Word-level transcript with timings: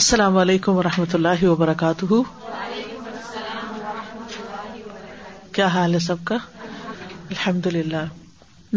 السلام 0.00 0.36
علیکم 0.38 0.76
و 0.80 0.82
رحمۃ 0.82 1.14
اللہ 1.14 1.42
وبرکاتہ 1.44 2.20
کیا 5.54 5.66
حال 5.72 5.94
ہے 5.94 5.98
سب 6.04 6.22
کا 6.28 6.36
الحمد 7.30 7.66
للہ 7.72 8.04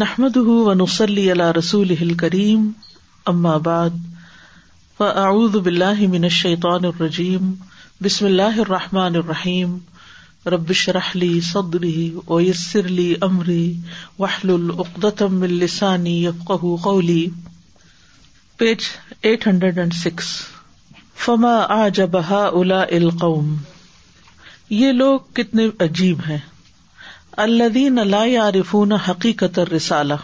نحمد 0.02 0.36
ونسلی 0.46 1.30
اللہ 1.30 1.50
رسول 1.58 1.94
کریم 2.24 2.66
من 3.34 3.48
الرجیم 6.68 7.52
بسم 8.04 8.26
اللہ 8.26 8.58
الرحمٰن 8.66 9.16
الرحیم 9.22 9.76
ربش 10.54 10.88
رحلی 10.98 11.30
صدری 11.52 12.10
وحل 14.18 14.50
العقدم 14.54 15.40
السانی 15.48 16.24
قولی 16.46 17.26
page 18.58 18.84
eight 19.30 19.46
hundred 19.46 19.78
and 19.78 19.94
six 20.04 20.34
فما 21.24 21.56
الا 21.86 22.80
القوم 22.96 23.54
یہ 24.80 24.92
لوگ 24.92 25.18
کتنے 25.34 25.66
عجیب 25.84 26.20
ہیں 26.28 26.38
اللہ 27.44 27.78
لا 28.10 28.22
عارفون 28.42 28.92
حقیقت 29.08 29.58
اور 29.58 29.66
رسالہ 29.76 30.14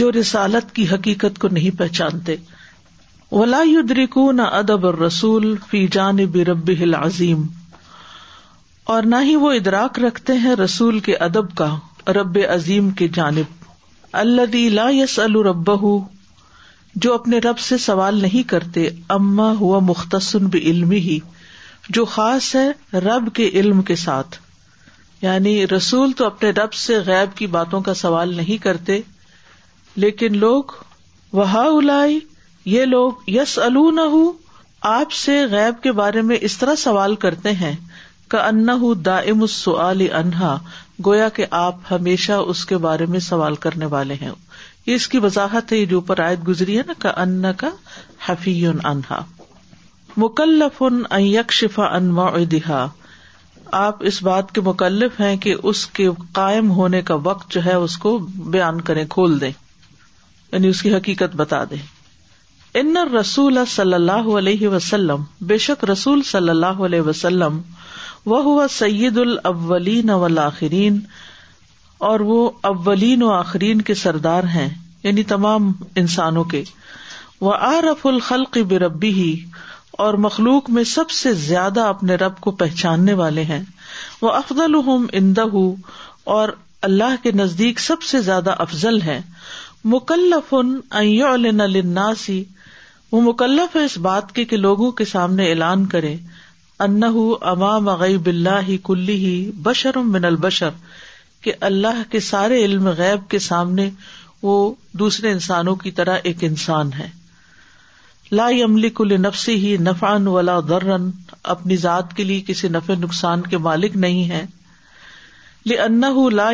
جو 0.00 0.10
رسالت 0.12 0.74
کی 0.76 0.86
حقیقت 0.92 1.38
کو 1.40 1.48
نہیں 1.58 1.78
پہچانتے 1.78 2.36
ولا 3.32 3.58
ادریک 3.80 4.16
نہ 4.34 4.42
ادب 4.60 4.84
اور 4.86 4.94
رسول 5.06 5.54
فی 5.70 5.86
جانب 5.92 6.36
رب 6.50 6.70
العظیم 6.80 7.46
اور 8.92 9.02
نہ 9.12 9.16
ہی 9.24 9.34
وہ 9.44 9.52
ادراک 9.52 9.98
رکھتے 10.06 10.32
ہیں 10.44 10.54
رسول 10.56 11.00
کے 11.08 11.16
ادب 11.28 11.54
کا 11.56 11.74
رب 12.20 12.38
عظیم 12.54 12.90
کے 13.00 13.08
جانب 13.14 13.56
اللہ 14.24 14.56
لا 14.74 14.88
یس 14.92 15.18
جو 17.04 17.12
اپنے 17.14 17.38
رب 17.38 17.58
سے 17.58 17.76
سوال 17.78 18.20
نہیں 18.22 18.48
کرتے 18.48 18.88
اما 19.16 19.52
ہوا 19.60 19.78
مختصن 19.82 20.46
علم 20.62 20.90
ہی 20.90 21.18
جو 21.96 22.04
خاص 22.04 22.54
ہے 22.56 22.98
رب 23.06 23.28
کے 23.34 23.48
علم 23.58 23.82
کے 23.90 23.96
ساتھ 23.96 24.36
یعنی 25.22 25.66
رسول 25.66 26.12
تو 26.16 26.26
اپنے 26.26 26.50
رب 26.62 26.72
سے 26.80 26.98
غیب 27.06 27.36
کی 27.36 27.46
باتوں 27.56 27.80
کا 27.82 27.94
سوال 28.02 28.34
نہیں 28.36 28.62
کرتے 28.62 29.00
لیکن 30.04 30.36
لوگ 30.38 30.74
وہا 31.32 31.62
الا 31.66 32.04
یہ 32.72 32.84
لوگ 32.84 33.28
یس 33.30 33.58
ال 33.64 33.76
سے 35.24 35.44
غیب 35.50 35.82
کے 35.82 35.92
بارے 36.00 36.22
میں 36.22 36.36
اس 36.48 36.56
طرح 36.58 36.74
سوال 36.78 37.14
کرتے 37.24 37.52
ہیں 37.62 37.74
کا 38.30 38.42
انا 38.46 38.76
دائم 39.04 39.44
دا 39.66 39.90
انہا 40.18 40.56
گویا 41.06 41.28
کہ 41.34 41.46
آپ 41.58 41.76
ہمیشہ 41.90 42.32
اس 42.52 42.64
کے 42.66 42.76
بارے 42.86 43.06
میں 43.14 43.20
سوال 43.28 43.54
کرنے 43.66 43.86
والے 43.92 44.14
ہیں 44.20 44.30
اس 44.94 45.06
کی 45.12 45.18
وضاحت 45.22 45.72
ہے 45.72 45.84
جو 45.86 45.96
اوپر 45.96 46.20
آیت 46.26 46.46
گزری 46.48 46.76
ہے 46.78 46.82
نا 46.86 46.92
کا 46.98 47.10
کا 47.10 47.20
ان 47.70 47.74
حفیع 48.26 48.68
انہا 48.90 49.18
مکلف 50.22 50.82
ان 50.82 51.32
شفا 51.58 51.86
ان 51.96 52.14
دہا 52.50 52.86
آپ 53.80 54.02
اس 54.10 54.22
بات 54.28 54.52
کے 54.54 54.60
مکلف 54.68 55.20
ہیں 55.20 55.36
کہ 55.46 55.54
اس 55.70 55.84
کے 55.98 56.08
قائم 56.40 56.70
ہونے 56.78 57.02
کا 57.10 57.14
وقت 57.24 57.50
جو 57.54 57.64
ہے 57.64 57.74
اس 57.88 57.96
کو 58.04 58.16
بیان 58.56 58.80
کرے 58.90 59.04
کھول 59.16 59.40
دیں 59.40 59.50
یعنی 60.52 60.68
اس 60.68 60.82
کی 60.82 60.94
حقیقت 60.94 61.36
بتا 61.42 61.62
دیں 61.70 61.82
ان 62.82 62.96
رسول 63.14 63.58
صلی 63.76 63.94
اللہ 63.94 64.32
علیہ 64.38 64.68
وسلم 64.76 65.22
بے 65.52 65.58
شک 65.66 65.84
رسول 65.92 66.22
صلی 66.30 66.50
اللہ 66.50 66.80
علیہ 66.88 67.00
وسلم 67.10 67.60
وہ 68.32 68.42
ہوا 68.44 68.66
سید 68.78 69.18
الاولین 69.26 70.10
والآخرین 70.24 70.98
اور 72.06 72.20
وہ 72.30 72.48
اولین 72.70 73.22
و 73.22 73.30
آخرین 73.32 73.80
کے 73.82 73.94
سردار 74.02 74.44
ہیں 74.54 74.68
یعنی 75.02 75.22
تمام 75.32 75.72
انسانوں 76.02 76.44
کے 76.52 76.62
وہ 77.46 77.52
آرف 77.68 78.06
الخلق 78.06 78.58
بربی 78.68 79.10
ہی 79.14 79.34
اور 80.04 80.14
مخلوق 80.24 80.70
میں 80.76 80.84
سب 80.92 81.10
سے 81.20 81.32
زیادہ 81.46 81.80
اپنے 81.94 82.14
رب 82.22 82.38
کو 82.40 82.50
پہچاننے 82.62 83.12
والے 83.20 83.42
ہیں 83.44 83.62
وہ 84.22 84.30
افضل 84.32 84.74
اندہ 85.20 85.42
اور 86.36 86.48
اللہ 86.88 87.22
کے 87.22 87.32
نزدیک 87.34 87.80
سب 87.80 88.02
سے 88.10 88.20
زیادہ 88.28 88.54
افضل 88.66 89.00
ہے 89.02 89.20
مکلف 89.94 90.54
الناسی 90.92 92.42
وہ 93.12 93.20
مکلف 93.30 93.76
ہے 93.76 93.84
اس 93.84 93.96
بات 94.06 94.32
کے 94.34 94.44
کہ 94.52 94.56
لوگوں 94.56 94.90
کے 95.00 95.04
سامنے 95.14 95.48
اعلان 95.50 95.86
کرے 95.96 96.16
انہ 96.86 97.06
امام 97.54 97.88
غیب 98.02 98.26
اللہ 98.34 98.70
کلی 98.86 99.14
ہی 99.24 99.34
بشر 99.64 99.98
من 100.16 100.24
البشر 100.24 100.70
کہ 101.48 101.52
اللہ 101.64 102.00
کے 102.12 102.20
سارے 102.20 102.56
علم 102.64 102.88
غیب 102.96 103.28
کے 103.30 103.38
سامنے 103.44 103.88
وہ 104.42 104.54
دوسرے 105.02 105.30
انسانوں 105.32 105.74
کی 105.84 105.90
طرح 106.00 106.18
ایک 106.30 106.42
انسان 106.44 106.90
ہے 106.98 107.06
لا 108.32 108.48
ہی 108.50 109.70
ولا 110.26 110.56
اپنی 111.54 111.76
ذات 111.84 112.08
کے 112.08 112.14
کے 112.16 112.24
لیے 112.30 112.40
کسی 112.46 112.68
نقصان 112.68 113.42
مالک 113.68 113.96
نہیں 114.04 114.28
ہے 114.30 114.44
لا 115.72 116.50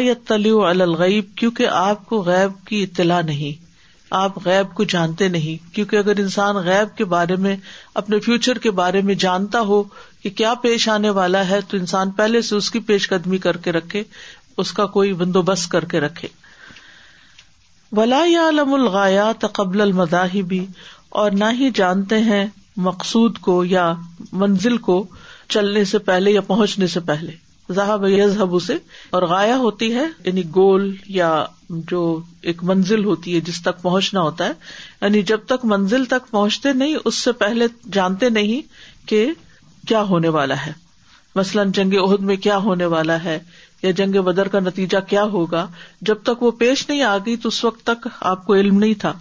الغیب 0.69 1.35
کیونکہ 1.39 1.67
آپ 1.81 2.07
کو 2.09 2.23
غیب 2.27 2.65
کی 2.69 2.83
اطلاع 2.83 3.21
نہیں 3.33 3.63
آپ 4.19 4.39
غیب 4.47 4.75
کو 4.75 4.85
جانتے 4.95 5.29
نہیں 5.39 5.75
کیونکہ 5.75 5.97
اگر 6.05 6.19
انسان 6.27 6.57
غیب 6.69 6.97
کے 6.99 7.05
بارے 7.17 7.37
میں 7.47 7.57
اپنے 8.03 8.21
فیوچر 8.27 8.59
کے 8.67 8.71
بارے 8.85 9.01
میں 9.11 9.15
جانتا 9.27 9.61
ہو 9.73 9.83
کہ 10.23 10.31
کیا 10.41 10.53
پیش 10.63 10.89
آنے 10.97 11.11
والا 11.21 11.47
ہے 11.49 11.61
تو 11.69 11.77
انسان 11.77 12.11
پہلے 12.23 12.41
سے 12.51 12.57
اس 12.57 12.71
کی 12.71 12.79
پیش 12.93 13.09
قدمی 13.09 13.39
کر 13.49 13.57
کے 13.67 13.73
رکھے 13.79 14.03
اس 14.63 14.73
کا 14.73 14.87
کوئی 14.97 15.13
بندوبست 15.21 15.69
کر 15.71 15.85
کے 15.95 16.01
رکھے 16.01 16.29
ولا 17.97 18.23
یا 18.27 18.49
علم 18.49 18.75
الغایات 18.75 19.45
قبل 19.55 19.81
المزاحبی 19.81 20.65
اور 21.23 21.31
نہ 21.43 21.51
ہی 21.59 21.71
جانتے 21.75 22.19
ہیں 22.29 22.45
مقصود 22.89 23.39
کو 23.49 23.63
یا 23.65 23.93
منزل 24.43 24.77
کو 24.89 25.05
چلنے 25.55 25.85
سے 25.85 25.99
پہلے 26.11 26.31
یا 26.31 26.41
پہنچنے 26.47 26.87
سے 26.95 27.01
پہلے 27.11 27.33
ذہب 27.75 28.55
اسے 28.55 28.75
اور 29.17 29.23
غایا 29.29 29.57
ہوتی 29.57 29.95
ہے 29.95 30.05
یعنی 30.25 30.43
گول 30.55 30.91
یا 31.19 31.31
جو 31.91 32.01
ایک 32.51 32.63
منزل 32.71 33.05
ہوتی 33.05 33.35
ہے 33.35 33.41
جس 33.51 33.63
تک 33.63 33.81
پہنچنا 33.83 34.21
ہوتا 34.23 34.47
ہے 34.47 34.53
یعنی 35.01 35.23
جب 35.31 35.45
تک 35.49 35.65
منزل 35.75 36.05
تک 36.15 36.31
پہنچتے 36.31 36.73
نہیں 36.81 36.97
اس 37.05 37.15
سے 37.29 37.33
پہلے 37.45 37.67
جانتے 37.93 38.29
نہیں 38.31 38.63
کہ 39.09 39.27
کیا 39.89 40.03
ہونے 40.11 40.29
والا 40.39 40.55
ہے 40.67 40.73
مثلاً 41.37 41.71
جنگ 41.75 41.95
عہد 42.05 42.21
میں 42.31 42.37
کیا 42.47 42.57
ہونے 42.65 42.85
والا 42.97 43.23
ہے 43.25 43.39
یا 43.85 43.91
جنگ 43.97 44.17
بدر 44.27 44.49
کا 44.49 44.59
نتیجہ 44.61 44.99
کیا 45.09 45.23
ہوگا 45.33 45.67
جب 46.09 46.23
تک 46.25 46.43
وہ 46.43 46.51
پیش 46.61 46.89
نہیں 46.89 47.03
آ 47.07 47.17
گئی 47.27 47.37
تو 47.41 47.49
اس 47.49 47.65
وقت 47.65 47.83
تک 47.87 48.07
آپ 48.33 48.45
کو 48.47 48.55
علم 48.59 48.77
نہیں 48.79 48.95
تھا 49.01 49.13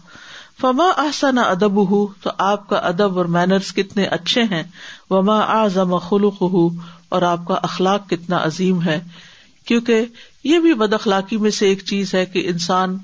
فما 0.62 0.86
آسان 1.02 1.38
ادب 1.46 1.78
ہُو 1.90 2.06
تو 2.24 2.30
آپ 2.48 2.68
کا 2.70 2.78
ادب 2.90 3.18
اور 3.18 3.26
مینرس 3.38 3.72
کتنے 3.80 4.06
اچھے 4.18 4.44
ہیں 4.52 4.62
وما 5.10 5.40
آزم 5.62 5.96
خلق 6.08 6.42
ہو 6.54 6.68
اور 7.16 7.22
آپ 7.32 7.44
کا 7.48 7.56
اخلاق 7.72 8.10
کتنا 8.10 8.40
عظیم 8.46 8.82
ہے 8.84 9.00
کیونکہ 9.68 10.06
یہ 10.44 10.60
بھی 10.66 10.74
بد 10.84 10.94
اخلاقی 10.94 11.38
میں 11.48 11.52
سے 11.58 11.68
ایک 11.70 11.84
چیز 11.92 12.14
ہے 12.16 12.26
کہ 12.34 12.44
انسان 12.50 12.98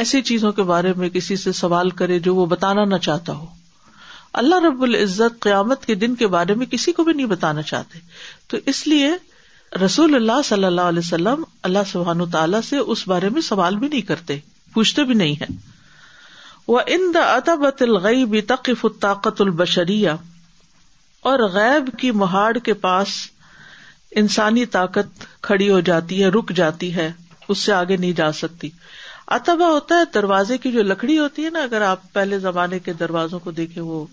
ایسی 0.00 0.20
چیزوں 0.32 0.50
کے 0.58 0.62
بارے 0.72 0.92
میں 0.96 1.08
کسی 1.14 1.36
سے 1.46 1.52
سوال 1.62 1.90
کرے 2.02 2.18
جو 2.28 2.34
وہ 2.34 2.46
بتانا 2.46 2.84
نہ 2.90 2.96
چاہتا 3.06 3.32
ہو 3.40 3.46
اللہ 4.42 4.64
رب 4.66 4.82
العزت 4.82 5.40
قیامت 5.42 5.84
کے 5.86 5.94
دن 6.04 6.14
کے 6.22 6.26
بارے 6.36 6.54
میں 6.62 6.66
کسی 6.70 6.92
کو 6.92 7.04
بھی 7.04 7.12
نہیں 7.12 7.26
بتانا 7.32 7.62
چاہتے 7.72 7.98
تو 8.50 8.56
اس 8.72 8.86
لیے 8.86 9.10
رسول 9.84 10.14
اللہ 10.14 10.40
صلی 10.44 10.64
اللہ 10.64 10.80
علیہ 10.88 10.98
وسلم 10.98 11.42
اللہ 11.68 11.78
سبحان 11.92 12.20
تعالیٰ 12.30 12.60
سے 12.68 12.78
اس 12.78 13.06
بارے 13.08 13.28
میں 13.36 13.40
سوال 13.42 13.76
بھی 13.78 13.88
نہیں 13.88 14.00
کرتے 14.08 14.36
پوچھتے 14.74 15.04
بھی 15.04 15.14
نہیں 15.14 15.34
ہے 15.40 15.46
وہ 16.68 16.80
ان 16.94 17.10
دا 17.14 17.32
الطاقت 17.32 17.82
اور 21.30 21.38
غیب 21.52 21.88
کی 21.98 22.10
مہاڑ 22.20 22.52
کے 22.64 22.74
پاس 22.86 23.08
انسانی 24.20 24.64
طاقت 24.74 25.08
کھڑی 25.44 25.68
ہو 25.70 25.78
جاتی 25.88 26.14
ہے 26.22 26.26
رک 26.38 26.48
جاتی 26.56 26.88
ہے 26.94 27.08
اس 27.48 27.58
سے 27.58 27.72
آگے 27.72 27.96
نہیں 27.96 28.12
جا 28.16 28.30
سکتی 28.42 28.68
اتبا 29.38 29.68
ہوتا 29.68 29.94
ہے 29.98 30.02
دروازے 30.14 30.58
کی 30.58 30.70
جو 30.72 30.82
لکڑی 30.82 31.18
ہوتی 31.18 31.44
ہے 31.44 31.50
نا 31.50 31.62
اگر 31.62 31.80
آپ 31.86 32.12
پہلے 32.12 32.38
زمانے 32.38 32.78
کے 32.84 32.92
دروازوں 33.00 33.38
کو 33.44 33.50
دیکھیں 33.60 33.82
وہ 33.82 34.04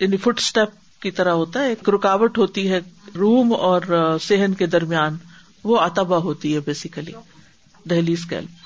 یعنی 0.00 0.16
فٹ 0.22 0.38
اسٹیپ 0.38 0.68
کی 1.04 1.10
طرح 1.20 1.40
ہوتا 1.40 1.62
ہے 1.62 1.68
ایک 1.72 1.88
رکاوٹ 1.94 2.38
ہوتی 2.38 2.68
ہے 2.70 2.78
روم 3.22 3.52
اور 3.70 3.82
سہن 4.26 4.54
کے 4.60 4.66
درمیان 4.74 5.16
وہ 5.70 5.78
اتبا 5.80 6.16
ہوتی 6.28 6.54
ہے 6.54 6.60
بیسیکلی 6.68 7.12
دہلیز 7.90 8.24
گیب 8.30 8.62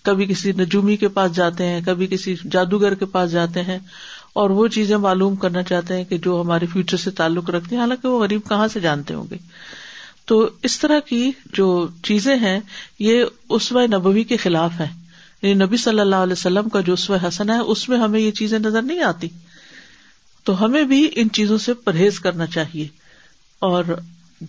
کبھی 0.06 0.26
کسی 0.30 0.52
نجومی 0.58 0.96
کے 1.04 1.08
پاس 1.20 1.32
جاتے 1.36 1.66
ہیں 1.68 1.80
کبھی 1.86 2.08
کسی 2.10 2.36
جادوگر 2.52 2.96
کے 2.96 3.06
پاس 3.16 3.32
جاتے 3.32 3.62
ہیں 3.68 3.78
اور 4.42 4.50
وہ 4.60 4.68
چیزیں 4.68 4.96
معلوم 5.08 5.36
کرنا 5.44 5.64
چاہتے 5.64 5.98
ہیں 5.98 6.04
کہ 6.06 6.18
جو 6.26 6.40
ہمارے 6.42 6.66
فیوچر 6.74 6.98
سے 6.98 7.12
تعلق 7.22 7.50
رکھتے 7.50 7.76
ہیں 7.76 7.82
حالانکہ 7.82 8.08
وہ 8.08 8.20
غریب 8.24 8.42
کہاں 8.50 8.68
سے 8.74 8.80
جانتے 8.80 9.14
ہوں 9.14 9.26
گے 9.32 9.38
تو 10.28 10.48
اس 10.64 10.78
طرح 10.80 11.00
کی 11.08 11.30
جو 11.58 11.68
چیزیں 12.04 12.36
ہیں 12.38 12.60
یہ 13.00 13.24
عسمۂ 13.56 13.88
نبوی 13.94 14.24
کے 14.30 14.38
خلاف 14.44 14.80
ہیں 14.80 14.88
یعنی 15.42 15.54
نبی 15.64 15.78
صلی 15.78 16.00
اللہ 16.00 16.24
علیہ 16.26 16.34
وسلم 16.40 16.70
کا 16.70 16.80
جو 16.86 16.94
اسو 16.94 17.16
حسن 17.28 17.50
ہے 17.50 17.58
اس 17.74 17.88
میں 17.90 17.98
ہمیں 18.00 18.20
یہ 18.20 18.32
چیزیں 18.40 18.58
نظر 18.60 18.82
نہیں 18.82 19.02
آتی 19.04 19.28
تو 20.46 20.64
ہمیں 20.64 20.84
بھی 20.94 21.08
ان 21.22 21.30
چیزوں 21.34 21.58
سے 21.66 21.74
پرہیز 21.84 22.20
کرنا 22.20 22.46
چاہیے 22.54 22.88
اور 23.70 23.84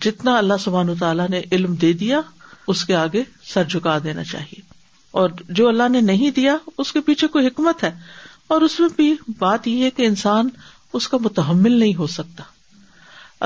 جتنا 0.01 0.37
اللہ 0.37 0.53
سبحان 0.59 0.95
تعالیٰ 0.99 1.27
نے 1.29 1.41
علم 1.51 1.73
دے 1.81 1.91
دیا 2.01 2.19
اس 2.71 2.83
کے 2.85 2.95
آگے 2.95 3.23
سر 3.53 3.63
جھکا 3.69 3.97
دینا 4.03 4.23
چاہیے 4.31 4.61
اور 5.19 5.29
جو 5.57 5.67
اللہ 5.67 5.89
نے 5.89 6.01
نہیں 6.01 6.31
دیا 6.35 6.55
اس 6.77 6.91
کے 6.93 7.01
پیچھے 7.05 7.27
کوئی 7.35 7.47
حکمت 7.47 7.83
ہے 7.83 7.91
اور 8.55 8.61
اس 8.61 8.79
میں 8.79 8.87
بھی 8.95 9.13
بات 9.39 9.67
یہ 9.67 9.83
ہے 9.83 9.89
کہ 9.95 10.05
انسان 10.05 10.49
اس 10.97 11.07
کا 11.09 11.17
متحمل 11.21 11.79
نہیں 11.79 11.93
ہو 11.95 12.07
سکتا 12.07 12.43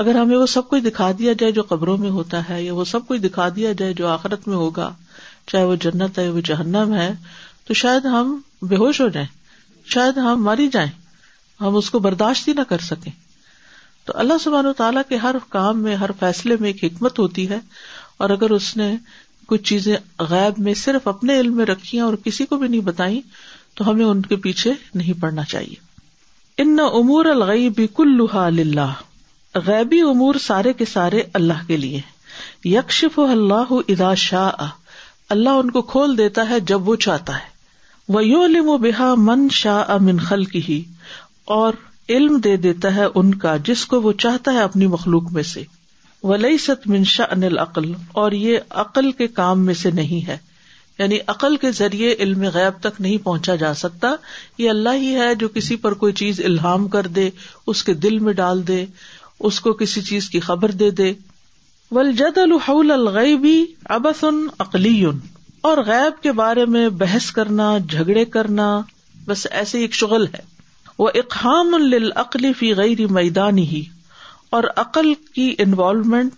اگر 0.00 0.14
ہمیں 0.16 0.36
وہ 0.36 0.46
سب 0.46 0.68
کچھ 0.68 0.82
دکھا 0.82 1.10
دیا 1.18 1.32
جائے 1.38 1.52
جو 1.52 1.62
قبروں 1.68 1.96
میں 1.98 2.10
ہوتا 2.10 2.48
ہے 2.48 2.62
یا 2.62 2.74
وہ 2.74 2.84
سب 2.90 3.06
کچھ 3.08 3.20
دکھا 3.22 3.48
دیا 3.56 3.72
جائے 3.78 3.94
جو 3.94 4.06
آخرت 4.08 4.46
میں 4.48 4.56
ہوگا 4.56 4.92
چاہے 5.46 5.64
وہ 5.64 5.74
جنت 5.82 6.18
ہے 6.18 6.28
وہ 6.30 6.40
جہنم 6.44 6.94
ہے 6.98 7.10
تو 7.66 7.74
شاید 7.74 8.04
ہم 8.12 8.38
بے 8.68 8.76
ہوش 8.76 9.00
ہو 9.00 9.08
جائیں 9.16 9.28
شاید 9.94 10.18
ہم 10.24 10.42
ماری 10.44 10.66
جائیں 10.72 10.90
ہم 11.60 11.76
اس 11.76 11.90
کو 11.90 11.98
برداشت 12.06 12.48
ہی 12.48 12.52
نہ 12.56 12.60
کر 12.68 12.78
سکیں 12.90 13.10
تو 14.04 14.12
اللہ 14.18 14.38
سبحان 14.42 14.66
و 14.66 14.72
تعالیٰ 14.76 15.02
کے 15.08 15.16
ہر 15.24 15.36
کام 15.48 15.82
میں 15.82 15.94
ہر 15.96 16.10
فیصلے 16.20 16.56
میں 16.60 16.68
ایک 16.70 16.82
حکمت 16.84 17.18
ہوتی 17.18 17.48
ہے 17.50 17.58
اور 18.22 18.30
اگر 18.30 18.50
اس 18.52 18.76
نے 18.76 18.94
کچھ 19.48 19.62
چیزیں 19.68 19.96
غیب 20.30 20.58
میں 20.64 20.74
صرف 20.82 21.06
اپنے 21.08 21.38
علم 21.40 21.56
میں 21.56 21.64
رکھی 21.66 21.98
ہیں 21.98 22.04
اور 22.04 22.14
کسی 22.24 22.46
کو 22.46 22.56
بھی 22.56 22.68
نہیں 22.68 22.80
بتائی 22.90 23.20
تو 23.74 23.88
ہمیں 23.90 24.04
ان 24.04 24.20
کے 24.22 24.36
پیچھے 24.46 24.72
نہیں 24.94 25.20
پڑنا 25.22 25.44
چاہیے 25.52 25.74
ان 26.62 26.76
امور 26.92 27.24
الغیب 27.26 27.80
کلحا 27.96 28.44
اللہ 28.46 28.60
اللہ 28.80 29.60
غیبی 29.68 30.00
امور 30.10 30.34
سارے 30.42 30.72
کے 30.72 30.84
سارے 30.92 31.22
اللہ 31.40 31.66
کے 31.66 31.76
لیے 31.76 32.00
یکشف 32.64 33.18
اللہ 33.28 33.72
ادا 33.88 34.12
شاہ 34.28 34.64
اللہ 35.32 35.58
ان 35.60 35.70
کو 35.74 35.80
کھول 35.90 36.16
دیتا 36.18 36.48
ہے 36.48 36.58
جب 36.70 36.88
وہ 36.88 36.94
چاہتا 37.04 37.34
ہے 37.38 37.50
وہ 38.16 38.24
یو 38.24 38.42
علم 38.44 38.68
و 38.68 38.76
بحا 38.78 39.12
من 39.28 39.48
شاہ 39.58 39.96
خل 40.28 40.44
کی 40.54 40.60
ہی 40.68 40.82
اور 41.58 41.78
علم 42.16 42.36
دے 42.44 42.56
دیتا 42.64 42.94
ہے 42.94 43.04
ان 43.20 43.34
کا 43.44 43.56
جس 43.68 43.84
کو 43.92 44.00
وہ 44.06 44.12
چاہتا 44.24 44.52
ہے 44.52 44.62
اپنی 44.70 44.86
مخلوق 44.94 45.30
میں 45.38 45.42
سے 45.50 45.62
ولی 46.30 46.56
ست 46.64 46.86
من 46.94 47.04
شاہ 47.12 47.32
ان 47.36 47.58
عقل 47.64 47.90
اور 48.22 48.32
یہ 48.40 48.74
عقل 48.84 49.10
کے 49.20 49.26
کام 49.40 49.64
میں 49.66 49.74
سے 49.84 49.90
نہیں 50.00 50.26
ہے 50.28 50.36
یعنی 50.98 51.18
عقل 51.34 51.56
کے 51.64 51.70
ذریعے 51.80 52.14
علم 52.22 52.42
غیب 52.54 52.82
تک 52.82 53.00
نہیں 53.00 53.24
پہنچا 53.24 53.54
جا 53.64 53.72
سکتا 53.84 54.14
یہ 54.58 54.70
اللہ 54.70 55.00
ہی 55.06 55.14
ہے 55.20 55.34
جو 55.42 55.48
کسی 55.54 55.76
پر 55.86 55.94
کوئی 56.04 56.12
چیز 56.22 56.40
الہام 56.50 56.86
کر 56.96 57.06
دے 57.20 57.28
اس 57.72 57.82
کے 57.84 57.94
دل 58.06 58.18
میں 58.26 58.32
ڈال 58.42 58.66
دے 58.68 58.84
اس 59.48 59.60
کو 59.60 59.72
کسی 59.82 60.00
چیز 60.12 60.28
کی 60.30 60.40
خبر 60.50 60.70
دے 60.84 60.90
دے 61.02 61.12
ولجد 61.94 62.38
الحول 62.38 62.90
الغبی 62.92 63.56
ابس 63.94 64.22
ان 64.24 64.36
عقلی 64.60 64.92
اور 65.70 65.78
غیب 65.86 66.22
کے 66.22 66.32
بارے 66.38 66.64
میں 66.74 66.88
بحث 67.00 67.30
کرنا 67.38 67.66
جھگڑے 67.88 68.24
کرنا 68.36 68.68
بس 69.26 69.46
ایسے 69.62 69.80
ایک 69.80 69.94
شغل 69.94 70.24
ہے 70.34 70.40
وہ 70.98 71.08
اقحام 71.22 71.74
العقلی 71.78 72.52
فی 72.60 72.72
غیر 72.76 73.06
میدانی 73.18 73.66
ہی 73.72 73.82
اور 74.58 74.64
عقل 74.84 75.12
کی 75.34 75.54
انوالومنٹ 75.66 76.32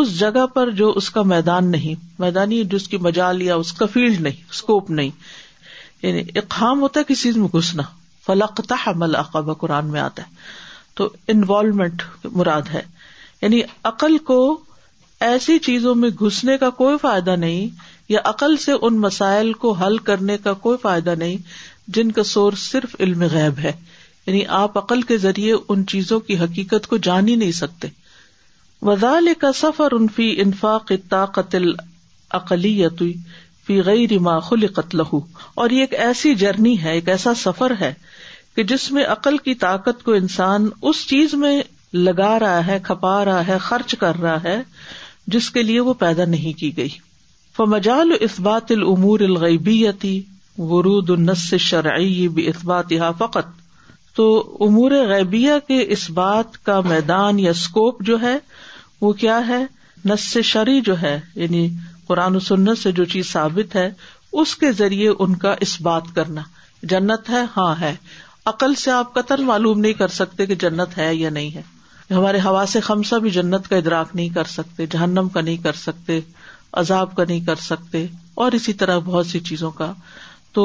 اس 0.00 0.18
جگہ 0.18 0.44
پر 0.54 0.70
جو 0.82 0.90
اس 1.02 1.08
کا 1.16 1.22
میدان 1.32 1.70
نہیں 1.70 2.04
میدانی 2.20 2.62
جس 2.74 2.86
کی 2.88 2.96
مجال 3.08 3.42
یا 3.42 3.54
اس 3.64 3.72
کا 3.80 3.86
فیلڈ 3.92 4.20
نہیں 4.20 4.48
اسکوپ 4.50 4.90
نہیں 5.00 5.10
یعنی 6.02 6.22
اقحام 6.44 6.82
ہوتا 6.82 7.00
ہے 7.00 7.04
کسی 7.12 7.22
چیز 7.22 7.36
میں 7.44 7.48
گھسنا 7.58 7.82
فلقتا 8.26 8.92
مل 9.04 9.14
اقبا 9.24 9.52
قرآن 9.64 9.90
میں 9.96 10.00
آتا 10.00 10.22
ہے 10.28 10.92
تو 11.00 11.08
انوالومنٹ 11.36 12.02
مراد 12.36 12.74
ہے 12.74 12.82
یعنی 13.42 13.62
عقل 13.92 14.16
کو 14.28 14.38
ایسی 15.26 15.54
چیزوں 15.64 15.92
میں 15.94 16.08
گھسنے 16.20 16.54
کا 16.58 16.68
کوئی 16.80 16.96
فائدہ 17.02 17.34
نہیں 17.36 17.66
یا 18.08 18.20
عقل 18.30 18.54
سے 18.64 18.72
ان 18.86 18.94
مسائل 19.00 19.50
کو 19.62 19.70
حل 19.82 19.96
کرنے 20.08 20.34
کا 20.44 20.52
کوئی 20.64 20.78
فائدہ 20.82 21.12
نہیں 21.18 21.36
جن 21.96 22.08
کا 22.18 22.22
سور 22.30 22.52
صرف 22.62 22.96
علم 23.04 23.22
غیب 23.32 23.58
ہے 23.64 23.72
یعنی 24.26 24.40
آپ 24.58 24.74
عقل 24.78 25.02
کے 25.12 25.16
ذریعے 25.18 25.52
ان 25.68 25.86
چیزوں 25.92 26.18
کی 26.26 26.34
حقیقت 26.38 26.86
کو 26.88 26.96
جان 27.06 27.28
ہی 27.28 27.36
نہیں 27.42 27.52
سکتے 27.60 27.88
وزال 28.88 29.32
کا 29.44 29.52
سفر 29.60 29.94
انفی 29.98 30.26
انفا 30.42 30.72
فی 30.88 30.96
غیر 33.84 34.10
عقلی 34.14 34.18
خلقت 34.48 34.94
رقت 35.00 35.36
اور 35.54 35.70
یہ 35.76 35.80
ایک 35.80 35.94
ایسی 36.08 36.34
جرنی 36.42 36.74
ہے 36.82 36.92
ایک 36.98 37.08
ایسا 37.08 37.32
سفر 37.44 37.70
ہے 37.80 37.90
کہ 38.56 38.60
جس 38.74 38.84
میں 38.92 39.04
عقل 39.16 39.34
کی 39.48 39.54
طاقت 39.64 39.96
کو 40.04 40.10
انسان 40.22 40.60
اس 40.90 40.98
چیز 41.14 41.30
میں 41.44 41.56
لگا 42.08 42.34
رہا 42.46 42.60
ہے 42.66 42.76
کھپا 42.90 43.16
رہا 43.24 43.42
ہے 43.46 43.56
خرچ 43.70 43.90
کر 44.00 44.14
رہا 44.22 44.40
ہے 44.42 44.56
جس 45.32 45.50
کے 45.50 45.62
لیے 45.62 45.80
وہ 45.80 45.94
پیدا 45.98 46.24
نہیں 46.28 46.58
کی 46.58 46.76
گئی 46.76 46.88
فمجال 47.56 48.12
اس 48.20 48.40
العمور 48.48 49.20
الغیبیتی 49.26 50.20
ورود 50.58 51.10
النس 51.10 51.52
شرعی 51.60 52.26
بھی 52.34 52.46
اسبات 52.48 52.92
یہاں 52.92 53.12
فقت 53.18 53.62
تو 54.16 54.26
امور 54.64 54.90
غیبیہ 55.08 55.52
کے 55.68 55.80
اس 55.92 56.08
بات 56.14 56.62
کا 56.64 56.80
میدان 56.88 57.38
یا 57.40 57.50
اسکوپ 57.50 58.02
جو 58.06 58.20
ہے 58.22 58.36
وہ 59.00 59.12
کیا 59.22 59.40
ہے 59.48 59.64
نس 60.08 60.36
شرعی 60.44 60.80
جو 60.86 61.00
ہے 61.02 61.18
یعنی 61.34 61.68
قرآن 62.06 62.36
و 62.36 62.40
سنت 62.48 62.78
سے 62.78 62.92
جو 62.98 63.04
چیز 63.12 63.30
ثابت 63.32 63.74
ہے 63.76 63.88
اس 64.42 64.54
کے 64.56 64.72
ذریعے 64.78 65.10
ان 65.18 65.34
کا 65.44 65.54
اس 65.66 65.80
بات 65.82 66.14
کرنا 66.14 66.42
جنت 66.92 67.30
ہے 67.30 67.44
ہاں 67.56 67.74
ہے 67.80 67.94
عقل 68.52 68.74
سے 68.84 68.90
آپ 68.90 69.12
قتل 69.14 69.42
معلوم 69.44 69.80
نہیں 69.80 69.92
کر 69.98 70.08
سکتے 70.22 70.46
کہ 70.46 70.54
جنت 70.64 70.98
ہے 70.98 71.14
یا 71.14 71.30
نہیں 71.30 71.50
ہے 71.54 71.62
ہمارے 72.10 72.40
ہوا 72.44 72.64
سے 72.68 72.80
خمسا 72.86 73.18
بھی 73.18 73.30
جنت 73.30 73.68
کا 73.68 73.76
ادراک 73.76 74.14
نہیں 74.14 74.28
کر 74.34 74.44
سکتے 74.52 74.86
جہنم 74.92 75.28
کا 75.34 75.40
نہیں 75.40 75.56
کر 75.62 75.72
سکتے 75.82 76.18
عذاب 76.80 77.14
کا 77.16 77.24
نہیں 77.28 77.40
کر 77.46 77.56
سکتے 77.64 78.06
اور 78.44 78.52
اسی 78.52 78.72
طرح 78.82 78.98
بہت 79.04 79.26
سی 79.26 79.40
چیزوں 79.48 79.70
کا 79.78 79.92
تو 80.54 80.64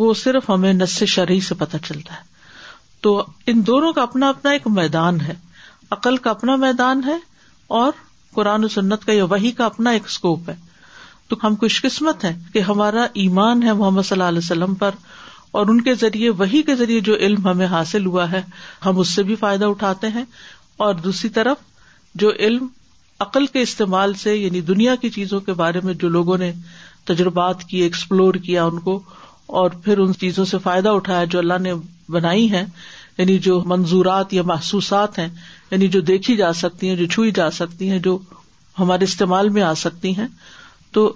وہ 0.00 0.12
صرف 0.22 0.50
ہمیں 0.50 0.72
نس 0.72 1.02
شرعی 1.08 1.40
سے 1.48 1.54
پتہ 1.58 1.76
چلتا 1.86 2.14
ہے 2.14 2.30
تو 3.02 3.22
ان 3.52 3.60
دونوں 3.66 3.92
کا 3.92 4.02
اپنا 4.02 4.28
اپنا 4.28 4.50
ایک 4.50 4.66
میدان 4.74 5.20
ہے 5.20 5.34
عقل 5.90 6.16
کا 6.26 6.30
اپنا 6.30 6.56
میدان 6.56 7.00
ہے 7.06 7.16
اور 7.78 7.92
قرآن 8.34 8.64
و 8.64 8.68
سنت 8.74 9.04
کا 9.06 9.12
یا 9.12 9.24
وہی 9.30 9.50
کا 9.56 9.64
اپنا 9.66 9.90
ایک 9.96 10.02
اسکوپ 10.06 10.48
ہے 10.48 10.54
تو 11.28 11.36
ہم 11.42 11.54
خوش 11.60 11.80
قسمت 11.82 12.24
ہے 12.24 12.32
کہ 12.52 12.58
ہمارا 12.68 13.06
ایمان 13.24 13.62
ہے 13.62 13.72
محمد 13.72 14.02
صلی 14.06 14.16
اللہ 14.16 14.28
علیہ 14.28 14.44
وسلم 14.44 14.74
پر 14.82 14.94
اور 15.60 15.66
ان 15.68 15.80
کے 15.86 15.94
ذریعے 16.00 16.28
وہی 16.36 16.62
کے 16.66 16.74
ذریعے 16.76 17.00
جو 17.06 17.14
علم 17.26 17.46
ہمیں 17.48 17.66
حاصل 17.70 18.06
ہوا 18.06 18.30
ہے 18.32 18.40
ہم 18.84 18.98
اس 18.98 19.08
سے 19.14 19.22
بھی 19.30 19.34
فائدہ 19.36 19.64
اٹھاتے 19.72 20.08
ہیں 20.14 20.22
اور 20.84 20.94
دوسری 21.06 21.28
طرف 21.30 21.56
جو 22.20 22.30
علم 22.46 22.66
عقل 23.20 23.46
کے 23.46 23.60
استعمال 23.62 24.14
سے 24.22 24.34
یعنی 24.36 24.60
دنیا 24.70 24.94
کی 25.00 25.10
چیزوں 25.16 25.40
کے 25.40 25.52
بارے 25.58 25.80
میں 25.84 25.94
جو 26.04 26.08
لوگوں 26.08 26.38
نے 26.38 26.50
تجربات 27.06 27.64
کیے 27.70 27.82
ایکسپلور 27.84 28.34
کیا 28.46 28.64
ان 28.64 28.78
کو 28.86 29.00
اور 29.60 29.70
پھر 29.84 29.98
ان 29.98 30.12
چیزوں 30.20 30.44
سے 30.54 30.58
فائدہ 30.62 30.88
اٹھایا 30.98 31.24
جو 31.34 31.38
اللہ 31.38 31.58
نے 31.62 31.72
بنائی 32.12 32.50
ہیں 32.52 32.64
یعنی 33.18 33.38
جو 33.46 33.60
منظورات 33.72 34.32
یا 34.34 34.42
محسوسات 34.46 35.18
ہیں 35.18 35.28
یعنی 35.70 35.88
جو 35.96 36.00
دیکھی 36.12 36.36
جا 36.36 36.52
سکتی 36.62 36.88
ہیں 36.88 36.96
جو 36.96 37.06
چھوئی 37.14 37.30
جا 37.40 37.50
سکتی 37.60 37.90
ہیں 37.90 37.98
جو 38.06 38.18
ہمارے 38.78 39.04
استعمال 39.04 39.48
میں 39.56 39.62
آ 39.62 39.72
سکتی 39.84 40.14
ہیں 40.18 40.26
تو 40.92 41.12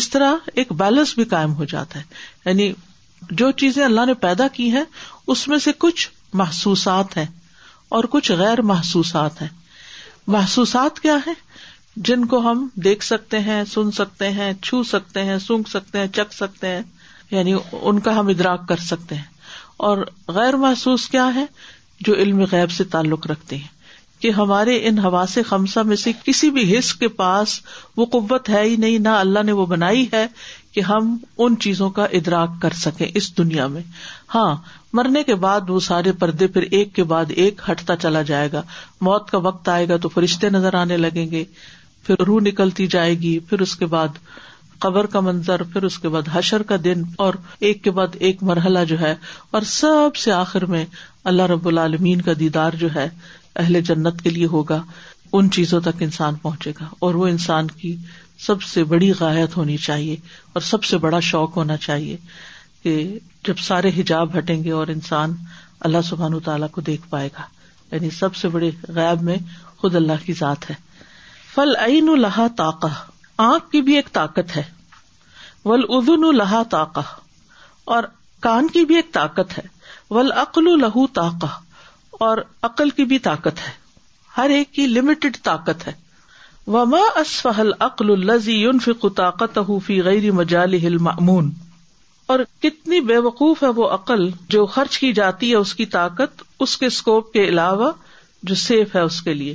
اس 0.00 0.08
طرح 0.10 0.48
ایک 0.54 0.72
بیلنس 0.82 1.14
بھی 1.14 1.24
قائم 1.34 1.54
ہو 1.54 1.64
جاتا 1.74 1.98
ہے 1.98 2.04
یعنی 2.44 2.72
جو 3.40 3.50
چیزیں 3.60 3.84
اللہ 3.84 4.04
نے 4.06 4.14
پیدا 4.20 4.46
کی 4.52 4.70
ہیں 4.70 4.84
اس 5.32 5.46
میں 5.48 5.58
سے 5.64 5.70
کچھ 5.78 6.08
محسوسات 6.40 7.16
ہیں 7.16 7.26
اور 7.98 8.04
کچھ 8.10 8.30
غیر 8.38 8.62
محسوسات 8.70 9.40
ہیں 9.42 9.48
محسوسات 10.34 11.00
کیا 11.00 11.16
ہے 11.26 11.32
جن 12.08 12.24
کو 12.32 12.38
ہم 12.50 12.66
دیکھ 12.84 13.04
سکتے 13.04 13.38
ہیں 13.46 13.62
سن 13.72 13.90
سکتے 13.92 14.30
ہیں 14.32 14.52
چھو 14.62 14.82
سکتے 14.90 15.24
ہیں 15.24 15.38
سونکھ 15.46 15.70
سکتے 15.70 15.98
ہیں 16.00 16.06
چکھ 16.16 16.34
سکتے 16.34 16.68
ہیں 16.68 16.80
یعنی 17.30 17.54
ان 17.80 17.98
کا 18.06 18.18
ہم 18.18 18.28
ادراک 18.28 18.66
کر 18.68 18.76
سکتے 18.90 19.14
ہیں 19.14 19.38
اور 19.88 20.06
غیر 20.36 20.56
محسوس 20.66 21.08
کیا 21.08 21.28
ہے 21.34 21.44
جو 22.06 22.14
علم 22.22 22.42
غیب 22.52 22.70
سے 22.70 22.84
تعلق 22.94 23.26
رکھتے 23.30 23.56
ہیں 23.56 23.78
کہ 24.20 24.30
ہمارے 24.36 24.78
ان 24.88 24.98
حواس 25.04 25.36
خمسہ 25.48 25.80
میں 25.90 25.96
سے 25.96 26.10
کسی 26.24 26.50
بھی 26.56 26.64
حص 26.78 26.92
کے 27.02 27.08
پاس 27.20 27.58
وہ 27.96 28.06
قوت 28.14 28.48
ہے 28.50 28.62
ہی 28.62 28.74
نہیں 28.82 28.98
نہ 29.06 29.14
اللہ 29.18 29.42
نے 29.46 29.52
وہ 29.60 29.66
بنائی 29.66 30.06
ہے 30.12 30.26
کہ 30.74 30.80
ہم 30.88 31.16
ان 31.44 31.56
چیزوں 31.60 31.88
کا 31.98 32.04
ادراک 32.18 32.50
کر 32.62 32.72
سکیں 32.82 33.06
اس 33.14 33.36
دنیا 33.38 33.66
میں 33.76 33.82
ہاں 34.34 34.54
مرنے 34.98 35.22
کے 35.24 35.34
بعد 35.44 35.70
وہ 35.70 35.80
سارے 35.86 36.12
پردے 36.18 36.46
پھر 36.56 36.62
ایک 36.78 36.94
کے 36.94 37.02
بعد 37.12 37.32
ایک 37.42 37.60
ہٹتا 37.70 37.96
چلا 38.04 38.22
جائے 38.32 38.48
گا 38.52 38.62
موت 39.08 39.30
کا 39.30 39.38
وقت 39.42 39.68
آئے 39.68 39.88
گا 39.88 39.96
تو 40.02 40.08
فرشتے 40.14 40.50
نظر 40.50 40.74
آنے 40.82 40.96
لگیں 40.96 41.26
گے 41.30 41.44
پھر 42.06 42.22
روح 42.26 42.40
نکلتی 42.42 42.86
جائے 42.96 43.14
گی 43.20 43.38
پھر 43.48 43.60
اس 43.62 43.74
کے 43.76 43.86
بعد 43.94 44.18
قبر 44.84 45.06
کا 45.14 45.20
منظر 45.20 45.62
پھر 45.72 45.82
اس 45.84 45.98
کے 45.98 46.08
بعد 46.08 46.28
حشر 46.32 46.62
کا 46.68 46.76
دن 46.84 47.02
اور 47.24 47.34
ایک 47.68 47.82
کے 47.84 47.90
بعد 47.98 48.16
ایک 48.28 48.42
مرحلہ 48.50 48.84
جو 48.88 49.00
ہے 49.00 49.14
اور 49.56 49.62
سب 49.70 50.16
سے 50.22 50.32
آخر 50.32 50.64
میں 50.74 50.84
اللہ 51.32 51.50
رب 51.52 51.66
العالمین 51.68 52.20
کا 52.28 52.32
دیدار 52.40 52.72
جو 52.80 52.88
ہے 52.94 53.08
اہل 53.58 53.80
جنت 53.84 54.22
کے 54.22 54.30
لیے 54.30 54.46
ہوگا 54.46 54.80
ان 55.38 55.50
چیزوں 55.56 55.80
تک 55.80 56.02
انسان 56.02 56.34
پہنچے 56.42 56.70
گا 56.80 56.88
اور 57.06 57.14
وہ 57.14 57.26
انسان 57.26 57.66
کی 57.80 57.96
سب 58.46 58.62
سے 58.62 58.84
بڑی 58.92 59.10
غایت 59.20 59.56
ہونی 59.56 59.76
چاہیے 59.86 60.16
اور 60.52 60.60
سب 60.68 60.84
سے 60.84 60.98
بڑا 60.98 61.20
شوق 61.30 61.56
ہونا 61.56 61.76
چاہیے 61.86 62.16
کہ 62.82 62.94
جب 63.46 63.58
سارے 63.66 63.88
حجاب 63.98 64.36
ہٹیں 64.38 64.62
گے 64.64 64.70
اور 64.72 64.86
انسان 64.94 65.34
اللہ 65.88 66.02
سبحان 66.08 66.38
تعالیٰ 66.44 66.68
کو 66.72 66.80
دیکھ 66.86 67.06
پائے 67.10 67.28
گا 67.38 67.42
یعنی 67.94 68.10
سب 68.18 68.34
سے 68.36 68.48
بڑے 68.48 68.70
غائب 68.94 69.22
میں 69.22 69.36
خود 69.78 69.94
اللہ 69.96 70.24
کی 70.24 70.32
ذات 70.38 70.68
ہے 70.70 70.74
فل 71.54 71.74
عین 71.84 72.08
الحا 72.08 72.46
طاق 72.56 72.84
آنکھ 73.44 73.70
کی 73.70 73.80
بھی 73.82 73.94
ایک 73.96 74.08
طاقت 74.12 74.56
ہے 74.56 74.62
ول 75.64 75.84
ادن 75.96 76.24
الحا 76.28 76.62
طاق 76.70 76.98
اور 77.94 78.02
کان 78.42 78.68
کی 78.72 78.84
بھی 78.90 78.96
ایک 78.96 79.12
طاقت 79.12 79.56
ہے 79.58 79.62
ول 80.14 80.32
اقل 80.42 80.68
و 80.68 80.76
لہو 80.76 81.06
اور 82.24 82.38
عقل 82.62 82.90
کی 82.96 83.04
بھی 83.10 83.18
طاقت 83.26 83.60
ہے 83.66 83.70
ہر 84.36 84.50
ایک 84.56 84.72
کی 84.74 84.86
لمیٹڈ 84.86 85.36
طاقت 85.44 85.86
ہے 85.86 85.92
وما 86.72 86.98
اسفل 87.20 87.70
عقل 87.86 88.10
الزی 88.12 88.56
ينفق 88.62 89.06
طاقت 89.16 89.58
غیر 90.06 90.30
مجال 90.40 90.74
معمون 91.06 91.50
اور 92.34 92.38
کتنی 92.62 93.00
بے 93.10 93.16
وقوف 93.28 93.62
ہے 93.62 93.68
وہ 93.76 93.88
عقل 93.94 94.28
جو 94.54 94.64
خرچ 94.74 94.98
کی 95.04 95.12
جاتی 95.20 95.50
ہے 95.50 95.56
اس 95.56 95.74
کی 95.78 95.86
طاقت 95.94 96.42
اس 96.66 96.76
کے 96.78 96.86
اسکوپ 96.86 97.32
کے 97.32 97.44
علاوہ 97.48 97.90
جو 98.50 98.54
سیف 98.64 98.94
ہے 98.96 99.00
اس 99.08 99.20
کے 99.28 99.34
لیے 99.34 99.54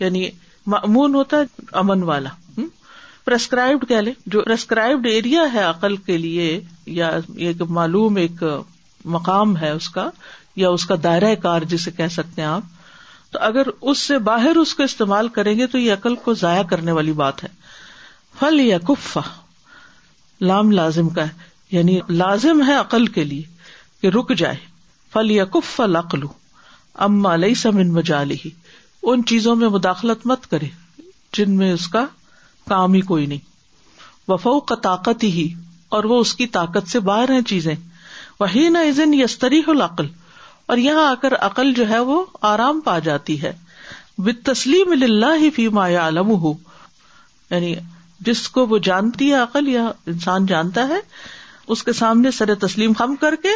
یعنی 0.00 0.26
معمون 0.74 1.14
ہوتا 1.14 1.36
ہے 1.40 1.64
امن 1.82 2.02
والا 2.12 2.30
پرسکرائبڈ 3.24 3.84
کہہ 3.88 4.00
لیں 4.08 4.12
جو 4.32 4.42
پرسکرائبڈ 4.46 5.06
ایریا 5.10 5.42
ہے 5.52 5.62
عقل 5.74 5.96
کے 6.08 6.16
لیے 6.24 6.48
یا 7.00 7.10
ایک 7.48 7.62
معلوم 7.80 8.16
ایک 8.24 8.42
مقام 9.18 9.56
ہے 9.56 9.70
اس 9.70 9.88
کا 9.98 10.10
یا 10.60 10.68
اس 10.76 10.84
کا 10.86 10.94
دائرۂ 11.02 11.34
کار 11.42 11.62
جسے 11.72 11.90
کہہ 11.96 12.08
سکتے 12.12 12.42
ہیں 12.42 12.48
آپ 12.48 12.74
تو 13.32 13.38
اگر 13.42 13.66
اس 13.90 13.98
سے 13.98 14.18
باہر 14.28 14.56
اس 14.56 14.74
کو 14.74 14.82
استعمال 14.82 15.28
کریں 15.38 15.56
گے 15.58 15.66
تو 15.74 15.78
یہ 15.78 15.92
عقل 15.92 16.14
کو 16.24 16.34
ضائع 16.44 16.62
کرنے 16.70 16.92
والی 16.98 17.12
بات 17.22 17.42
ہے 17.44 17.48
فل 18.38 18.60
یا 18.60 18.78
کفا 18.88 19.20
لام 20.50 20.70
لازم 20.78 21.08
کا 21.18 21.22
ہے 21.28 21.44
یعنی 21.70 21.98
لازم 22.08 22.62
ہے 22.68 22.74
عقل 22.76 23.06
کے 23.18 23.24
لیے 23.24 23.42
کہ 24.00 24.06
رک 24.16 24.32
جائے 24.38 24.56
فل 25.12 25.30
یا 25.30 25.44
کف 25.56 25.80
العقل 25.80 26.22
اما 27.08 27.34
لئی 27.36 27.54
سم 27.62 27.78
ان 27.78 27.92
مجال 27.92 28.30
ہی 28.44 28.50
ان 29.10 29.24
چیزوں 29.30 29.54
میں 29.56 29.68
مداخلت 29.68 30.26
مت 30.26 30.46
کرے 30.50 30.66
جن 31.36 31.56
میں 31.56 31.72
اس 31.72 31.86
کا 31.96 32.04
کام 32.68 32.94
ہی 32.94 33.00
کوئی 33.10 33.26
نہیں 33.32 34.30
وفو 34.30 34.58
کا 34.70 34.74
طاقت 34.82 35.24
ہی 35.24 35.48
اور 35.96 36.04
وہ 36.12 36.20
اس 36.20 36.34
کی 36.34 36.46
طاقت 36.54 36.88
سے 36.90 37.00
باہر 37.08 37.30
ہیں 37.30 37.40
چیزیں 37.50 37.74
وہی 38.40 38.68
نہ 38.68 38.78
العقل 39.70 40.06
اور 40.70 40.78
یہاں 40.78 41.10
آ 41.10 41.14
کر 41.22 41.32
عقل 41.46 41.72
جو 41.74 41.88
ہے 41.88 41.98
وہ 42.10 42.24
آرام 42.52 42.80
پا 42.84 42.98
جاتی 43.08 43.40
ہے 43.42 43.52
بت 44.28 44.44
تسلیم 44.46 44.90
اللہ 44.92 45.34
لہ 45.40 45.48
فیما 45.54 45.86
عالم 46.04 46.30
ہو 46.42 46.52
یعنی 47.50 47.74
جس 48.28 48.48
کو 48.56 48.66
وہ 48.66 48.78
جانتی 48.84 49.28
ہے 49.30 49.34
عقل 49.42 49.68
یا 49.68 49.84
انسان 50.12 50.46
جانتا 50.46 50.86
ہے 50.88 50.98
اس 51.74 51.82
کے 51.84 51.92
سامنے 51.98 52.30
سر 52.30 52.54
تسلیم 52.66 52.92
خم 52.98 53.14
کر 53.20 53.34
کے 53.42 53.48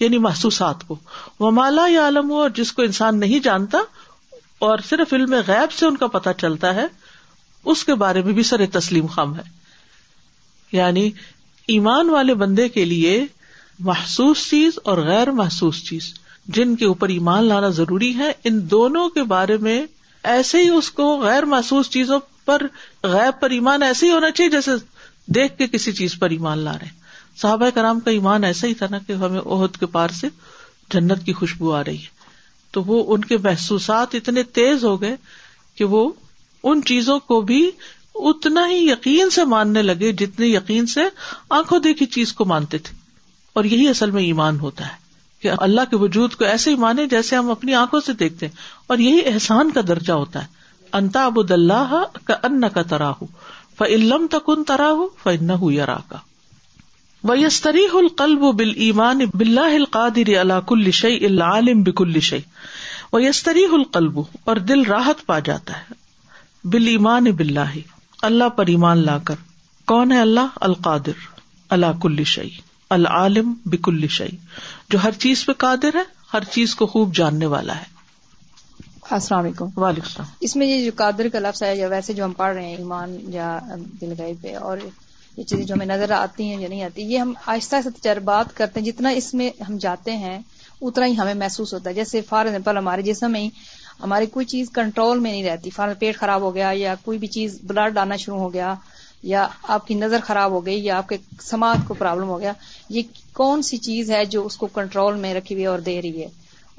یعنی 0.00 0.18
محسوسات 0.26 0.86
کو 0.88 0.96
وہ 1.40 1.50
مالا 1.60 1.86
یا 1.90 2.04
عالم 2.04 2.32
اور 2.40 2.50
جس 2.56 2.72
کو 2.72 2.82
انسان 2.82 3.20
نہیں 3.20 3.40
جانتا 3.44 3.78
اور 4.68 4.78
صرف 4.88 5.12
علم 5.14 5.34
غیب 5.46 5.72
سے 5.78 5.86
ان 5.86 5.96
کا 5.96 6.06
پتہ 6.16 6.30
چلتا 6.40 6.74
ہے 6.74 6.84
اس 7.72 7.84
کے 7.84 7.94
بارے 8.02 8.22
میں 8.22 8.32
بھی 8.32 8.42
سر 8.50 8.64
تسلیم 8.72 9.06
خم 9.14 9.34
ہے 9.36 9.42
یعنی 10.72 11.10
ایمان 11.74 12.10
والے 12.10 12.34
بندے 12.42 12.68
کے 12.78 12.84
لیے 12.84 13.24
محسوس 13.90 14.48
چیز 14.50 14.78
اور 14.90 14.98
غیر 15.06 15.30
محسوس 15.42 15.82
چیز 15.88 16.12
جن 16.54 16.74
کے 16.76 16.84
اوپر 16.86 17.08
ایمان 17.08 17.44
لانا 17.44 17.68
ضروری 17.78 18.14
ہے 18.18 18.30
ان 18.48 18.60
دونوں 18.70 19.08
کے 19.10 19.22
بارے 19.34 19.56
میں 19.60 19.80
ایسے 20.34 20.58
ہی 20.62 20.68
اس 20.76 20.90
کو 20.90 21.16
غیر 21.22 21.44
محسوس 21.54 21.90
چیزوں 21.90 22.18
پر 22.44 22.62
غیر 23.12 23.30
پر 23.40 23.50
ایمان 23.50 23.82
ایسے 23.82 24.06
ہی 24.06 24.10
ہونا 24.12 24.30
چاہیے 24.30 24.50
جیسے 24.50 24.70
دیکھ 25.34 25.56
کے 25.58 25.66
کسی 25.72 25.92
چیز 25.92 26.18
پر 26.18 26.30
ایمان 26.30 26.58
لا 26.64 26.72
رہے 26.80 26.86
ہیں 26.86 26.94
صاحب 27.40 27.62
کرام 27.74 28.00
کا 28.00 28.10
ایمان 28.10 28.44
ایسا 28.44 28.66
ہی 28.66 28.74
تھا 28.74 28.86
نا 28.90 28.98
کہ 29.06 29.12
ہمیں 29.22 29.40
عہد 29.40 29.76
کے 29.80 29.86
پار 29.96 30.08
سے 30.20 30.28
جنت 30.94 31.24
کی 31.26 31.32
خوشبو 31.32 31.72
آ 31.74 31.82
رہی 31.84 31.96
ہے 32.00 32.14
تو 32.72 32.82
وہ 32.86 33.02
ان 33.14 33.24
کے 33.24 33.36
محسوسات 33.44 34.14
اتنے 34.14 34.42
تیز 34.58 34.84
ہو 34.84 35.00
گئے 35.00 35.16
کہ 35.76 35.84
وہ 35.94 36.10
ان 36.70 36.82
چیزوں 36.86 37.18
کو 37.28 37.40
بھی 37.50 37.70
اتنا 38.28 38.66
ہی 38.68 38.76
یقین 38.88 39.30
سے 39.30 39.44
ماننے 39.54 39.82
لگے 39.82 40.12
جتنے 40.20 40.46
یقین 40.46 40.86
سے 40.94 41.00
آنکھوں 41.58 41.78
دیکھی 41.88 42.06
چیز 42.18 42.32
کو 42.34 42.44
مانتے 42.54 42.78
تھے 42.86 42.94
اور 43.58 43.64
یہی 43.64 43.88
اصل 43.88 44.10
میں 44.10 44.22
ایمان 44.22 44.58
ہوتا 44.60 44.86
ہے 44.86 45.04
کہ 45.46 45.54
اللہ 45.64 45.88
کے 45.90 45.96
وجود 45.96 46.34
کو 46.38 46.44
ایسے 46.44 46.70
ہی 46.70 46.76
مانے 46.84 47.06
جیسے 47.10 47.36
ہم 47.36 47.50
اپنی 47.50 47.74
آنکھوں 47.80 47.98
سے 48.06 48.12
دیکھتے 48.22 48.46
ہیں 48.46 48.52
اور 48.94 48.98
یہی 49.08 49.20
احسان 49.32 49.70
کا 49.74 49.80
درجہ 49.88 50.12
ہوتا 50.22 50.42
ہے 50.42 50.64
انتا 51.00 51.24
ابود 51.26 51.50
اللہ 51.56 51.92
کا 52.30 52.34
ان 52.48 52.68
کا 52.74 52.82
تراہ 52.94 53.22
فلم 53.78 54.26
تکن 54.30 54.64
تراہ 54.70 55.02
فن 55.22 55.50
یار 55.72 55.92
کا 56.08 56.18
ویستری 57.30 57.84
القلب 57.98 58.42
بل 58.58 58.72
ایمان 58.88 59.20
بلّہ 59.42 59.74
القادر 59.76 60.34
اللہ 60.40 60.60
کل 60.68 60.90
شعی 61.00 61.24
اللہ 61.26 61.52
عالم 61.58 61.82
بکل 61.90 62.18
شعی 62.30 62.40
ویستری 63.12 63.64
القلب 63.74 64.20
اور 64.44 64.56
دل 64.72 64.82
راحت 64.90 65.24
پا 65.26 65.38
جاتا 65.50 65.78
ہے 65.80 66.68
بل 66.74 66.86
ایمان 66.96 67.30
بلّہ 67.42 67.78
اللہ 68.30 68.48
پر 68.56 68.66
ایمان 68.74 69.04
لا 69.04 69.18
کر 69.30 69.42
کون 69.94 70.12
ہے 70.12 70.20
اللہ 70.20 70.58
القادر 70.70 71.26
اللہ 71.76 72.00
کل 72.02 72.22
شعی 72.34 72.48
العالم 72.94 73.52
بکل 73.70 74.06
شعی 74.16 74.36
جو 74.90 74.98
ہر 75.04 75.10
چیز 75.20 75.44
پہ 75.46 75.52
قادر 75.58 75.94
ہے 75.96 76.02
ہر 76.32 76.44
چیز 76.50 76.74
کو 76.74 76.86
خوب 76.86 77.14
جاننے 77.16 77.46
والا 77.54 77.76
ہے 77.80 77.94
السلام 79.14 79.40
علیکم 79.40 79.66
وعلیکم 79.82 80.06
السلام 80.06 80.28
اس 80.46 80.54
میں 80.56 80.66
یہ 80.66 80.84
جو 80.84 80.90
قادر 80.96 81.28
کا 81.32 81.38
لفظ 81.38 81.62
ہے 81.62 81.74
یا 81.76 81.88
ویسے 81.88 82.12
جو 82.12 82.24
ہم 82.24 82.32
پڑھ 82.36 82.54
رہے 82.54 82.66
ہیں 82.66 82.76
ایمان 82.76 83.16
یا 83.32 83.58
دل 84.00 84.12
پہ 84.42 84.54
اور 84.68 84.78
یہ 85.36 85.42
چیزیں 85.42 85.64
جو 85.64 85.74
ہمیں 85.74 85.86
نظر 85.86 86.10
آتی 86.18 86.44
ہیں 86.50 86.60
یا 86.60 86.68
نہیں 86.68 86.82
آتی 86.84 87.02
یہ 87.12 87.18
ہم 87.18 87.32
آہستہ 87.46 87.76
آہستہ 87.76 87.96
تجربات 88.00 88.54
کرتے 88.56 88.80
ہیں 88.80 88.86
جتنا 88.86 89.08
اس 89.20 89.32
میں 89.40 89.50
ہم 89.68 89.76
جاتے 89.80 90.16
ہیں 90.16 90.38
اتنا 90.82 91.06
ہی 91.06 91.16
ہمیں 91.18 91.34
محسوس 91.42 91.74
ہوتا 91.74 91.90
ہے 91.90 91.94
جیسے 91.94 92.20
فار 92.28 92.46
ایگزامپل 92.46 92.78
ہمارے 92.78 93.02
جسم 93.02 93.32
میں 93.32 93.48
ہماری 94.02 94.26
کوئی 94.32 94.46
چیز 94.46 94.70
کنٹرول 94.74 95.18
میں 95.18 95.30
نہیں 95.32 95.44
رہتی 95.44 95.70
پیٹ 95.98 96.16
خراب 96.16 96.40
ہو 96.42 96.54
گیا 96.54 96.70
یا 96.76 96.94
کوئی 97.04 97.18
بھی 97.18 97.28
چیز 97.36 97.58
بلڈ 97.66 97.98
آنا 97.98 98.16
شروع 98.24 98.38
ہو 98.38 98.52
گیا 98.54 98.74
یا 99.22 99.46
آپ 99.74 99.86
کی 99.86 99.94
نظر 99.94 100.20
خراب 100.24 100.50
ہو 100.52 100.64
گئی 100.66 100.84
یا 100.84 100.96
آپ 100.98 101.08
کے 101.08 101.16
سماعت 101.42 101.86
کو 101.88 101.94
پرابلم 101.94 102.28
ہو 102.28 102.40
گیا 102.40 102.52
یہ 102.90 103.02
کون 103.34 103.62
سی 103.68 103.76
چیز 103.86 104.10
ہے 104.10 104.24
جو 104.34 104.44
اس 104.46 104.56
کو 104.56 104.66
کنٹرول 104.74 105.16
میں 105.20 105.32
رکھی 105.34 105.54
ہوئی 105.54 105.66
اور 105.66 105.78
دے 105.86 106.00
رہی 106.02 106.22
ہے 106.22 106.28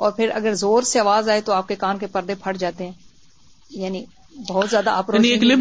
اور 0.05 0.11
پھر 0.15 0.29
اگر 0.35 0.53
زور 0.55 0.83
سے 0.85 0.99
آواز 0.99 1.29
آئے 1.29 1.41
تو 1.45 1.53
آپ 1.53 1.67
کے 1.67 1.75
کان 1.79 1.97
کے 1.99 2.07
پردے 2.11 2.35
پھٹ 2.43 2.57
جاتے 2.59 2.85
ہیں 2.85 2.91
یعنی 3.81 4.03
بہت 4.49 4.69
زیادہ 4.69 4.89
آپ 4.89 5.09
یعنی 5.13 5.27
ایک 5.27 5.43
ایک 5.43 5.51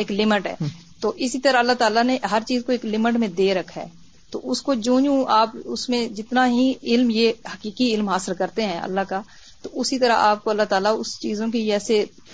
لمٹ 0.00 0.10
لمٹ 0.20 0.46
ہے 0.46 0.54
ہے 0.60 0.66
تو 1.00 1.12
اسی 1.24 1.38
طرح 1.40 1.58
اللہ 1.58 1.72
تعالیٰ 1.78 2.02
نے 2.04 2.16
ہر 2.30 2.42
چیز 2.48 2.62
کو 2.66 2.72
ایک 2.72 2.84
لمٹ 2.84 3.16
میں 3.18 3.28
دے 3.38 3.52
رکھا 3.54 3.80
ہے 3.80 3.86
تو 4.30 4.40
اس 4.50 4.62
کو 4.62 4.74
جو 4.74 4.98
جوں 5.00 5.22
آپ 5.30 5.50
اس 5.64 5.88
میں 5.88 6.06
جتنا 6.14 6.46
ہی 6.50 6.72
علم 6.82 7.10
یہ 7.10 7.32
حقیقی 7.52 7.94
علم 7.94 8.08
حاصل 8.08 8.34
کرتے 8.38 8.66
ہیں 8.66 8.78
اللہ 8.80 9.00
کا 9.08 9.20
تو 9.62 9.70
اسی 9.80 9.98
طرح 9.98 10.16
آپ 10.22 10.42
کو 10.44 10.50
اللہ 10.50 10.62
تعالیٰ 10.68 10.94
اس 11.00 11.14
چیزوں 11.20 11.46
کی 11.50 11.68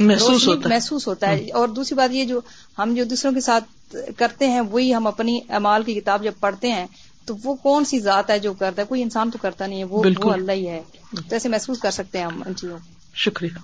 محسوس 0.01 1.07
ہوتا 1.09 1.29
ہے 1.29 1.47
اور 1.61 1.69
دوسری 1.79 1.97
بات 1.97 2.13
یہ 2.15 2.25
جو 2.25 2.41
ہم 2.79 2.95
جو 2.97 3.05
دوسروں 3.11 3.33
کے 3.35 3.41
ساتھ 3.41 3.65
کرتے 4.17 4.47
ہیں 4.51 4.61
وہی 4.71 4.93
ہم 4.95 5.07
اپنی 5.07 5.39
امال 5.59 5.83
کی 5.85 5.95
کتاب 5.95 6.25
جب 6.25 6.33
پڑھتے 6.41 6.71
ہیں 6.73 6.87
تو 7.27 7.35
وہ 7.45 7.55
کون 7.63 7.85
سی 7.85 7.99
ذات 8.01 8.31
ہے 8.31 8.39
جو 8.47 8.53
کرتا 8.63 8.83
ہے 8.83 8.87
کوئی 8.87 9.03
انسان 9.03 9.31
تو 9.31 9.39
کرتا 9.43 9.67
نہیں 9.67 9.79
ہے 9.79 9.85
وہ, 9.85 10.03
بالکل 10.03 10.33
اللہ 10.33 10.53
ہی 10.53 10.69
ہے 10.69 10.83
تو 11.17 11.21
ایسے 11.35 11.49
محسوس 11.49 11.79
کر 11.81 11.91
سکتے 11.99 12.19
ہیں 12.19 12.25
ہم 12.27 12.43
ان 12.47 12.55
چیزوں 12.63 12.79
شکریہ 13.25 13.59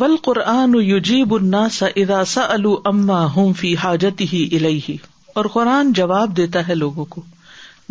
ول 0.00 0.16
قرآن 0.24 0.74
یوجیب 0.84 1.34
اراسا 1.34 2.42
الما 2.54 3.24
ہوں 3.36 3.52
فی 3.60 3.74
حاجت 3.82 4.20
ہی 4.32 4.48
الحی 4.56 4.96
اور 5.34 5.44
قرآن 5.52 5.92
جواب 5.98 6.36
دیتا 6.36 6.66
ہے 6.68 6.74
لوگوں 6.74 7.04
کو 7.14 7.22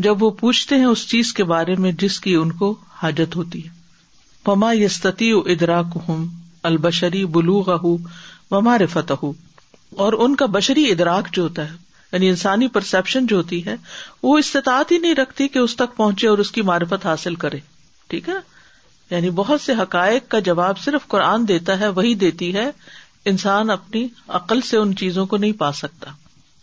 جب 0.05 0.23
وہ 0.23 0.29
پوچھتے 0.39 0.75
ہیں 0.77 0.85
اس 0.85 1.07
چیز 1.09 1.33
کے 1.33 1.43
بارے 1.51 1.75
میں 1.83 1.91
جس 2.01 2.19
کی 2.21 2.33
ان 2.35 2.51
کو 2.59 2.73
حاجت 3.01 3.35
ہوتی 3.35 3.63
ہے 3.65 3.75
وما 4.49 4.71
یستتی 4.73 5.31
ادراک 5.53 5.97
ہوں 6.07 6.25
البشری 6.69 7.25
بلوغ 7.37 7.75
رفت 8.83 9.11
ہوں 9.23 9.33
اور 10.03 10.13
ان 10.25 10.35
کا 10.35 10.45
بشری 10.53 10.89
ادراک 10.91 11.33
جو 11.33 11.43
ہوتا 11.43 11.69
ہے 11.71 11.85
یعنی 12.11 12.29
انسانی 12.29 12.67
پرسپشن 12.73 13.25
جو 13.27 13.37
ہوتی 13.37 13.65
ہے 13.65 13.75
وہ 14.23 14.37
استطاعت 14.37 14.91
ہی 14.91 14.97
نہیں 14.97 15.15
رکھتی 15.15 15.47
کہ 15.55 15.59
اس 15.59 15.75
تک 15.75 15.95
پہنچے 15.97 16.27
اور 16.27 16.37
اس 16.43 16.51
کی 16.51 16.61
معرفت 16.69 17.05
حاصل 17.05 17.35
کرے 17.43 17.57
ٹھیک 18.09 18.29
ہے 18.29 18.33
یعنی 19.09 19.29
بہت 19.35 19.61
سے 19.61 19.73
حقائق 19.81 20.27
کا 20.31 20.39
جواب 20.47 20.79
صرف 20.83 21.07
قرآن 21.07 21.47
دیتا 21.47 21.79
ہے 21.79 21.87
وہی 21.99 22.13
دیتی 22.23 22.53
ہے 22.55 22.69
انسان 23.31 23.69
اپنی 23.69 24.07
عقل 24.39 24.61
سے 24.69 24.77
ان 24.77 24.95
چیزوں 24.95 25.25
کو 25.25 25.37
نہیں 25.37 25.51
پا 25.59 25.71
سکتا 25.81 26.11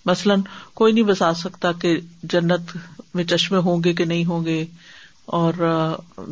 مثلاً 0.07 0.41
کوئی 0.75 0.93
نہیں 0.93 1.05
بسا 1.05 1.33
سکتا 1.35 1.73
کہ 1.83 1.97
جنت 2.33 2.77
میں 3.15 3.25
چشمے 3.25 3.59
ہوں 3.69 3.83
گے 3.85 3.93
کہ 4.01 4.05
نہیں 4.05 4.25
ہوں 4.25 4.45
گے 4.45 4.65
اور 5.39 5.55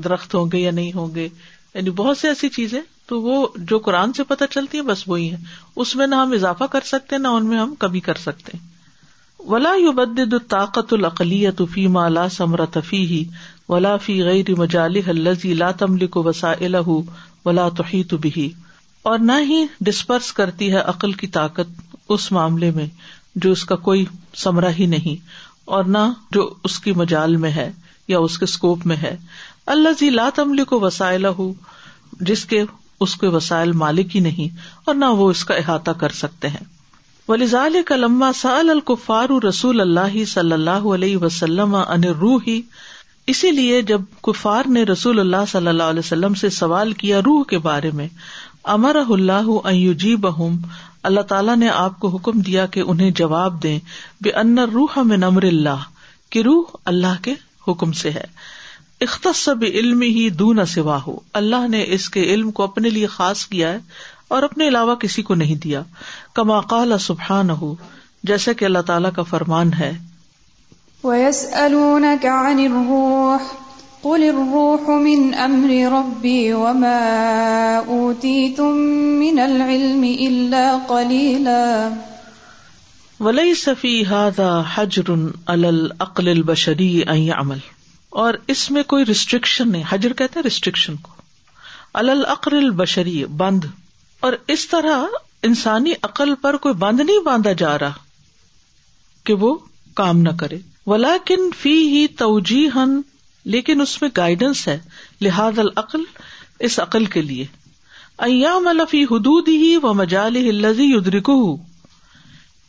درخت 0.05 0.35
ہوں 0.35 0.51
گے 0.53 0.59
یا 0.59 0.71
نہیں 0.71 0.93
ہوں 0.97 1.15
گے 1.15 1.29
یعنی 1.75 1.91
بہت 1.97 2.19
سی 2.19 2.29
ایسی 2.29 2.49
چیزیں 2.57 2.81
تو 3.09 3.21
وہ 3.23 3.47
جو 3.69 3.79
قرآن 3.87 4.13
سے 4.13 4.25
پتہ 4.25 4.45
چلتی 4.51 4.79
ہیں 4.79 4.85
بس 4.85 5.07
وہی 5.09 5.31
ہے 5.31 5.37
اس 5.85 5.95
میں 5.97 6.07
نہ 6.07 6.15
ہم 6.15 6.33
اضافہ 6.33 6.65
کر 6.73 6.81
سکتے 6.87 7.19
نہ 7.19 7.29
ان 7.39 7.47
میں 7.47 7.59
ہم 7.59 7.75
کبھی 7.79 8.01
کر 8.09 8.15
سکتے 8.25 8.59
ولا 9.51 9.73
یو 9.79 9.93
بد 9.93 10.21
طاقت 10.51 10.93
تفی 11.59 13.05
ہی 13.07 13.23
ولا 13.69 13.97
فی 14.05 14.21
غیر 14.25 14.51
لا 15.13 15.71
ولا 17.45 17.69
بھی 18.11 18.53
اور 19.13 19.19
نہ 19.19 19.33
ہی 19.49 19.65
ڈسپرس 19.87 20.33
کرتی 20.33 20.71
ہے 20.73 20.79
عقل 20.95 21.13
کی 21.23 21.27
طاقت 21.37 21.95
اس 22.17 22.31
معاملے 22.33 22.71
میں 22.75 22.87
جو 23.45 23.51
اس 23.53 23.65
کا 23.65 23.77
کوئی 23.89 24.05
سمرا 24.43 24.71
ہی 24.79 24.87
نہیں 24.95 25.25
اور 25.79 25.85
نہ 25.97 26.05
جو 26.35 26.49
اس 26.65 26.79
کی 26.81 26.93
مجال 26.97 27.37
میں 27.45 27.51
ہے 27.53 27.71
یا 28.09 28.19
اس 28.29 28.39
کے 28.39 28.45
اسکوپ 28.45 28.87
میں 28.87 28.97
ہے 29.03 29.17
اللہ 29.77 29.99
زی 29.99 30.11
لا 30.11 30.29
تملی 30.35 30.65
کو 30.75 30.81
وسائل 30.81 31.27
ہو 31.39 31.53
جس 32.31 32.45
کے 32.47 32.65
اس 33.03 33.15
کے 33.21 33.29
وسائل 33.37 33.73
مالک 33.81 34.15
ہی 34.17 34.21
نہیں 34.29 34.61
اور 34.91 34.95
نہ 34.95 35.05
وہ 35.21 35.31
اس 35.31 35.45
کا 35.51 35.55
احاطہ 35.63 35.91
کر 36.05 36.13
سکتے 36.25 36.49
ہیں 36.57 36.71
سال 38.37 38.71
القفار 38.71 39.29
رسول 39.45 39.81
اللہ 39.81 40.17
صلی 40.33 40.53
اللہ 40.53 40.87
علیہ 40.97 41.17
وسلم 41.25 41.75
ان 41.77 42.05
روحی 42.21 42.61
اسی 43.33 43.51
لیے 43.59 43.81
جب 43.91 44.01
کفار 44.29 44.69
نے 44.77 44.83
رسول 44.93 45.21
اللہ 45.21 45.45
صلی 45.51 45.69
اللہ 45.75 45.93
علیہ 45.95 46.05
وسلم 46.07 46.35
سے 46.41 46.49
سوال 46.61 46.93
کیا 47.03 47.21
روح 47.27 47.43
کے 47.51 47.59
بارے 47.67 47.91
میں 48.01 48.09
امر 48.77 48.97
اللہ 49.09 49.51
جی 50.03 50.15
بہم 50.27 50.57
اللہ 51.11 51.21
تعالیٰ 51.31 51.57
نے 51.57 51.69
آپ 51.75 51.99
کو 52.01 52.09
حکم 52.17 52.41
دیا 52.49 52.67
کہ 52.75 52.83
انہیں 52.93 53.11
جواب 53.23 53.63
دیں 53.63 53.79
بے 54.25 54.33
ان 54.45 54.59
روح 54.75 54.99
نمر 55.23 55.43
اللہ 55.53 55.89
کی 56.35 56.43
روح 56.43 56.77
اللہ 56.95 57.23
کے 57.23 57.35
حکم 57.69 57.93
سے 58.03 58.11
ہے 58.11 58.25
اختصب 59.05 59.63
علم 59.67 60.03
ہی 60.17 60.29
دون 60.41 60.57
نہ 60.57 60.65
سوا 60.73 60.97
ہو 61.07 61.13
اللہ 61.39 61.67
نے 61.69 61.85
اس 61.95 62.09
کے 62.17 62.23
علم 62.35 62.51
کو 62.59 62.63
اپنے 62.63 62.91
لیے 62.97 63.07
خاص 63.15 63.45
کیا 63.55 63.73
ہے 63.73 63.79
اور 64.37 64.43
اپنے 64.49 64.69
علاوہ 64.69 64.95
کسی 65.05 65.23
کو 65.31 65.35
نہیں 65.41 65.61
دیا 65.65 65.83
کما 66.41 66.61
قال 66.73 66.97
سبحان 67.07 67.51
ہو 67.63 67.75
جیسا 68.31 68.53
کہ 68.61 68.65
اللہ 68.65 68.85
تعالیٰ 68.91 69.11
کا 69.17 69.23
فرمان 69.33 69.73
ہے 69.81 69.93
ولی 83.25 83.53
صفی 83.67 83.91
هذا 84.15 84.51
حجر 84.77 85.11
البشري 85.17 86.41
البشری 86.41 87.23
عمل 87.43 87.61
اور 88.21 88.35
اس 88.53 88.71
میں 88.71 88.83
کوئی 88.93 89.05
ریسٹرکشن 89.09 89.71
نہیں 89.73 89.83
حجر 89.89 90.13
کہتے 90.17 90.39
ہیں 90.39 90.43
ریسٹرکشن 90.45 90.97
کو 91.03 91.11
القر 91.99 92.53
البشری 92.57 93.25
بند 93.37 93.65
اور 94.29 94.33
اس 94.55 94.67
طرح 94.69 95.05
انسانی 95.49 95.93
عقل 96.11 96.35
پر 96.43 96.57
کوئی 96.67 96.75
بند 96.83 97.01
نہیں 97.01 97.21
باندھا 97.25 97.53
جا 97.65 97.79
رہا 97.79 98.03
کہ 99.27 99.35
وہ 99.45 99.55
کام 100.01 100.19
نہ 100.27 100.37
کرے 100.41 100.59
ولاکن 100.93 101.49
فی 101.61 101.73
ہی 101.97 102.07
توجی 102.19 102.67
ہن 102.75 103.01
لیکن 103.55 103.81
اس 103.81 104.01
میں 104.03 104.11
گائیڈنس 104.17 104.67
ہے 104.69 104.79
لہٰذ 105.27 105.59
العقل 105.59 106.03
اس 106.69 106.79
عقل 106.81 107.05
کے 107.17 107.23
لیے 107.31 107.45
ایام 108.27 108.69
الفی 108.69 109.03
حدود 109.11 109.49
ہی 109.49 109.77
و 109.83 109.95
مجال 110.03 110.37
ادرکو 110.97 111.39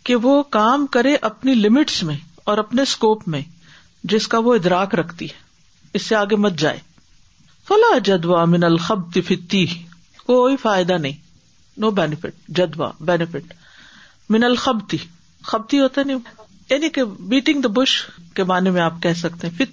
کہ 0.05 0.15
وہ 0.27 0.41
کام 0.59 0.85
کرے 0.95 1.15
اپنی 1.31 1.53
لمٹس 1.67 2.01
میں 2.03 2.17
اور 2.51 2.57
اپنے 2.57 2.81
اسکوپ 2.91 3.27
میں 3.35 3.41
جس 4.11 4.27
کا 4.27 4.37
وہ 4.45 4.53
ادراک 4.55 4.95
رکھتی 4.95 5.25
ہے 5.25 5.41
اس 5.97 6.01
سے 6.05 6.15
آگے 6.15 6.35
مت 6.45 6.57
جائے 6.59 6.77
فلا 7.67 7.97
جدوا 8.05 8.43
من 8.53 8.63
الخب 8.63 9.17
فتی 9.27 9.65
کوئی 10.25 10.55
فائدہ 10.61 10.93
نہیں 11.03 11.19
نو 11.83 11.91
بیفٹ 11.99 12.47
جدوا 12.57 12.89
بینیفٹ 13.09 13.53
الخبتی 14.45 14.97
خبتی 15.51 15.79
ہوتا 15.79 16.03
نہیں 16.05 16.17
یعنی 16.69 16.89
کہ 16.97 17.03
بیٹنگ 17.29 17.61
دا 17.61 17.67
بش 17.75 17.95
کے 18.35 18.43
معنی 18.51 18.69
میں 18.77 18.81
آپ 18.81 18.93
کہہ 19.03 19.13
سکتے 19.17 19.47
ہیں 19.59 19.65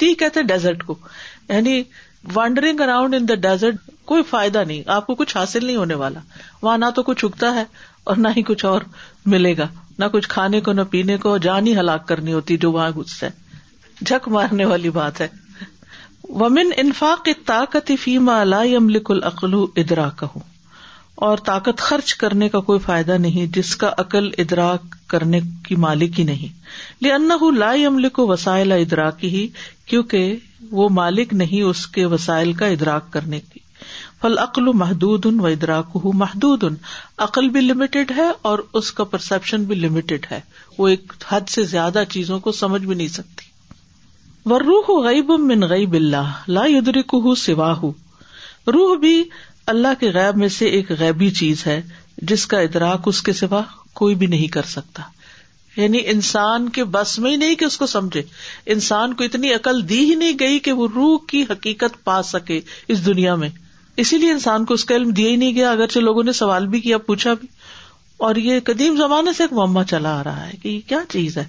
تی 0.00 0.14
کہتے 0.18 0.42
ڈیزرٹ 0.48 0.84
کو 0.84 0.94
یعنی 1.48 1.82
wandering 2.34 2.80
around 2.80 3.14
in 3.14 3.28
the 3.28 3.34
desert 3.48 3.90
کوئی 4.12 4.22
فائدہ 4.30 4.62
نہیں 4.66 4.82
آپ 4.94 5.06
کو 5.06 5.14
کچھ 5.14 5.36
حاصل 5.36 5.64
نہیں 5.64 5.76
ہونے 5.76 5.94
والا 6.02 6.20
وہاں 6.62 6.76
نہ 6.78 6.90
تو 6.96 7.02
کچھ 7.10 7.24
اگتا 7.24 7.54
ہے 7.54 7.64
اور 8.12 8.16
نہ 8.16 8.28
ہی 8.36 8.42
کچھ 8.52 8.64
اور 8.66 8.80
ملے 9.34 9.56
گا 9.58 9.68
نہ 9.98 10.04
کچھ 10.12 10.28
کھانے 10.28 10.60
کو 10.68 10.72
نہ 10.72 10.80
پینے 10.90 11.16
کو 11.26 11.36
جان 11.48 11.66
ہی 11.66 11.76
ہلاک 11.78 12.06
کرنی 12.08 12.32
ہوتی 12.32 12.56
جو 12.62 12.72
وہاں 12.72 12.90
گھستا 12.96 13.26
ہے 13.26 13.42
جھک 14.06 14.28
مارنے 14.34 14.64
والی 14.64 14.90
بات 14.90 15.20
ہے 15.20 15.28
ومن 16.40 16.70
انفاق 16.76 17.28
طاقت 17.46 17.90
فیم 18.00 18.30
لا 18.44 18.60
املک 18.76 19.10
العقل 19.10 19.54
ادراک 19.82 20.24
اور 21.24 21.38
طاقت 21.46 21.78
خرچ 21.80 22.14
کرنے 22.22 22.48
کا 22.48 22.60
کوئی 22.68 22.78
فائدہ 22.86 23.16
نہیں 23.18 23.46
جس 23.54 23.74
کا 23.82 23.90
عقل 23.98 24.30
ادراک 24.38 24.96
کرنے 25.08 25.40
کی 25.66 25.76
مالک 25.84 26.18
ہی 26.20 26.24
نہیں 26.24 27.04
لن 27.04 27.28
لا 27.58 27.70
املک 27.86 28.18
وسائل 28.30 28.72
ادراک 28.72 29.24
ہی 29.24 29.46
کیونکہ 29.88 30.34
وہ 30.78 30.88
مالک 30.94 31.32
نہیں 31.42 31.62
اس 31.70 31.86
کے 31.96 32.04
وسائل 32.14 32.52
کا 32.62 32.66
ادراک 32.76 33.10
کرنے 33.12 33.40
کی 33.52 33.60
فل 34.20 34.38
عقل 34.38 34.72
محدود 34.76 35.26
ان 35.26 35.40
و 35.40 35.46
ادراک 35.46 35.96
ہوں 36.04 36.12
محدود 36.18 36.64
ان 36.64 36.74
عقل 37.28 37.48
بھی 37.56 37.60
لمیٹڈ 37.60 38.12
ہے 38.16 38.30
اور 38.50 38.58
اس 38.80 38.92
کا 39.00 39.04
پرسپشن 39.14 39.64
بھی 39.64 39.74
لمیٹڈ 39.74 40.26
ہے 40.30 40.40
وہ 40.78 40.88
ایک 40.88 41.12
حد 41.28 41.48
سے 41.54 41.62
زیادہ 41.76 42.02
چیزوں 42.10 42.40
کو 42.48 42.52
سمجھ 42.62 42.82
بھی 42.84 42.94
نہیں 42.94 43.08
سکتی 43.08 43.43
ور 44.50 44.60
روح 44.62 44.88
غیب 45.04 45.30
اللہ 45.94 46.32
لا 46.56 46.64
یدرکہ 46.68 47.34
سواہ 47.42 47.78
روح 48.74 48.94
بھی 49.04 49.22
اللہ 49.72 49.94
کے 50.00 50.10
غیب 50.14 50.36
میں 50.36 50.48
سے 50.56 50.66
ایک 50.78 50.90
غیبی 50.98 51.28
چیز 51.38 51.66
ہے 51.66 51.80
جس 52.32 52.46
کا 52.46 52.58
ادراک 52.66 53.08
اس 53.08 53.20
کے 53.28 53.32
سوا 53.40 53.60
کوئی 54.00 54.14
بھی 54.22 54.26
نہیں 54.26 54.48
کر 54.52 54.66
سکتا 54.72 55.02
یعنی 55.80 56.00
انسان 56.14 56.68
کے 56.76 56.84
بس 56.96 57.18
میں 57.18 57.30
ہی 57.30 57.36
نہیں 57.36 57.54
کہ 57.54 57.64
اس 57.64 57.76
کو 57.78 57.86
سمجھے 57.94 58.22
انسان 58.74 59.14
کو 59.14 59.24
اتنی 59.24 59.52
عقل 59.54 59.88
دی 59.88 59.98
ہی 60.10 60.14
نہیں 60.14 60.36
گئی 60.40 60.58
کہ 60.66 60.72
وہ 60.80 60.88
روح 60.94 61.16
کی 61.28 61.42
حقیقت 61.50 62.02
پا 62.04 62.20
سکے 62.32 62.60
اس 62.94 63.04
دنیا 63.06 63.34
میں 63.44 63.48
اسی 64.04 64.18
لیے 64.18 64.30
انسان 64.32 64.64
کو 64.64 64.74
اس 64.74 64.84
کا 64.84 64.94
علم 64.96 65.10
دیا 65.20 65.30
ہی 65.30 65.36
نہیں 65.36 65.54
گیا 65.54 65.70
اگرچہ 65.70 65.98
لوگوں 66.08 66.22
نے 66.24 66.32
سوال 66.42 66.66
بھی 66.74 66.80
کیا 66.80 66.98
پوچھا 67.10 67.34
بھی 67.40 67.48
اور 68.28 68.36
یہ 68.48 68.60
قدیم 68.64 68.96
زمانے 68.96 69.32
سے 69.36 69.42
ایک 69.44 69.52
مما 69.62 69.84
چلا 69.94 70.18
آ 70.20 70.24
رہا 70.24 70.46
ہے 70.48 70.56
کہ 70.62 70.68
یہ 70.68 70.80
کیا 70.88 70.98
چیز 71.12 71.36
ہے 71.38 71.44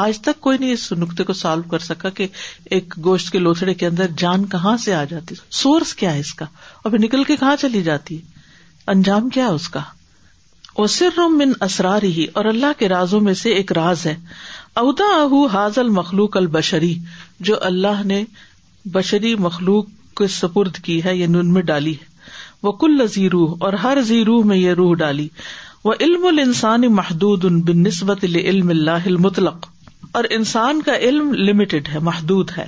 آج 0.00 0.18
تک 0.24 0.40
کوئی 0.40 0.58
نہیں 0.58 0.70
اس 0.72 0.92
نقطے 0.98 1.24
کو 1.28 1.32
سالو 1.32 1.62
کر 1.70 1.78
سکا 1.84 2.08
کہ 2.18 2.26
ایک 2.74 2.94
گوشت 3.04 3.30
کے 3.32 3.38
لوتڑے 3.38 3.72
کے 3.78 3.86
اندر 3.86 4.10
جان 4.18 4.44
کہاں 4.50 4.76
سے 4.82 4.92
آ 4.94 5.02
جاتی 5.12 5.34
سورس 5.60 5.94
کیا 6.02 6.12
ہے 6.14 6.18
اس 6.20 6.32
کا 6.42 6.44
اور 6.82 6.90
پھر 6.90 6.98
نکل 7.04 7.22
کے 7.30 7.36
کہاں 7.36 7.54
چلی 7.60 7.82
جاتی 7.88 8.18
انجام 8.92 9.28
کیا 9.36 9.46
ہے 9.46 9.52
اس 9.60 9.68
کا 9.76 9.80
سر 10.96 11.18
من 11.30 11.52
اسرار 11.66 12.02
ہی 12.16 12.26
اور 12.40 12.44
اللہ 12.48 12.78
کے 12.78 12.88
رازوں 12.88 13.20
میں 13.20 13.32
سے 13.40 13.52
ایک 13.60 13.72
راز 13.78 14.04
ہے 14.06 14.14
اودا 14.82 15.06
اہو 15.20 15.44
حاضل 15.54 15.80
المخلوق 15.80 16.36
البشری 16.40 16.94
جو 17.48 17.54
اللہ 17.70 18.04
نے 18.10 18.22
بشری 18.98 19.34
مخلوق 19.46 19.86
کے 20.18 20.26
سپرد 20.34 20.76
کی 20.88 21.00
ہے 21.04 21.14
یہ 21.16 21.20
یعنی 21.22 21.38
نن 21.38 21.52
میں 21.54 21.62
ڈالی 21.72 21.92
ہے 22.02 22.66
وہ 22.66 22.72
کل 22.84 23.00
روح 23.32 23.54
اور 23.66 23.72
ہر 23.86 24.00
زی 24.12 24.24
روح 24.30 24.44
میں 24.52 24.56
یہ 24.56 24.74
روح 24.82 24.94
ڈالی 25.02 25.26
وہ 25.90 25.94
علم 26.06 26.26
ال 26.30 26.38
انسانی 26.44 26.88
محدود 27.00 27.44
بن 27.70 27.82
نسبت 27.82 28.24
علم 28.34 28.68
اللہ 28.76 29.06
المطلق 29.14 29.68
اور 30.16 30.24
انسان 30.38 30.80
کا 30.82 30.96
علم 31.08 31.32
لمیٹڈ 31.34 31.88
ہے 31.94 31.98
محدود 32.08 32.50
ہے 32.58 32.66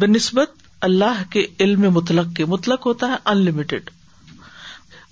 بہ 0.00 0.06
نسبت 0.06 0.62
اللہ 0.88 1.22
کے 1.30 1.44
علم 1.64 1.84
مطلق 1.94 2.34
کے 2.36 2.44
مطلق 2.52 2.86
ہوتا 2.86 3.08
ہے 3.08 3.16
ان 3.30 3.44
لمیٹڈ 3.44 3.90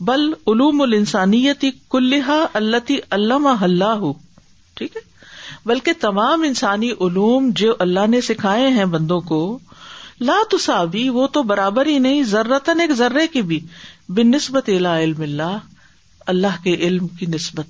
بل 0.08 0.26
علوم 0.52 0.80
السانیتی 0.82 1.70
کلحا 1.90 2.38
اللہ 2.60 2.92
علامہ 3.14 3.48
اللہ 3.64 4.04
ٹھیک 4.76 4.96
ہے 4.96 5.00
بلکہ 5.66 5.92
تمام 6.00 6.42
انسانی 6.46 6.90
علوم 7.06 7.50
جو 7.56 7.74
اللہ 7.86 8.06
نے 8.08 8.20
سکھائے 8.28 8.68
ہیں 8.76 8.84
بندوں 8.94 9.20
کو 9.30 9.40
لاتی 10.20 11.08
وہ 11.18 11.26
تو 11.36 11.42
برابر 11.50 11.86
ہی 11.86 11.98
نہیں 11.98 12.22
ضرورت 12.32 12.68
ایک 12.80 12.92
ذرے 12.96 13.26
کی 13.32 13.42
بھی 13.52 13.58
بن 14.16 14.30
نسبت 14.30 14.68
اللہ 14.74 15.00
علم 15.04 15.22
اللہ 15.22 15.56
اللہ 16.34 16.62
کے 16.64 16.74
علم 16.88 17.06
کی 17.18 17.26
نسبت 17.34 17.66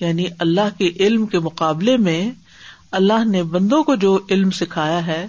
یعنی 0.00 0.26
اللہ 0.46 0.76
کے 0.78 0.90
علم 1.06 1.26
کے 1.26 1.38
مقابلے 1.46 1.96
میں 2.08 2.20
اللہ 2.96 3.24
نے 3.28 3.42
بندوں 3.54 3.82
کو 3.84 3.94
جو 4.04 4.18
علم 4.30 4.50
سکھایا 4.58 5.06
ہے 5.06 5.26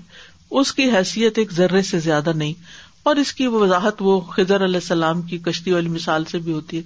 اس 0.59 0.73
کی 0.73 0.83
حیثیت 0.91 1.37
ایک 1.37 1.51
ذرے 1.53 1.81
سے 1.83 1.99
زیادہ 1.99 2.31
نہیں 2.35 2.53
اور 3.09 3.15
اس 3.15 3.33
کی 3.33 3.47
وضاحت 3.47 4.01
وہ 4.01 4.19
خزر 4.35 4.63
علیہ 4.65 4.79
السلام 4.83 5.21
کی 5.27 5.37
کشتی 5.45 5.71
والی 5.71 5.89
مثال 5.89 6.25
سے 6.31 6.39
بھی 6.47 6.51
ہوتی 6.53 6.77
ہے 6.77 6.81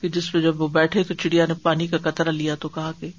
کہ 0.00 0.08
جس 0.16 0.30
پہ 0.32 0.40
جب 0.40 0.60
وہ 0.62 0.68
بیٹھے 0.68 1.02
تو 1.08 1.14
چڑیا 1.22 1.46
نے 1.48 1.54
پانی 1.62 1.86
کا 1.86 1.98
قطرہ 2.02 2.30
لیا 2.38 2.54
تو 2.60 2.68
کہا 2.74 2.90
کہ 3.00 3.10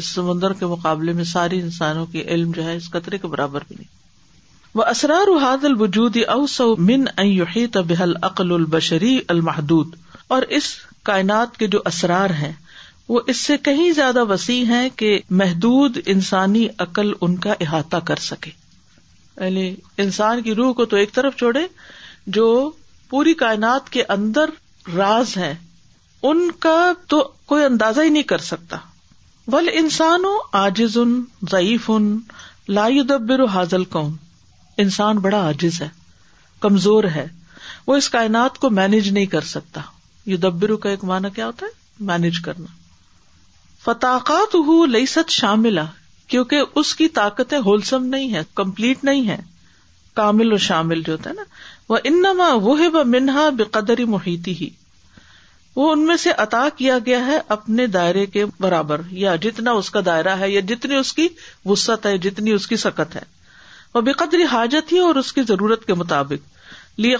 اس 0.00 0.04
سمندر 0.06 0.52
کے 0.58 0.66
مقابلے 0.66 1.12
میں 1.12 1.24
سارے 1.32 1.58
انسانوں 1.60 2.04
کے 2.12 2.22
علم 2.34 2.52
جو 2.56 2.64
ہے 2.64 2.76
اس 2.76 2.90
قطرے 2.90 3.18
کے 3.18 3.26
برابر 3.34 3.62
بھی 3.68 3.76
نہیں 3.78 4.00
وہ 4.78 4.84
اسرار 4.90 5.28
حاد 5.42 5.64
البجود 5.64 6.16
اوس 6.34 6.60
من 6.78 7.04
این 7.24 7.40
بحل 7.88 8.12
عقل 8.30 8.52
البشری 8.54 9.18
المحدود 9.34 9.94
اور 10.36 10.42
اس 10.58 10.74
کائنات 11.04 11.56
کے 11.56 11.66
جو 11.74 11.80
اسرار 11.86 12.30
ہیں 12.42 12.52
وہ 13.12 13.20
اس 13.30 13.40
سے 13.46 13.56
کہیں 13.66 13.90
زیادہ 13.96 14.22
وسیع 14.28 14.64
ہے 14.68 14.88
کہ 15.00 15.08
محدود 15.40 15.96
انسانی 16.12 16.66
عقل 16.84 17.10
ان 17.26 17.36
کا 17.46 17.52
احاطہ 17.64 17.96
کر 18.10 18.18
سکے 18.26 18.50
یعنی 19.40 19.64
انسان 20.04 20.40
کی 20.42 20.54
روح 20.60 20.72
کو 20.78 20.84
تو 20.92 20.96
ایک 20.96 21.12
طرف 21.14 21.36
چھوڑے 21.42 21.66
جو 22.38 22.46
پوری 23.10 23.34
کائنات 23.44 23.90
کے 23.96 24.04
اندر 24.16 24.50
راز 24.96 25.36
ہے 25.36 25.52
ان 26.30 26.50
کا 26.66 26.76
تو 27.14 27.20
کوئی 27.52 27.64
اندازہ 27.64 28.00
ہی 28.00 28.08
نہیں 28.16 28.22
کر 28.32 28.46
سکتا 28.48 28.76
بل 29.56 29.68
انسان 29.80 30.24
ہوں 30.24 30.38
آجز 30.64 30.96
ان 31.02 31.20
ضعیف 31.50 31.90
ان 31.94 32.10
لاودبیر 32.78 33.44
حاضل 33.58 33.84
کون 33.96 34.12
انسان 34.86 35.18
بڑا 35.28 35.46
آجز 35.48 35.80
ہے 35.82 35.88
کمزور 36.66 37.04
ہے 37.14 37.26
وہ 37.86 37.96
اس 37.96 38.08
کائنات 38.18 38.58
کو 38.64 38.70
مینج 38.80 39.08
نہیں 39.18 39.26
کر 39.36 39.50
سکتا 39.56 39.80
یدبرو 40.36 40.76
کا 40.86 40.90
ایک 40.90 41.04
معنی 41.14 41.28
کیا 41.34 41.46
ہوتا 41.46 41.66
ہے 41.66 42.04
مینج 42.12 42.40
کرنا 42.44 42.80
فتاقات 43.84 44.54
ہو 44.66 44.84
لئیست 44.86 45.30
شاملہ 45.30 45.80
کیونکہ 46.30 46.62
اس 46.80 46.94
کی 46.96 47.06
طاقتیں 47.14 47.58
ہولسم 47.64 48.04
نہیں 48.10 48.32
ہے 48.34 48.40
کمپلیٹ 48.56 49.02
نہیں 49.04 49.28
ہے 49.28 49.36
کامل 50.16 50.52
و 50.52 50.56
شامل 50.66 51.02
جو 51.06 51.12
ہوتا 51.12 51.30
ہے 51.30 51.34
نا 51.34 51.42
وہ 51.88 51.98
انما 52.10 52.48
وہ 52.66 53.02
منہا 53.14 53.48
بے 53.58 53.64
قدری 53.76 54.04
محیطی 54.12 54.54
ہی 54.60 54.68
وہ 55.76 55.90
ان 55.92 56.04
میں 56.06 56.16
سے 56.24 56.30
عطا 56.44 56.66
کیا 56.76 56.98
گیا 57.06 57.24
ہے 57.26 57.38
اپنے 57.56 57.86
دائرے 57.96 58.24
کے 58.36 58.44
برابر 58.60 59.00
یا 59.24 59.34
جتنا 59.46 59.70
اس 59.80 59.90
کا 59.90 60.00
دائرہ 60.06 60.36
ہے 60.40 60.50
یا 60.50 60.60
جتنی 60.68 60.96
اس 60.96 61.12
کی 61.14 61.28
وسط 61.66 62.06
ہے، 62.06 62.16
جتنی 62.26 62.50
اس 62.52 62.66
کی 62.72 62.76
سکت 62.84 63.16
ہے 63.16 63.22
وہ 63.94 64.00
بے 64.00 64.12
قدری 64.22 64.44
حاجت 64.52 64.92
ہی 64.92 64.98
اور 65.06 65.14
اس 65.22 65.32
کی 65.32 65.42
ضرورت 65.48 65.84
کے 65.86 65.94
مطابق 66.02 66.50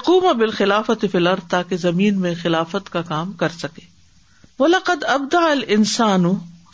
اور 0.09 0.35
بالخلافت 0.39 1.05
فلر 1.13 1.41
تاکہ 1.51 1.77
زمین 1.89 2.21
میں 2.21 2.35
خلافت 2.43 2.91
کا 2.93 3.03
کام 3.11 3.33
کر 3.43 3.53
سکے 3.59 3.85
وہ 4.59 4.69
لقد 4.69 5.05
ابدا 5.13 5.47
السان 5.53 6.25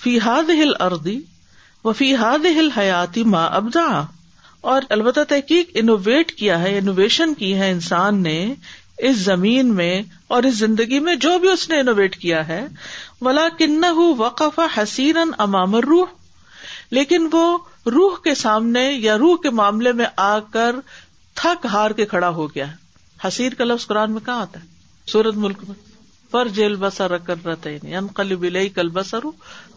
فی 0.02 0.18
ہاد 0.24 0.50
ہل 0.62 0.72
اردی 0.80 1.18
و 1.84 1.92
فی 2.00 2.14
ہاد 2.16 2.44
ہل 2.56 2.68
حیاتی 2.76 3.22
ماں 3.34 3.48
ابدا 3.56 3.84
اور 4.72 4.82
البتہ 4.96 5.20
تحقیق 5.28 5.70
انوویٹ 5.80 6.30
کیا 6.38 6.58
ہے 6.62 6.76
انوویشن 6.78 7.34
کی 7.40 7.54
ہے 7.58 7.70
انسان 7.70 8.22
نے 8.22 8.36
اس 9.08 9.16
زمین 9.16 9.74
میں 9.74 9.92
اور 10.36 10.42
اس 10.50 10.56
زندگی 10.58 10.98
میں 11.08 11.14
جو 11.24 11.38
بھی 11.38 11.48
اس 11.48 11.68
نے 11.70 11.78
انوویٹ 11.80 12.16
کیا 12.22 12.46
ہے 12.48 12.64
ولا 13.26 13.46
کن 13.58 13.84
وقف 14.18 14.58
حسیرن 14.76 15.30
امام 15.46 15.74
روح 15.86 16.06
لیکن 16.98 17.28
وہ 17.32 17.44
روح 17.94 18.16
کے 18.24 18.34
سامنے 18.44 18.88
یا 18.90 19.16
روح 19.18 19.36
کے 19.42 19.50
معاملے 19.60 19.92
میں 20.00 20.06
آ 20.26 20.38
کر 20.52 20.76
تھک 21.42 21.66
ہار 21.72 21.90
کے 22.00 22.06
کھڑا 22.14 22.28
ہو 22.38 22.46
گیا 22.54 22.70
ہے 22.70 23.26
حسیر 23.26 23.54
کا 23.58 23.64
لفظ 23.64 23.86
قرآن 23.86 24.12
میں 24.12 24.20
کہاں 24.26 24.40
آتا 24.42 24.60
ہے 24.60 24.66
سورت 25.12 25.36
ملک 25.44 25.58
میں 25.68 25.74
پر 26.30 26.48
جیل 26.56 26.74
بسر 26.76 27.16
کرتے 27.26 27.76
کل 28.74 28.88
بسرو 28.94 29.30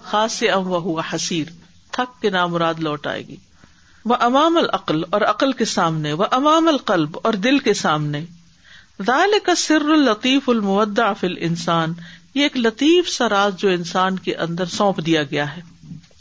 خاص 0.10 0.42
و 0.50 0.76
ہوا 0.84 1.02
حسیر 1.14 1.48
تھک 1.96 2.22
کے 2.22 2.30
نام 2.36 2.56
لوٹ 2.88 3.08
آئے 3.08 3.28
گی 3.28 3.36
وہ 4.12 4.16
امام 4.28 4.58
العقل 4.58 5.02
اور 5.18 5.22
عقل 5.30 5.52
کے 5.58 5.66
سامنے 5.72 6.14
وہ 6.22 6.26
امام 6.38 6.68
القلب 6.68 7.18
اور 7.24 7.34
دل 7.48 7.60
کے 7.68 7.74
سامنے 7.82 8.24
دال 9.08 9.34
کا 9.44 9.56
سر 9.66 9.86
الطیف 9.98 10.50
المود 10.50 11.00
فل 11.20 11.34
انسان 11.50 11.94
یہ 12.36 12.44
ایک 12.44 12.58
لطیف 12.58 13.10
سا 13.10 13.30
راز 13.30 13.56
جو 13.60 13.70
انسان 13.70 14.18
کے 14.28 14.36
اندر 14.46 14.66
سونپ 14.78 15.06
دیا 15.06 15.24
گیا 15.32 15.56
ہے 15.56 15.62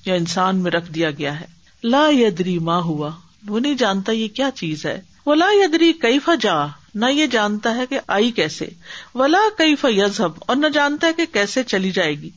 یا 0.06 0.14
انسان 0.22 0.58
میں 0.62 0.70
رکھ 0.70 0.90
دیا 0.92 1.10
گیا 1.18 1.38
ہے 1.40 1.46
لا 1.92 2.06
یدری 2.12 2.58
ماں 2.68 2.80
ہوا 2.82 3.10
وہ 3.48 3.60
نہیں 3.60 3.74
جانتا 3.82 4.12
یہ 4.12 4.28
کیا 4.38 4.50
چیز 4.54 4.84
ہے 4.86 5.00
وہ 5.26 5.34
لا 5.34 5.46
یدری 5.62 5.92
کیفا 6.02 6.34
جا 6.40 6.54
نہ 6.94 7.06
یہ 7.14 7.26
جانتا 7.32 7.74
ہے 7.76 7.86
کہ 7.88 7.98
آئی 8.14 8.30
کیسے 8.36 8.66
ولا 9.14 9.38
کئی 9.58 9.74
فیضب 9.80 10.38
اور 10.46 10.56
نہ 10.56 10.66
جانتا 10.74 11.06
ہے 11.06 11.12
کہ 11.16 11.26
کیسے 11.32 11.62
چلی 11.72 11.90
جائے 11.98 12.14
گی 12.20 12.30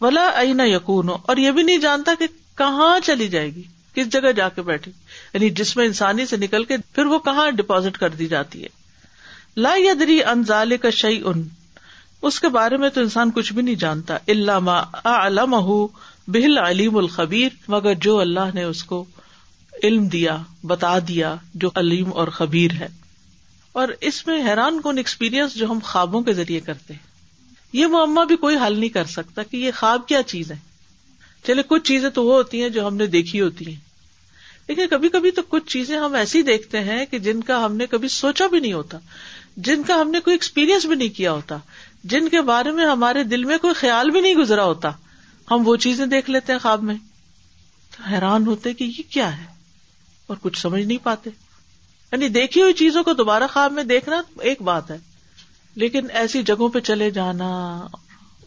ولا 0.00 0.28
آئی 0.38 0.52
نہ 0.52 0.62
یقون 0.66 1.08
ہو 1.08 1.16
اور 1.28 1.36
یہ 1.36 1.50
بھی 1.58 1.62
نہیں 1.62 1.78
جانتا 1.78 2.12
کہ 2.18 2.26
کہاں 2.58 2.98
چلی 3.04 3.28
جائے 3.28 3.54
گی 3.54 3.62
کس 3.94 4.12
جگہ 4.12 4.32
جا 4.36 4.48
کے 4.56 4.62
بیٹھے 4.62 4.92
یعنی 5.32 5.48
جس 5.60 5.76
میں 5.76 5.84
انسانی 5.86 6.26
سے 6.26 6.36
نکل 6.36 6.64
کے 6.64 6.76
پھر 6.94 7.06
وہ 7.12 7.18
کہاں 7.24 7.50
ڈپازٹ 7.60 7.98
کر 7.98 8.10
دی 8.18 8.26
جاتی 8.28 8.62
ہے 8.62 8.68
لا 9.62 9.74
یدری 9.78 10.22
انزال 10.32 10.76
کا 10.82 10.90
شعی 10.98 11.20
ان 11.24 11.42
اس 12.28 12.40
کے 12.40 12.48
بارے 12.58 12.76
میں 12.76 12.88
تو 12.94 13.00
انسان 13.00 13.30
کچھ 13.34 13.52
بھی 13.52 13.62
نہیں 13.62 13.74
جانتا 13.84 14.16
علامہ 14.32 14.70
علام 15.12 15.54
بہل 16.34 16.58
علیم 16.58 16.96
الخبیر 16.96 17.48
مگر 17.70 17.94
جو 18.00 18.18
اللہ 18.20 18.54
نے 18.54 18.64
اس 18.64 18.82
کو 18.84 19.04
علم 19.82 20.06
دیا 20.08 20.36
بتا 20.72 20.98
دیا 21.08 21.34
جو 21.64 21.70
علیم 21.80 22.12
اور 22.12 22.28
خبیر 22.38 22.72
ہے 22.80 22.88
اور 23.78 23.88
اس 24.08 24.26
میں 24.26 24.40
حیران 24.46 24.80
کون 24.80 24.98
ایکسپیرئنس 24.98 25.54
جو 25.54 25.70
ہم 25.70 25.78
خوابوں 25.84 26.20
کے 26.22 26.32
ذریعے 26.34 26.60
کرتے 26.66 26.94
ہیں 26.94 27.08
یہ 27.72 27.86
معمہ 27.86 28.24
بھی 28.28 28.36
کوئی 28.44 28.56
حل 28.66 28.78
نہیں 28.78 28.88
کر 28.90 29.04
سکتا 29.10 29.42
کہ 29.50 29.56
یہ 29.56 29.70
خواب 29.76 30.06
کیا 30.08 30.22
چیز 30.32 30.50
ہے 30.52 30.56
چلے 31.46 31.62
کچھ 31.68 31.82
چیزیں 31.88 32.08
تو 32.16 32.24
وہ 32.24 32.34
ہوتی 32.36 32.62
ہیں 32.62 32.68
جو 32.68 32.86
ہم 32.86 32.96
نے 32.96 33.06
دیکھی 33.16 33.40
ہوتی 33.40 33.66
ہیں 33.66 33.76
لیکن 34.68 34.88
کبھی 34.90 35.08
کبھی 35.08 35.30
تو 35.36 35.42
کچھ 35.48 35.64
چیزیں 35.72 35.96
ہم 35.98 36.14
ایسی 36.14 36.42
دیکھتے 36.48 36.80
ہیں 36.84 37.04
کہ 37.10 37.18
جن 37.18 37.40
کا 37.42 37.64
ہم 37.64 37.76
نے 37.76 37.86
کبھی 37.90 38.08
سوچا 38.16 38.46
بھی 38.50 38.60
نہیں 38.60 38.72
ہوتا 38.72 38.98
جن 39.68 39.82
کا 39.86 40.00
ہم 40.00 40.10
نے 40.10 40.20
کوئی 40.24 40.34
ایکسپیرئنس 40.34 40.84
بھی 40.86 40.96
نہیں 40.96 41.16
کیا 41.16 41.32
ہوتا 41.32 41.56
جن 42.12 42.28
کے 42.28 42.40
بارے 42.50 42.70
میں 42.72 42.86
ہمارے 42.86 43.22
دل 43.30 43.44
میں 43.44 43.58
کوئی 43.62 43.74
خیال 43.76 44.10
بھی 44.10 44.20
نہیں 44.20 44.34
گزرا 44.34 44.64
ہوتا 44.64 44.90
ہم 45.50 45.62
وہ 45.68 45.76
چیزیں 45.86 46.04
دیکھ 46.06 46.30
لیتے 46.30 46.52
ہیں 46.52 46.58
خواب 46.60 46.82
میں 46.90 46.94
تو 47.96 48.08
حیران 48.12 48.46
ہوتے 48.46 48.72
کہ 48.74 48.84
یہ 48.84 49.10
کیا 49.12 49.36
ہے 49.38 49.44
اور 50.28 50.36
کچھ 50.42 50.60
سمجھ 50.60 50.84
نہیں 50.86 50.98
پاتے 51.04 51.30
یعنی 52.12 52.28
دیکھی 52.28 52.60
ہوئی 52.62 52.72
چیزوں 52.74 53.02
کو 53.04 53.12
دوبارہ 53.14 53.46
خواب 53.52 53.72
میں 53.72 53.82
دیکھنا 53.88 54.20
ایک 54.50 54.62
بات 54.68 54.90
ہے 54.90 54.96
لیکن 55.82 56.06
ایسی 56.20 56.42
جگہوں 56.46 56.68
پہ 56.76 56.80
چلے 56.88 57.10
جانا 57.18 57.48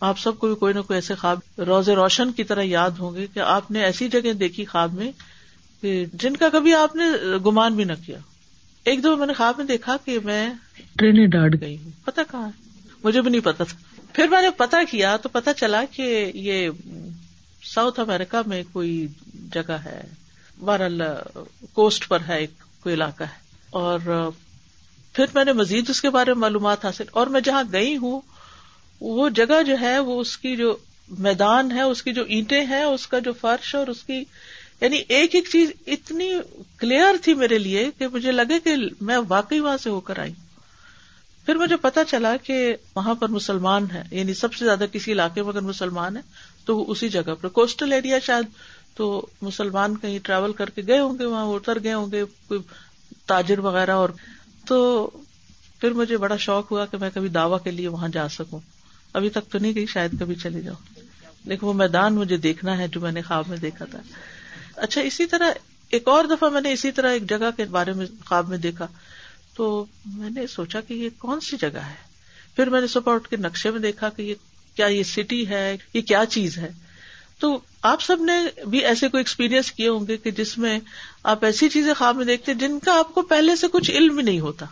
آپ 0.07 0.19
سب 0.19 0.37
کو 0.39 0.47
بھی 0.47 0.55
کوئی 0.59 0.73
نہ 0.73 0.79
کوئی 0.87 0.97
ایسے 0.97 1.15
خواب 1.15 1.61
روز 1.67 1.89
روشن 1.99 2.31
کی 2.39 2.43
طرح 2.49 2.63
یاد 2.63 2.99
ہوں 2.99 3.15
گے 3.15 3.27
کہ 3.33 3.39
آپ 3.45 3.69
نے 3.71 3.83
ایسی 3.83 4.07
جگہ 4.15 4.33
دیکھی 4.39 4.65
خواب 4.71 4.93
میں 4.93 5.11
کہ 5.81 6.03
جن 6.23 6.35
کا 6.37 6.49
کبھی 6.53 6.73
آپ 6.75 6.95
نے 6.95 7.03
گمان 7.45 7.75
بھی 7.75 7.83
نہ 7.83 7.93
کیا 8.05 8.17
ایک 8.91 9.03
دفعہ 9.03 9.15
میں 9.17 9.27
نے 9.27 9.33
خواب 9.33 9.57
میں 9.57 9.65
دیکھا 9.65 9.95
کہ 10.05 10.17
میں 10.23 10.47
ٹرینیں 10.97 11.25
ڈانٹ 11.37 11.59
گئی 11.61 11.77
ہوں 11.83 11.91
پتا 12.05 12.21
کہاں 12.31 12.49
مجھے 13.03 13.21
بھی 13.21 13.29
نہیں 13.31 13.41
پتا 13.45 13.63
تھا 13.67 13.77
پھر 14.13 14.27
میں 14.31 14.41
نے 14.41 14.49
پتا 14.57 14.81
کیا 14.89 15.15
تو 15.21 15.29
پتا 15.31 15.53
چلا 15.63 15.83
کہ 15.91 16.31
یہ 16.47 16.69
ساؤتھ 17.73 17.99
امیرکا 17.99 18.41
میں 18.47 18.61
کوئی 18.73 19.05
جگہ 19.53 19.77
ہے 19.85 20.01
بہرحال 20.65 21.01
کوسٹ 21.73 22.07
پر 22.07 22.21
ہے 22.27 22.37
ایک 22.39 22.61
کوئی 22.83 22.93
علاقہ 22.95 23.23
ہے 23.23 23.41
اور 23.81 23.99
پھر 25.15 25.25
میں 25.35 25.43
نے 25.45 25.53
مزید 25.59 25.89
اس 25.89 26.01
کے 26.01 26.09
بارے 26.15 26.33
میں 26.33 26.39
معلومات 26.41 26.83
حاصل 26.85 27.05
اور 27.21 27.27
میں 27.33 27.39
جہاں 27.45 27.61
گئی 27.71 27.95
ہوں 28.01 28.19
وہ 29.01 29.27
جگہ 29.39 29.61
جو 29.67 29.75
ہے 29.81 29.97
وہ 30.09 30.19
اس 30.21 30.37
کی 30.43 30.55
جو 30.55 30.75
میدان 31.27 31.71
ہے 31.77 31.81
اس 31.81 32.03
کی 32.03 32.13
جو 32.17 32.23
اینٹیں 32.35 32.61
ہیں 32.65 32.83
اس 32.83 33.05
کا 33.13 33.19
جو 33.27 33.33
فرش 33.41 33.73
اور 33.75 33.87
اس 33.93 34.03
کی 34.03 34.23
یعنی 34.81 35.01
ایک 35.15 35.35
ایک 35.35 35.47
چیز 35.51 35.71
اتنی 35.95 36.29
کلیئر 36.79 37.15
تھی 37.23 37.33
میرے 37.41 37.57
لیے 37.65 37.89
کہ 37.97 38.07
مجھے 38.13 38.31
لگے 38.31 38.59
کہ 38.63 38.75
میں 39.09 39.17
واقعی 39.27 39.59
وہاں 39.65 39.77
سے 39.83 39.89
ہو 39.89 39.99
کر 40.09 40.19
آئی 40.25 40.33
پھر 41.45 41.55
مجھے 41.63 41.75
پتا 41.81 42.03
چلا 42.11 42.35
کہ 42.43 42.57
وہاں 42.95 43.15
پر 43.21 43.29
مسلمان 43.39 43.85
ہے 43.93 44.03
یعنی 44.11 44.33
سب 44.43 44.53
سے 44.53 44.65
زیادہ 44.65 44.85
کسی 44.91 45.11
علاقے 45.13 45.41
میں 45.43 45.49
اگر 45.51 45.61
مسلمان 45.71 46.17
ہے 46.17 46.21
تو 46.65 46.77
وہ 46.77 46.85
اسی 46.91 47.09
جگہ 47.17 47.33
پر 47.41 47.49
کوسٹل 47.57 47.93
ایریا 47.93 48.19
شاید 48.27 48.47
تو 48.97 49.05
مسلمان 49.41 49.97
کہیں 49.97 50.17
ٹریول 50.23 50.51
کر 50.53 50.69
کے 50.69 50.81
گئے 50.87 50.99
ہوں 50.99 51.17
گے 51.19 51.25
وہاں 51.25 51.45
اتر 51.53 51.83
گئے 51.83 51.93
ہوں 51.93 52.11
گے 52.11 52.23
کوئی 52.47 52.59
تاجر 53.27 53.59
وغیرہ 53.65 53.91
اور 54.01 54.09
تو 54.67 55.09
پھر 55.81 55.93
مجھے 55.93 56.17
بڑا 56.17 56.35
شوق 56.45 56.71
ہوا 56.71 56.85
کہ 56.91 56.97
میں 56.99 57.09
کبھی 57.13 57.29
دعوی 57.29 57.57
کے 57.63 57.71
لیے 57.71 57.87
وہاں 57.87 58.07
جا 58.13 58.27
سکوں 58.37 58.59
ابھی 59.19 59.29
تک 59.29 59.51
تو 59.51 59.59
نہیں 59.59 59.73
گئی 59.75 59.85
شاید 59.93 60.19
کبھی 60.19 60.35
چلی 60.43 60.61
جاؤں 60.61 60.99
لیکن 61.47 61.65
وہ 61.67 61.73
میدان 61.73 62.15
مجھے 62.15 62.37
دیکھنا 62.45 62.77
ہے 62.77 62.87
جو 62.91 63.01
میں 63.01 63.11
نے 63.11 63.21
خواب 63.21 63.47
میں 63.49 63.57
دیکھا 63.61 63.85
تھا 63.91 63.99
اچھا 64.81 65.01
اسی 65.01 65.25
طرح 65.33 65.51
ایک 65.95 66.07
اور 66.07 66.25
دفعہ 66.25 66.49
میں 66.49 66.61
نے 66.61 66.71
اسی 66.73 66.91
طرح 66.91 67.11
ایک 67.13 67.29
جگہ 67.29 67.49
کے 67.57 67.65
بارے 67.71 67.93
میں 67.93 68.05
خواب 68.25 68.49
میں 68.49 68.57
دیکھا 68.57 68.87
تو 69.55 69.85
میں 70.15 70.29
نے 70.35 70.47
سوچا 70.47 70.81
کہ 70.87 70.93
یہ 70.93 71.09
کون 71.19 71.39
سی 71.49 71.57
جگہ 71.61 71.81
ہے 71.89 72.11
پھر 72.55 72.69
میں 72.69 72.81
نے 72.81 72.87
صبح 72.87 73.15
اٹھ 73.15 73.29
کے 73.29 73.37
نقشے 73.37 73.71
میں 73.71 73.79
دیکھا 73.79 74.09
کہ 74.15 74.21
یہ 74.21 74.35
کیا 74.75 74.85
یہ 74.87 75.03
سٹی 75.03 75.47
ہے 75.49 75.65
یہ 75.93 76.01
کیا 76.01 76.23
چیز 76.29 76.57
ہے 76.57 76.69
تو 77.39 77.57
آپ 77.91 78.01
سب 78.01 78.21
نے 78.23 78.37
بھی 78.71 78.79
ایسے 78.85 79.07
کوئی 79.09 79.21
ایکسپیرئنس 79.21 79.71
کیے 79.71 79.87
ہوں 79.87 80.05
گے 80.07 80.17
کہ 80.23 80.31
جس 80.37 80.57
میں 80.57 80.77
آپ 81.31 81.43
ایسی 81.45 81.69
چیزیں 81.69 81.93
خواب 81.97 82.15
میں 82.17 82.25
دیکھتے 82.25 82.53
جن 82.59 82.79
کا 82.85 82.97
آپ 82.99 83.13
کو 83.13 83.21
پہلے 83.31 83.55
سے 83.55 83.67
کچھ 83.73 83.91
علم 83.91 84.19
نہیں 84.19 84.39
ہوتا 84.39 84.65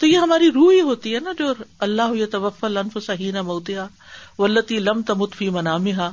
تو 0.00 0.06
یہ 0.06 0.16
ہماری 0.18 0.50
روح 0.52 0.72
ہی 0.72 0.80
ہوتی 0.80 1.14
ہے 1.14 1.20
نا 1.20 1.32
جو 1.38 1.52
اللہ 1.86 2.24
توف 2.32 2.64
لنف 2.64 2.96
صحیح 3.06 3.32
نہ 3.32 3.80
ولتی 4.38 4.78
لم 4.80 5.00
تمطفی 5.06 5.48
منامحا 5.58 6.10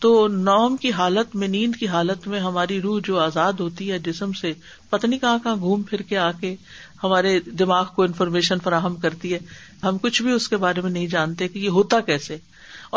تو 0.00 0.26
نوم 0.28 0.76
کی 0.76 0.90
حالت 0.92 1.34
میں 1.36 1.48
نیند 1.48 1.74
کی 1.80 1.86
حالت 1.88 2.26
میں 2.28 2.38
ہماری 2.40 2.80
روح 2.82 2.98
جو 3.04 3.18
آزاد 3.20 3.60
ہوتی 3.60 3.90
ہے 3.90 3.98
جسم 4.06 4.32
سے 4.40 4.52
پتنی 4.90 5.18
کہاں 5.18 5.38
کہاں 5.44 5.56
گھوم 5.56 5.82
پھر 5.90 6.02
کے 6.08 6.16
آ 6.18 6.30
کے 6.40 6.54
ہمارے 7.02 7.38
دماغ 7.58 7.86
کو 7.96 8.02
انفارمیشن 8.02 8.60
فراہم 8.64 8.96
کرتی 9.04 9.32
ہے 9.34 9.38
ہم 9.82 9.98
کچھ 10.02 10.22
بھی 10.22 10.32
اس 10.32 10.48
کے 10.48 10.56
بارے 10.66 10.80
میں 10.80 10.90
نہیں 10.90 11.06
جانتے 11.14 11.48
کہ 11.48 11.58
یہ 11.58 11.68
ہوتا 11.78 12.00
کیسے 12.10 12.36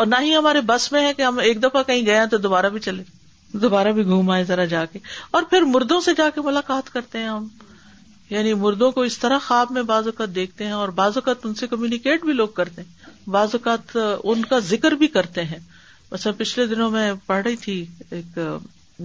اور 0.00 0.06
نہ 0.06 0.14
ہی 0.22 0.34
ہمارے 0.34 0.60
بس 0.66 0.90
میں 0.92 1.00
ہے 1.06 1.12
کہ 1.16 1.22
ہم 1.22 1.38
ایک 1.42 1.62
دفعہ 1.62 1.82
کہیں 1.86 2.04
گئے 2.06 2.26
تو 2.30 2.36
دوبارہ 2.46 2.68
بھی 2.72 2.80
چلے 2.86 3.02
دوبارہ 3.60 3.92
بھی 3.98 4.04
گھوم 4.04 4.30
آئے 4.30 4.42
ذرا 4.48 4.64
جا 4.72 4.84
کے 4.92 4.98
اور 5.36 5.42
پھر 5.50 5.62
مردوں 5.74 6.00
سے 6.06 6.10
جا 6.16 6.28
کے 6.34 6.40
ملاقات 6.44 6.92
کرتے 6.92 7.18
ہیں 7.18 7.26
ہم 7.28 7.46
یعنی 8.30 8.52
مردوں 8.64 8.90
کو 8.92 9.02
اس 9.08 9.18
طرح 9.18 9.38
خواب 9.46 9.70
میں 9.76 9.82
بعض 9.92 10.06
اوقات 10.08 10.34
دیکھتے 10.34 10.64
ہیں 10.66 10.72
اور 10.80 10.88
بعض 10.98 11.16
اوقات 11.18 11.46
ان 11.46 11.54
سے 11.62 11.66
کمیونیکیٹ 11.70 12.24
بھی 12.24 12.32
لوگ 12.32 12.48
کرتے 12.60 12.82
ہیں 12.82 13.28
بعض 13.36 13.54
اوقات 13.58 13.96
ان 14.34 14.44
کا 14.50 14.58
ذکر 14.72 14.94
بھی 15.02 15.06
کرتے 15.16 15.44
ہیں 15.54 15.58
بس 16.10 16.26
پچھلے 16.38 16.66
دنوں 16.74 16.90
میں 16.90 17.12
پڑھ 17.26 17.42
رہی 17.46 17.56
تھی 17.64 17.84
ایک 18.18 18.38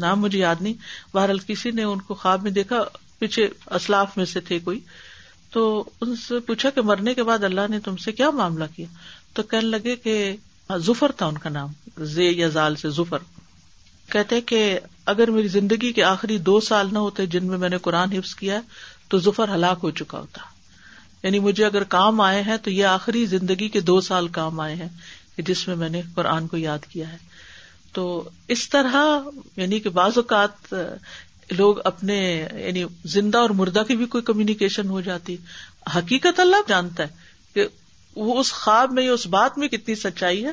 نام 0.05 0.19
مجھے 0.21 0.37
یاد 0.39 0.61
نہیں 0.61 0.73
بہرحال 1.13 1.39
کسی 1.47 1.71
نے 1.79 1.83
ان 1.83 2.01
کو 2.07 2.13
خواب 2.13 2.43
میں 2.43 2.51
دیکھا 2.61 2.83
پیچھے 3.19 3.47
اسلاف 3.75 4.17
میں 4.17 4.25
سے 4.33 4.39
تھے 4.51 4.59
کوئی 4.67 4.79
تو 5.51 5.67
ان 6.01 6.15
سے 6.27 6.39
پوچھا 6.47 6.69
کہ 6.75 6.81
مرنے 6.91 7.13
کے 7.13 7.23
بعد 7.23 7.43
اللہ 7.43 7.67
نے 7.69 7.79
تم 7.83 7.95
سے 8.05 8.11
کیا 8.19 8.29
معاملہ 8.43 8.63
کیا 8.75 8.87
تو 9.33 9.43
کہنے 9.51 9.67
لگے 9.69 9.95
کہ 10.03 10.15
زفر 10.85 11.09
ہاں، 11.09 11.17
تھا 11.17 11.25
ان 11.25 11.37
کا 11.37 11.49
نام 11.49 11.69
یا 12.17 12.47
زال 12.53 12.75
سے 12.75 12.89
زفر 12.95 13.19
کہتے 14.11 14.39
کہ 14.51 14.61
اگر 15.11 15.29
میری 15.31 15.47
زندگی 15.47 15.91
کے 15.93 16.03
آخری 16.03 16.37
دو 16.49 16.59
سال 16.61 16.87
نہ 16.93 16.99
ہوتے 16.99 17.25
جن 17.35 17.45
میں 17.47 17.57
میں 17.57 17.69
نے 17.69 17.77
قرآن 17.81 18.11
حفظ 18.13 18.33
کیا 18.35 18.59
تو 19.09 19.17
زفر 19.27 19.53
ہلاک 19.53 19.79
ہو 19.83 19.91
چکا 19.99 20.19
ہوتا 20.19 20.41
یعنی 21.23 21.39
مجھے 21.39 21.65
اگر 21.65 21.83
کام 21.97 22.21
آئے 22.21 22.41
ہیں 22.43 22.57
تو 22.63 22.71
یہ 22.71 22.85
آخری 22.85 23.25
زندگی 23.25 23.67
کے 23.69 23.79
دو 23.89 23.99
سال 24.01 24.27
کام 24.37 24.59
آئے 24.59 24.75
ہیں 24.75 24.87
جس 25.47 25.67
میں 25.67 25.75
میں 25.75 25.89
نے 25.89 26.01
قرآن 26.15 26.47
کو 26.47 26.57
یاد 26.57 26.85
کیا 26.89 27.11
ہے 27.11 27.17
تو 27.93 28.03
اس 28.55 28.67
طرح 28.69 28.95
یعنی 29.59 29.79
کہ 29.79 29.89
بعض 29.89 30.17
اوقات 30.17 30.73
لوگ 31.57 31.77
اپنے 31.85 32.17
یعنی 32.65 32.83
زندہ 33.13 33.37
اور 33.37 33.49
مردہ 33.59 33.83
کی 33.87 33.95
بھی 33.97 34.05
کوئی 34.13 34.23
کمیونیکیشن 34.23 34.89
ہو 34.89 35.01
جاتی 35.01 35.35
حقیقت 35.95 36.39
اللہ 36.39 36.67
جانتا 36.67 37.03
ہے 37.03 37.20
وہ 38.15 38.39
اس 38.39 38.51
خواب 38.53 38.91
میں 38.93 39.03
یا 39.03 39.11
اس 39.13 39.25
بات 39.33 39.57
میں 39.57 39.67
کتنی 39.67 39.95
سچائی 39.95 40.43
ہے 40.45 40.51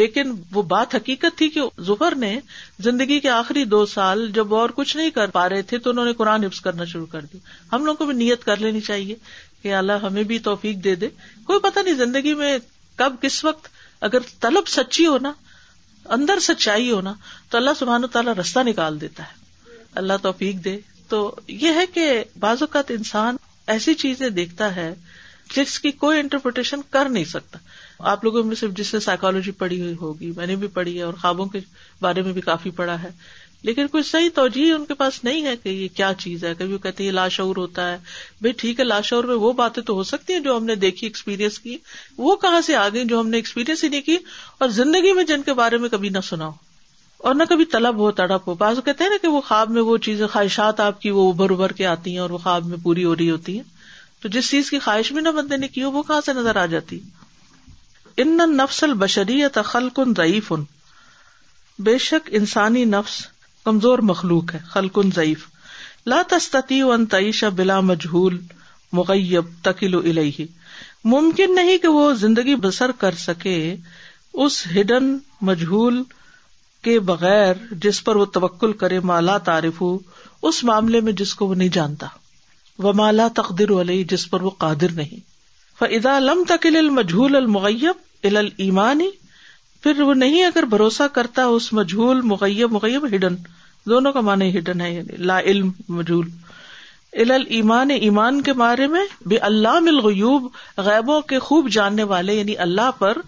لیکن 0.00 0.32
وہ 0.52 0.62
بات 0.72 0.94
حقیقت 0.94 1.36
تھی 1.38 1.48
کہ 1.50 1.60
ظفر 1.86 2.14
نے 2.16 2.38
زندگی 2.84 3.18
کے 3.20 3.28
آخری 3.28 3.64
دو 3.72 3.84
سال 3.94 4.30
جب 4.34 4.52
وہ 4.52 4.58
اور 4.60 4.70
کچھ 4.74 4.96
نہیں 4.96 5.10
کر 5.14 5.30
پا 5.30 5.48
رہے 5.48 5.62
تھے 5.70 5.78
تو 5.86 5.90
انہوں 5.90 6.04
نے 6.04 6.12
قرآن 6.18 6.44
حفظ 6.44 6.60
کرنا 6.60 6.84
شروع 6.92 7.06
کر 7.12 7.24
دی 7.32 7.38
ہم 7.72 7.84
لوگوں 7.84 7.96
کو 7.98 8.06
بھی 8.06 8.14
نیت 8.24 8.44
کر 8.44 8.60
لینی 8.60 8.80
چاہیے 8.80 9.14
کہ 9.62 9.74
اللہ 9.74 10.02
ہمیں 10.06 10.22
بھی 10.24 10.38
توفیق 10.48 10.82
دے 10.84 10.94
دے 10.96 11.08
کوئی 11.46 11.60
پتہ 11.70 11.78
نہیں 11.84 11.94
زندگی 11.94 12.34
میں 12.34 12.56
کب 12.96 13.14
کس 13.22 13.44
وقت 13.44 13.68
اگر 14.08 14.20
طلب 14.40 14.68
سچی 14.68 15.06
ہونا 15.06 15.32
اندر 16.18 16.38
سچائی 16.40 16.90
ہونا 16.90 17.12
تو 17.50 17.56
اللہ 17.56 17.70
سبحان 17.78 18.04
و 18.04 18.06
تعالیٰ 18.16 18.34
رستہ 18.40 18.60
نکال 18.66 19.00
دیتا 19.00 19.22
ہے 19.22 19.78
اللہ 20.00 20.16
توفیق 20.22 20.64
دے 20.64 20.78
تو 21.08 21.30
یہ 21.48 21.72
ہے 21.74 21.86
کہ 21.94 22.12
بعض 22.40 22.62
اوقات 22.62 22.90
انسان 22.96 23.36
ایسی 23.74 23.94
چیزیں 23.94 24.28
دیکھتا 24.30 24.74
ہے 24.76 24.92
جس 25.56 25.78
کی 25.80 25.90
کوئی 26.00 26.18
انٹرپریٹیشن 26.20 26.80
کر 26.90 27.08
نہیں 27.10 27.24
سکتا 27.28 27.58
آپ 28.10 28.24
لوگوں 28.24 28.42
میں 28.44 28.56
صرف 28.56 28.72
جس 28.76 28.92
نے 28.94 29.00
سائیکالوجی 29.00 29.50
پڑھی 29.62 29.80
ہوئی 29.80 29.94
ہوگی 30.00 30.30
میں 30.36 30.46
نے 30.46 30.56
بھی 30.56 30.68
پڑھی 30.74 30.96
ہے 30.98 31.02
اور 31.02 31.14
خوابوں 31.22 31.46
کے 31.54 31.58
بارے 32.00 32.22
میں 32.22 32.32
بھی 32.32 32.40
کافی 32.40 32.70
پڑھا 32.80 33.02
ہے 33.02 33.08
لیکن 33.68 33.86
کوئی 33.92 34.02
صحیح 34.10 34.28
توجہ 34.34 34.70
ان 34.72 34.84
کے 34.86 34.94
پاس 35.00 35.22
نہیں 35.24 35.46
ہے 35.46 35.54
کہ 35.62 35.68
یہ 35.68 35.88
کیا 35.96 36.10
چیز 36.18 36.44
ہے 36.44 36.52
کبھی 36.58 36.72
وہ 36.74 36.78
کہتے 36.82 37.04
ہیں 37.04 37.10
لاشعور 37.12 37.56
ہوتا 37.56 37.90
ہے 37.90 37.96
بھائی 38.40 38.52
ٹھیک 38.58 38.78
ہے 38.80 38.84
لاشعور 38.84 39.24
میں 39.30 39.34
وہ 39.42 39.52
باتیں 39.62 39.82
تو 39.86 39.94
ہو 39.94 40.02
سکتی 40.12 40.32
ہیں 40.32 40.40
جو 40.40 40.56
ہم 40.56 40.64
نے 40.64 40.74
دیکھی 40.84 41.06
ایکسپیرئنس 41.06 41.58
کی 41.58 41.76
وہ 42.18 42.36
کہاں 42.42 42.60
سے 42.66 42.76
آ 42.76 42.88
گئی 42.94 43.04
جو 43.08 43.20
ہم 43.20 43.28
نے 43.30 43.36
ایکسپیرینس 43.36 43.84
ہی 43.84 43.88
نہیں 43.88 44.00
کی 44.06 44.16
اور 44.58 44.68
زندگی 44.78 45.12
میں 45.14 45.24
جن 45.32 45.42
کے 45.46 45.54
بارے 45.60 45.78
میں 45.78 45.88
کبھی 45.88 46.08
نہ 46.08 46.20
سنا 46.28 46.46
ہو 46.46 46.52
اور 47.28 47.34
نہ 47.34 47.42
کبھی 47.48 47.64
طلب 47.72 47.98
ہو 47.98 48.10
تڑپ 48.22 48.48
ہو 48.48 48.54
بعض 48.64 48.78
کہتے 48.84 49.04
ہیں 49.04 49.10
نا 49.10 49.16
کہ 49.22 49.28
وہ 49.28 49.40
خواب 49.48 49.70
میں 49.70 49.82
وہ 49.90 49.96
چیزیں 50.08 50.26
خواہشات 50.26 50.80
آپ 50.80 51.00
کی 51.00 51.10
وہ 51.18 51.30
ابھر 51.32 51.50
ابھر 51.50 51.72
کے 51.82 51.86
آتی 51.86 52.12
ہیں 52.12 52.18
اور 52.26 52.30
وہ 52.30 52.38
خواب 52.42 52.66
میں 52.68 52.78
پوری 52.82 53.04
ہو 53.04 53.14
رہی 53.16 53.30
ہوتی 53.30 53.56
ہیں 53.56 53.62
تو 54.22 54.28
جس 54.28 54.50
چیز 54.50 54.70
کی 54.70 54.78
خواہش 54.84 55.12
بھی 55.12 55.20
نہ 55.20 55.28
بندے 55.36 55.56
نے 55.56 55.68
کی 55.74 55.82
وہ 55.84 56.02
کہاں 56.02 56.20
سے 56.24 56.32
نظر 56.32 56.56
آ 56.56 56.64
جاتی 56.74 56.98
ان 58.24 58.36
نفس 58.56 58.82
البشریت 58.84 59.58
خلقن 59.64 60.12
ضعیف 60.16 60.52
بے 61.86 61.96
شک 62.06 62.28
انسانی 62.40 62.84
نفس 62.84 63.20
کمزور 63.64 63.98
مخلوق 64.12 64.54
ہے 64.54 64.58
خلقن 64.70 65.10
ضعیف 65.14 65.46
ان 66.94 67.04
تعیشہ 67.12 67.46
بلا 67.56 67.78
مجہول 67.92 68.38
مغیب 68.98 69.48
تقیل 69.62 69.94
ولی 69.94 70.30
ممکن 71.14 71.54
نہیں 71.54 71.78
کہ 71.82 71.88
وہ 71.88 72.12
زندگی 72.24 72.54
بسر 72.62 72.92
کر 73.00 73.14
سکے 73.24 73.56
اس 74.44 74.62
ہڈن 74.74 75.16
مجہول 75.48 76.02
کے 76.84 76.98
بغیر 77.10 77.56
جس 77.82 78.02
پر 78.04 78.16
وہ 78.16 78.24
توکل 78.38 78.72
کرے 78.82 79.00
مالا 79.12 79.36
تعارف 79.50 79.80
ہو 79.80 79.96
اس 80.48 80.62
معاملے 80.64 81.00
میں 81.08 81.12
جس 81.22 81.34
کو 81.42 81.46
وہ 81.48 81.54
نہیں 81.54 81.68
جانتا 81.72 82.06
و 82.88 82.92
مالا 83.00 83.26
تقدر 83.38 83.70
علیہ 83.80 84.04
جس 84.10 84.28
پر 84.30 84.40
وہ 84.48 84.50
قادر 84.64 84.92
نہیں 85.00 85.20
فد 85.78 86.06
لم 86.28 86.42
تقل 86.48 86.76
المجھول 86.76 87.36
المغیب 87.36 88.26
ال 88.30 88.36
المانی 88.46 89.08
پھر 89.82 90.00
وہ 90.10 90.14
نہیں 90.22 90.44
اگر 90.44 90.62
بھروسہ 90.76 91.02
کرتا 91.12 91.44
اس 91.58 91.72
مجھول 91.78 92.20
مغیب 92.32 92.72
مغیب 92.72 93.04
ہڈن 93.14 93.36
دونوں 93.90 94.12
کا 94.12 94.20
معنی 94.30 94.48
ہڈن 94.58 94.80
ہے 94.80 94.90
یعنی 94.94 95.16
لا 95.30 95.38
علم 95.52 95.70
مجھول 95.98 96.28
المان 97.34 97.90
ایمان 97.90 98.40
کے 98.48 98.52
بارے 98.58 98.86
میں 98.88 99.04
بے 99.28 99.38
اللہ 99.48 99.88
الغیوب 99.92 100.46
غیبوں 100.88 101.20
کے 101.32 101.38
خوب 101.46 101.68
جاننے 101.76 102.02
والے 102.12 102.34
یعنی 102.34 102.56
اللہ 102.66 102.90
پر 102.98 103.18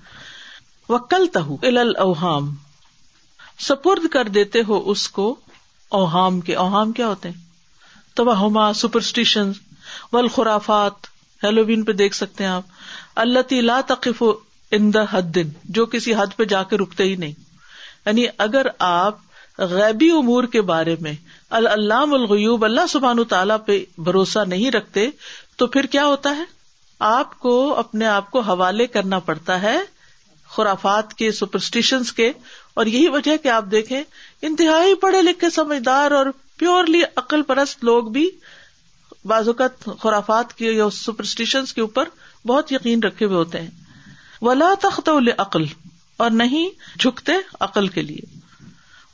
وکل 0.88 1.26
تہ 1.32 1.48
ال 1.72 1.78
الحام 1.78 2.50
سپرد 3.68 4.06
کر 4.12 4.28
دیتے 4.36 4.62
ہو 4.68 4.82
اس 4.90 5.08
کو 5.18 5.34
اوہام 6.00 6.40
کے 6.50 6.54
اوہام 6.66 6.92
کیا 7.00 7.08
ہوتے 7.08 7.28
ہیں 7.28 7.40
توہما 8.16 8.72
سپرسٹیشن 8.82 9.50
و 10.12 10.16
الخرافات 10.18 11.06
پہ 11.86 11.92
دیکھ 11.98 12.14
سکتے 12.16 12.44
ہیں 12.44 12.50
آپ 12.50 13.18
اللہ 13.24 13.52
لا 13.60 13.80
تقف 13.86 14.22
ان 14.76 14.92
دا 14.94 15.02
حد 15.10 15.34
دن 15.34 15.48
جو 15.78 15.86
کسی 15.94 16.14
حد 16.14 16.36
پہ 16.36 16.44
جا 16.52 16.62
کے 16.70 16.76
رکتے 16.82 17.04
ہی 17.04 17.14
نہیں 17.22 17.32
یعنی 18.06 18.24
اگر 18.44 18.66
آپ 18.88 19.18
غیبی 19.70 20.10
امور 20.18 20.44
کے 20.52 20.60
بارے 20.70 20.94
میں 21.00 21.12
اللہ 21.58 21.70
اللہ 21.72 22.14
الغیوب 22.18 22.64
سبحان 22.88 23.22
تعالی 23.30 23.54
پہ 23.66 23.82
بھروسہ 24.08 24.44
نہیں 24.48 24.70
رکھتے 24.76 25.08
تو 25.58 25.66
پھر 25.74 25.86
کیا 25.96 26.04
ہوتا 26.06 26.36
ہے 26.36 26.44
آپ 27.10 27.38
کو 27.40 27.52
اپنے 27.78 28.06
آپ 28.06 28.30
کو 28.30 28.40
حوالے 28.48 28.86
کرنا 28.96 29.18
پڑتا 29.28 29.60
ہے 29.62 29.76
خرافات 30.56 31.14
کے 31.20 31.30
سپرسٹیشنس 31.32 32.12
کے 32.12 32.30
اور 32.80 32.86
یہی 32.86 33.08
وجہ 33.10 33.36
کہ 33.42 33.48
آپ 33.48 33.64
دیکھیں 33.70 34.00
انتہائی 34.48 34.94
پڑھے 35.04 35.22
لکھے 35.22 35.50
سمجھدار 35.50 36.10
اور 36.18 36.26
پیورلی 36.62 37.00
عقل 37.20 37.42
پرست 37.42 37.82
لوگ 37.84 38.08
بھی 38.16 38.28
بازوقت 39.30 39.88
خرافات 40.02 40.52
کے 40.58 40.70
یا 40.72 40.88
سپرسٹیشن 40.96 41.64
کے 41.74 41.80
اوپر 41.80 42.08
بہت 42.46 42.70
یقین 42.72 43.02
رکھے 43.02 43.26
ہوئے 43.26 43.36
ہوتے 43.36 43.60
ہیں 43.62 44.44
ولا 44.48 44.68
تخت 44.82 45.08
عقل 45.46 45.64
اور 46.24 46.30
نہیں 46.42 46.68
جھکتے 47.00 47.32
عقل 47.68 47.88
کے 47.96 48.02
لیے 48.10 48.38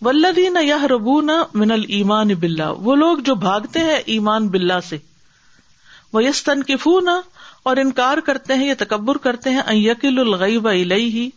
ولدی 0.07 0.49
نہ 0.59 0.63
یا 0.65 0.79
ربون 0.95 1.31
من 1.63 1.71
المان 1.79 2.35
بلّہ 2.43 2.69
وہ 2.89 2.97
لوگ 3.05 3.19
جو 3.31 3.35
بھاگتے 3.47 3.85
ہیں 3.89 3.97
ایمان 4.17 4.49
بلّہ 4.57 4.81
سے 4.89 4.97
وہ 6.13 6.25
یس 6.25 6.43
تنقیف 6.51 6.87
نہ 7.05 7.19
اور 7.71 7.77
انکار 7.85 8.19
کرتے 8.27 8.55
ہیں 8.65 8.69
یا 8.69 8.75
تکبر 8.87 9.19
کرتے 9.29 9.51
ہیں 9.57 9.63
الغیب 9.69 10.07
الغب 10.67 10.69
علیہ 10.77 11.29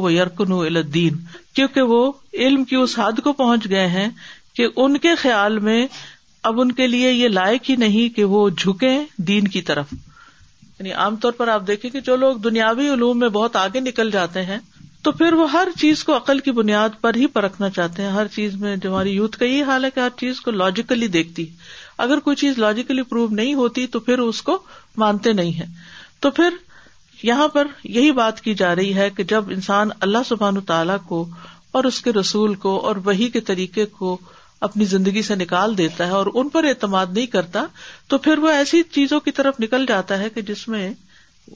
ويركنوا 0.02 0.64
إلى 0.66 0.86
الدين 0.86 1.20
کیونکہ 1.58 1.92
وہ 1.94 1.98
علم 2.46 2.62
کی 2.72 2.76
اس 2.76 2.94
حد 3.00 3.20
کو 3.24 3.32
پہنچ 3.42 3.66
گئے 3.70 3.88
ہیں 3.98 4.08
کہ 4.60 4.64
ان 4.84 4.98
کے 5.04 5.14
خیال 5.26 5.54
میں 5.68 5.80
اب 6.50 6.54
ان 6.62 6.70
کے 6.80 6.86
لیے 6.88 7.10
یہ 7.12 7.28
لائق 7.40 7.70
ہی 7.70 7.76
نہیں 7.86 8.06
کہ 8.16 8.24
وہ 8.32 8.40
جھکیں 8.56 8.98
دین 9.28 9.48
کی 9.58 9.62
طرف 9.70 9.88
یعنی 10.00 10.92
عام 11.04 11.16
طور 11.26 11.32
پر 11.42 11.48
آپ 11.58 11.62
دیکھیں 11.68 11.90
کہ 11.92 12.00
جو 12.10 12.16
لوگ 12.26 12.38
دنیاوی 12.50 12.88
علوم 12.94 13.16
میں 13.20 13.30
بہت 13.40 13.54
آگے 13.66 13.80
نکل 13.80 14.08
جاتے 14.18 14.42
ہیں 14.46 14.58
تو 15.04 15.10
پھر 15.20 15.32
وہ 15.42 15.46
ہر 15.52 15.68
چیز 15.80 15.98
کو 16.04 16.12
عقل 16.18 16.38
کی 16.48 16.52
بنیاد 16.62 16.92
پر 17.02 17.14
ہی 17.22 17.26
پرکھنا 17.38 17.70
چاہتے 17.78 17.98
ہیں 18.04 18.10
ہر 18.20 18.26
چیز 18.36 18.52
میں 18.62 18.72
جو 18.76 18.86
ہماری 18.90 19.12
یوتھ 19.16 19.36
کا 19.40 19.46
یہ 19.46 19.62
حال 19.72 19.82
ہے 19.86 19.90
کہ 19.96 20.00
ہر 20.06 20.10
چیز 20.20 20.36
کو 20.42 20.50
لاجیکلی 20.52 21.08
دیکھتی 21.18 21.42
ہے 21.50 21.54
اگر 22.04 22.20
کوئی 22.24 22.36
چیز 22.36 22.58
لاجیکلی 22.60 23.02
پروو 23.10 23.28
نہیں 23.36 23.54
ہوتی 23.54 23.86
تو 23.96 24.00
پھر 24.06 24.20
اس 24.20 24.42
کو 24.44 24.58
مانتے 24.98 25.34
نہیں 25.34 25.60
ہے 25.60 25.66
تو 26.22 26.32
پھر 26.40 26.56
یہاں 27.24 27.48
پر 27.48 27.68
یہی 27.84 28.12
بات 28.12 28.42
کی 28.42 28.54
جا 28.62 28.74
رہی 28.76 28.96
ہے 28.96 29.10
کہ 29.18 29.24
جب 29.28 29.50
انسان 29.54 29.90
اللہ 30.08 30.28
سبحان 30.28 30.60
تعالی 30.72 30.94
کو 31.08 31.26
اور 31.80 31.84
اس 31.84 32.02
کے 32.02 32.12
رسول 32.14 32.56
کو 32.64 32.78
اور 32.88 32.96
وہی 33.06 33.30
کے 33.34 33.40
طریقے 33.52 33.86
کو 34.00 34.18
اپنی 34.68 34.86
زندگی 34.86 35.22
سے 35.22 35.36
نکال 35.36 35.78
دیتا 35.78 36.06
ہے 36.08 36.12
اور 36.14 36.28
ان 36.34 36.50
پر 36.50 36.64
اعتماد 36.68 37.06
نہیں 37.14 37.26
کرتا 37.32 37.64
تو 38.10 38.18
پھر 38.28 38.38
وہ 38.40 38.50
ایسی 38.50 38.82
چیزوں 38.92 39.20
کی 39.20 39.32
طرف 39.40 39.60
نکل 39.60 39.86
جاتا 39.88 40.20
ہے 40.20 40.30
کہ 40.36 40.42
جس 40.50 40.68
میں 40.68 40.90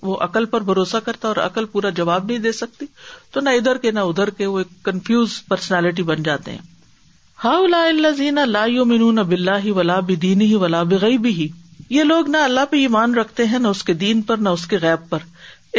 وہ 0.02 0.18
عقل 0.22 0.46
پر 0.46 0.62
بھروسہ 0.70 0.98
کرتا 1.06 1.28
اور 1.28 1.36
عقل 1.44 1.66
پورا 1.76 1.90
جواب 2.00 2.26
نہیں 2.26 2.38
دے 2.46 2.52
سکتی 2.52 2.86
تو 3.32 3.42
نہ 3.42 3.50
ادھر 3.60 3.78
کے 3.84 3.92
نہ 3.92 4.00
ادھر 4.12 4.30
کے 4.38 4.46
وہ 4.46 4.58
ایک 4.60 4.84
کنفیوز 4.86 5.42
پرسنالٹی 5.50 6.04
بن 6.12 6.24
جاتے 6.24 6.52
ہیں 6.52 6.60
ہا 7.44 7.52
اللہ 7.56 8.38
لا 8.46 9.22
بلّہ 9.30 9.72
ولا 9.76 10.00
بدین 10.06 10.42
ہی 10.42 10.54
ولا 10.62 10.82
ہی 11.04 11.48
یہ 11.90 12.04
لوگ 12.04 12.30
نہ 12.30 12.38
اللہ 12.44 12.66
پہ 12.70 12.78
ایمان 12.78 13.14
رکھتے 13.16 13.46
ہیں 13.48 13.60
نہ 13.60 13.68
اس 13.76 13.84
کے 13.90 13.94
دین 14.06 14.22
پر 14.30 14.38
نہ 14.38 14.50
اس 14.58 14.66
کے 14.68 14.78
غیب 14.82 15.10
پر 15.10 15.28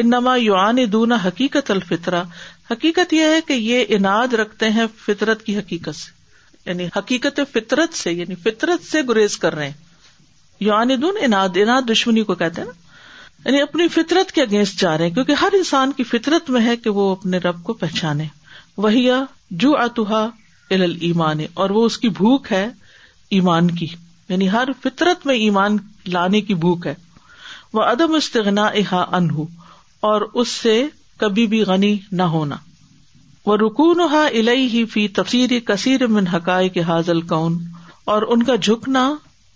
ان 0.03 0.13
حقیقت 1.27 1.71
الفطرا 1.71 2.23
حقیقت 2.71 3.13
یہ 3.13 3.25
ہے 3.35 3.41
کہ 3.49 3.53
یہ 3.53 3.85
انعد 3.97 4.35
رکھتے 4.41 4.69
ہیں 4.77 4.87
فطرت 5.07 5.43
کی 5.47 5.57
حقیقت 5.59 5.95
سے 6.03 6.17
یعنی 6.71 6.87
حقیقت 6.97 7.41
فطرت 7.53 7.97
سے 7.99 8.13
یعنی 8.13 8.35
فطرت 8.45 8.85
سے 8.91 9.03
گریز 9.09 9.37
کر 9.45 9.55
رہے 9.55 10.97
دون 11.01 11.17
اناد 11.25 11.57
اناد 11.63 11.91
دشمنی 11.93 12.23
کو 12.29 12.35
کہتے 12.35 12.61
ہیں 12.63 12.69
نا 12.69 13.49
یعنی 13.49 13.61
اپنی 13.63 13.87
فطرت 14.01 14.33
کے 14.33 14.43
اگینسٹ 14.43 14.81
جا 14.81 14.97
رہے 14.99 15.07
ہیں 15.07 15.15
کیونکہ 15.15 15.43
ہر 15.45 15.53
انسان 15.57 15.93
کی 15.97 16.05
فطرت 16.13 16.51
میں 16.57 16.61
ہے 16.67 16.77
کہ 16.85 16.91
وہ 16.99 17.11
اپنے 17.13 17.39
رب 17.45 17.63
کو 17.65 17.73
پہچانے 17.83 18.25
وہیا 18.87 19.23
جو 19.65 19.77
اتوہا 19.83 20.29
ایمان 20.71 21.41
اور 21.63 21.71
وہ 21.71 21.85
اس 21.87 21.99
کی 21.99 22.09
بھوک 22.17 22.51
ہے 22.53 22.67
ایمان 23.37 23.71
کی 23.77 23.87
یعنی 24.29 24.49
ہر 24.51 24.69
فطرت 24.83 25.27
میں 25.27 25.35
ایمان 25.39 25.77
لانے 26.13 26.41
کی 26.41 26.55
بھوک 26.65 26.87
ہے 26.87 26.95
وہ 27.73 27.83
عدم 27.83 28.15
استغنا 28.15 28.65
احا 28.67 29.05
اور 30.11 30.23
اس 30.43 30.49
سے 30.49 30.83
کبھی 31.21 31.47
بھی 31.53 31.63
غنی 31.67 31.97
نہ 32.13 32.23
ہونا 32.35 32.57
وہ 33.47 33.57
رکون 33.57 34.01
ہی 34.73 34.85
فی 34.93 35.07
تفسیر 35.17 35.59
کثیر 35.67 36.07
من 36.17 36.27
حقائق 36.27 36.77
حاضل 36.89 37.21
کون 37.33 37.59
اور 38.15 38.23
ان 38.35 38.43
کا 38.43 38.55
جھکنا 38.61 39.11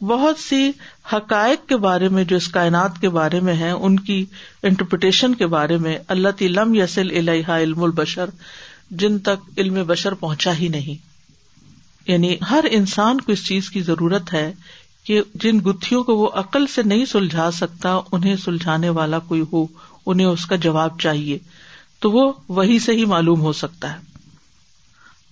بہت 0.07 0.39
سی 0.39 0.71
حقائق 1.13 1.69
کے 1.69 1.77
بارے 1.87 2.09
میں 2.15 2.25
جو 2.31 2.37
اس 2.37 2.49
کائنات 2.57 3.01
کے 3.01 3.09
بارے 3.19 3.41
میں 3.49 3.55
ہے 3.57 3.71
ان 3.71 3.99
کی 4.09 4.25
انٹرپریٹیشن 4.71 5.35
کے 5.43 5.47
بارے 5.57 5.77
میں 5.85 5.97
اللہ 6.17 6.37
تلم 6.39 6.75
یسل 6.75 7.11
الحا 7.19 7.59
علم 7.61 7.83
البشر 7.85 8.31
جن 9.01 9.19
تک 9.27 9.59
علم 9.59 9.75
بشر 9.87 10.15
پہنچا 10.23 10.53
ہی 10.59 10.69
نہیں 10.69 11.11
یعنی 12.11 12.35
ہر 12.51 12.65
انسان 12.79 13.21
کو 13.21 13.33
اس 13.33 13.47
چیز 13.47 13.71
کی 13.71 13.81
ضرورت 13.83 14.33
ہے 14.35 14.53
کہ 15.07 15.21
جن 15.43 15.59
گتھیوں 15.67 16.03
کو 16.05 16.17
وہ 16.17 16.29
عقل 16.41 16.67
سے 16.75 16.83
نہیں 16.91 17.05
سلجھا 17.13 17.51
سکتا 17.53 17.95
انہیں 18.13 18.37
سلجھانے 18.45 18.89
والا 18.99 19.19
کوئی 19.29 19.43
ہو 19.53 19.65
انہیں 20.11 20.27
اس 20.27 20.45
کا 20.47 20.57
جواب 20.67 20.99
چاہیے 21.01 21.39
تو 22.03 22.11
وہ 22.11 22.31
وہی 22.59 22.79
سے 22.87 22.93
ہی 22.97 23.05
معلوم 23.15 23.41
ہو 23.41 23.53
سکتا 23.63 23.93
ہے 23.93 24.11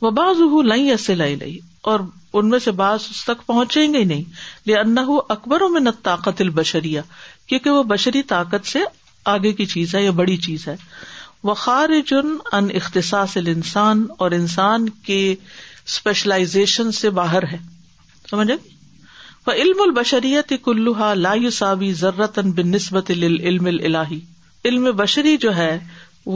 وہ 0.03 0.11
باز 0.18 0.40
لائی 0.66 0.90
ایسے 0.90 1.14
لائی 1.14 1.35
لائی 1.37 1.59
اور 1.92 2.01
ان 2.38 2.49
میں 2.51 2.59
سے 2.64 2.70
بعض 2.81 3.07
اس 3.11 3.25
تک 3.25 3.46
پہنچیں 3.46 3.92
گے 3.92 3.99
ہی 3.99 4.05
نہیں 4.05 4.75
انا 4.79 5.03
ہو 5.07 5.18
اکبروں 5.37 5.68
میں 5.68 5.81
نہ 5.81 5.88
طاقت 6.03 6.40
البشریا 6.40 7.03
کیونکہ 7.49 7.70
وہ 7.70 7.83
بشری 7.92 8.23
طاقت 8.33 8.66
سے 8.73 8.79
آگے 9.35 9.53
کی 9.61 9.66
چیز 9.75 9.94
ہے 9.94 10.03
یا 10.05 10.11
بڑی 10.20 10.37
چیز 10.46 10.66
ہے 10.68 10.75
وخار 11.48 11.88
جن 12.09 12.33
ان 12.57 12.66
اختصاص 12.81 13.37
انسان 13.44 14.05
اور 14.24 14.31
انسان 14.38 14.88
کے 15.07 15.20
اسپیشلائزیشن 15.35 16.90
سے 16.98 17.11
باہر 17.18 17.42
ہے 17.53 17.59
سمجھے 18.31 18.57
وہ 19.46 19.53
علم 19.62 19.81
البشریت 19.83 20.53
کلوہا 20.64 21.12
لا 21.26 21.33
یوساوی 21.42 21.92
ضرورت 22.00 22.38
بن 22.59 22.68
نسبت 22.70 23.11
علم 23.11 23.66
الہی 23.66 24.18
علم 24.68 24.85
بشری 24.96 25.37
جو 25.44 25.57
ہے 25.57 25.70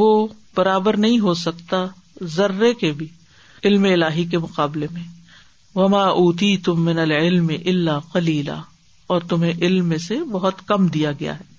وہ 0.01 0.09
برابر 0.57 0.97
نہیں 1.07 1.19
ہو 1.21 1.35
سکتا 1.45 1.85
ذرے 2.37 2.73
کے 2.81 2.93
بھی 3.03 3.07
علم 3.65 3.85
الہی 3.93 4.25
کے 4.33 4.39
مقابلے 4.39 4.87
میں 4.93 5.03
وما 5.75 6.03
اوتی 6.23 6.57
تم 6.65 6.85
من 6.85 6.99
العلم 7.07 7.49
اللہ 7.65 7.99
قلیلا 8.13 8.61
اور 9.15 9.23
تمہیں 9.29 9.53
علم 9.61 9.97
سے 10.09 10.19
بہت 10.33 10.67
کم 10.69 10.87
دیا 10.97 11.13
گیا 11.21 11.39
ہے 11.39 11.53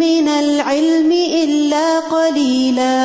من 0.00 0.26
العلم 0.32 1.12
الا 1.36 1.84
قليلا 2.08 3.04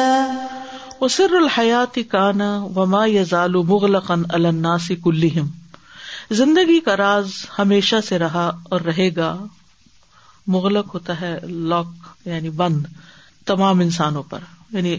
وسر 1.02 1.36
الحیات 1.40 2.00
کانا 2.16 2.50
وما 2.80 3.04
يزال 3.12 3.56
مغلقا 3.70 4.18
على 4.24 4.50
الناس 4.50 4.90
كلهم 5.06 6.36
زندگی 6.40 6.80
کا 6.88 6.98
راز 7.04 7.36
ہمیشہ 7.60 8.02
سے 8.08 8.20
رہا 8.26 8.44
اور 8.74 8.82
رہے 8.90 9.10
گا 9.18 9.30
مغلق 10.58 10.94
ہوتا 10.94 11.20
ہے 11.22 11.32
لاک 11.74 12.12
یعنی 12.34 12.50
بند 12.64 12.86
تمام 13.54 13.80
انسانوں 13.88 14.24
پر 14.34 14.52
یعنی 14.74 14.96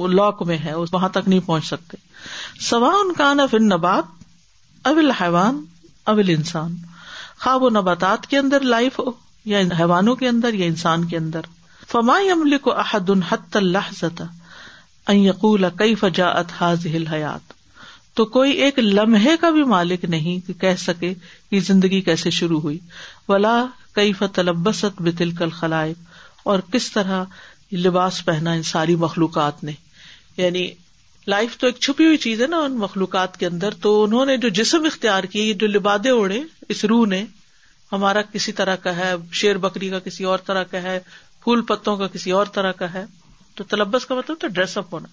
وہ 0.00 0.08
لاک 0.20 0.42
میں 0.50 0.58
ہے 0.64 0.74
وہاں 0.92 1.08
تک 1.18 1.28
نہیں 1.28 1.46
پہنچ 1.46 1.66
سکتے 1.68 1.96
سوا 2.72 2.92
ان 3.04 3.12
کان 3.22 3.40
اب 3.48 3.56
نبات 3.72 4.86
اب 4.92 4.98
الحیوان 5.06 5.64
اب 6.14 6.18
الانسان 6.26 6.66
انسان 6.66 6.97
خواب 7.42 7.62
و 7.62 7.68
نباتات 7.70 8.26
کے 8.30 8.38
اندر 8.38 8.60
لائف 8.74 8.98
ہو 8.98 9.10
یا 9.50 9.58
حیوانوں 9.78 10.14
کے 10.22 10.28
اندر 10.28 10.54
یا 10.54 10.66
انسان 10.66 11.04
کے 11.08 11.16
اندر 11.16 11.40
فما 11.90 12.16
عمل 12.32 12.56
کو 12.64 12.72
احد 12.78 13.10
اللہ 13.54 13.90
کئی 15.78 15.94
ہل 16.60 17.06
حیات 17.12 17.52
تو 18.16 18.24
کوئی 18.36 18.52
ایک 18.62 18.78
لمحے 18.78 19.36
کا 19.40 19.50
بھی 19.56 19.62
مالک 19.74 20.04
نہیں 20.16 20.46
کہ 20.46 20.52
کہہ 20.60 20.76
سکے 20.78 21.12
کہ 21.50 21.60
زندگی 21.68 22.00
کیسے 22.08 22.30
شروع 22.40 22.60
ہوئی 22.60 22.78
ولا 23.28 23.56
کئی 24.00 24.12
فتلبست 24.18 25.00
بتل 25.02 25.30
کل 25.38 25.50
خلائے 25.60 25.94
اور 26.52 26.58
کس 26.72 26.90
طرح 26.92 27.24
لباس 27.86 28.24
پہنا 28.24 28.52
ان 28.58 28.62
ساری 28.72 28.96
مخلوقات 29.06 29.64
نے 29.64 29.72
یعنی 30.36 30.66
لائف 31.32 31.56
تو 31.60 31.66
ایک 31.66 31.78
چھپی 31.84 32.04
ہوئی 32.06 32.16
چیز 32.24 32.40
ہے 32.42 32.46
نا 32.48 32.56
ان 32.64 32.76
مخلوقات 32.78 33.36
کے 33.40 33.46
اندر 33.46 33.74
تو 33.82 33.90
انہوں 34.02 34.24
نے 34.26 34.36
جو 34.44 34.48
جسم 34.58 34.84
اختیار 34.90 35.24
یہ 35.32 35.52
جو 35.62 35.66
لبادے 35.66 36.10
اوڑے 36.20 36.40
اس 36.74 36.84
روح 36.92 37.04
نے 37.08 37.24
ہمارا 37.92 38.22
کسی 38.32 38.52
طرح 38.60 38.76
کا 38.84 38.94
ہے 38.96 39.12
شیر 39.40 39.58
بکری 39.64 39.88
کا 39.90 39.98
کسی 40.06 40.24
اور 40.30 40.38
طرح 40.46 40.62
کا 40.70 40.82
ہے 40.82 40.98
پھول 41.42 41.62
پتوں 41.72 41.96
کا 41.96 42.06
کسی 42.14 42.30
اور 42.38 42.46
طرح 42.54 42.72
کا 42.80 42.92
ہے 42.94 43.04
تو 43.56 43.64
تلبس 43.74 44.06
کا 44.06 44.14
مطلب 44.14 44.38
تو 44.40 44.46
ڈریس 44.48 44.76
اپ 44.78 44.94
ہونا 44.94 45.08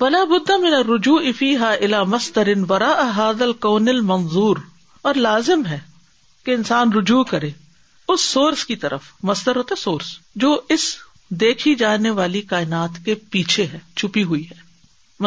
بلا 0.00 0.22
میرا 0.62 0.80
رجوع 0.94 1.18
افی 1.28 1.54
ہا 1.56 1.72
الا 1.88 2.02
مستر 2.14 2.54
برا 2.68 2.90
احادل 3.06 3.52
کون 3.66 3.88
منظور 4.06 4.56
اور 5.08 5.14
لازم 5.28 5.66
ہے 5.70 5.78
کہ 6.44 6.50
انسان 6.58 6.92
رجوع 6.98 7.22
کرے 7.34 7.50
اس 8.12 8.20
سورس 8.28 8.64
کی 8.66 8.76
طرف 8.86 9.12
مستر 9.30 9.56
ہوتا 9.56 9.74
سورس 9.76 10.16
جو 10.44 10.56
اس 10.76 10.88
دیکھی 11.44 11.74
جانے 11.84 12.10
والی 12.22 12.40
کائنات 12.54 13.04
کے 13.04 13.14
پیچھے 13.30 13.66
ہے 13.72 13.78
چھپی 13.96 14.22
ہوئی 14.30 14.44
ہے 14.50 14.68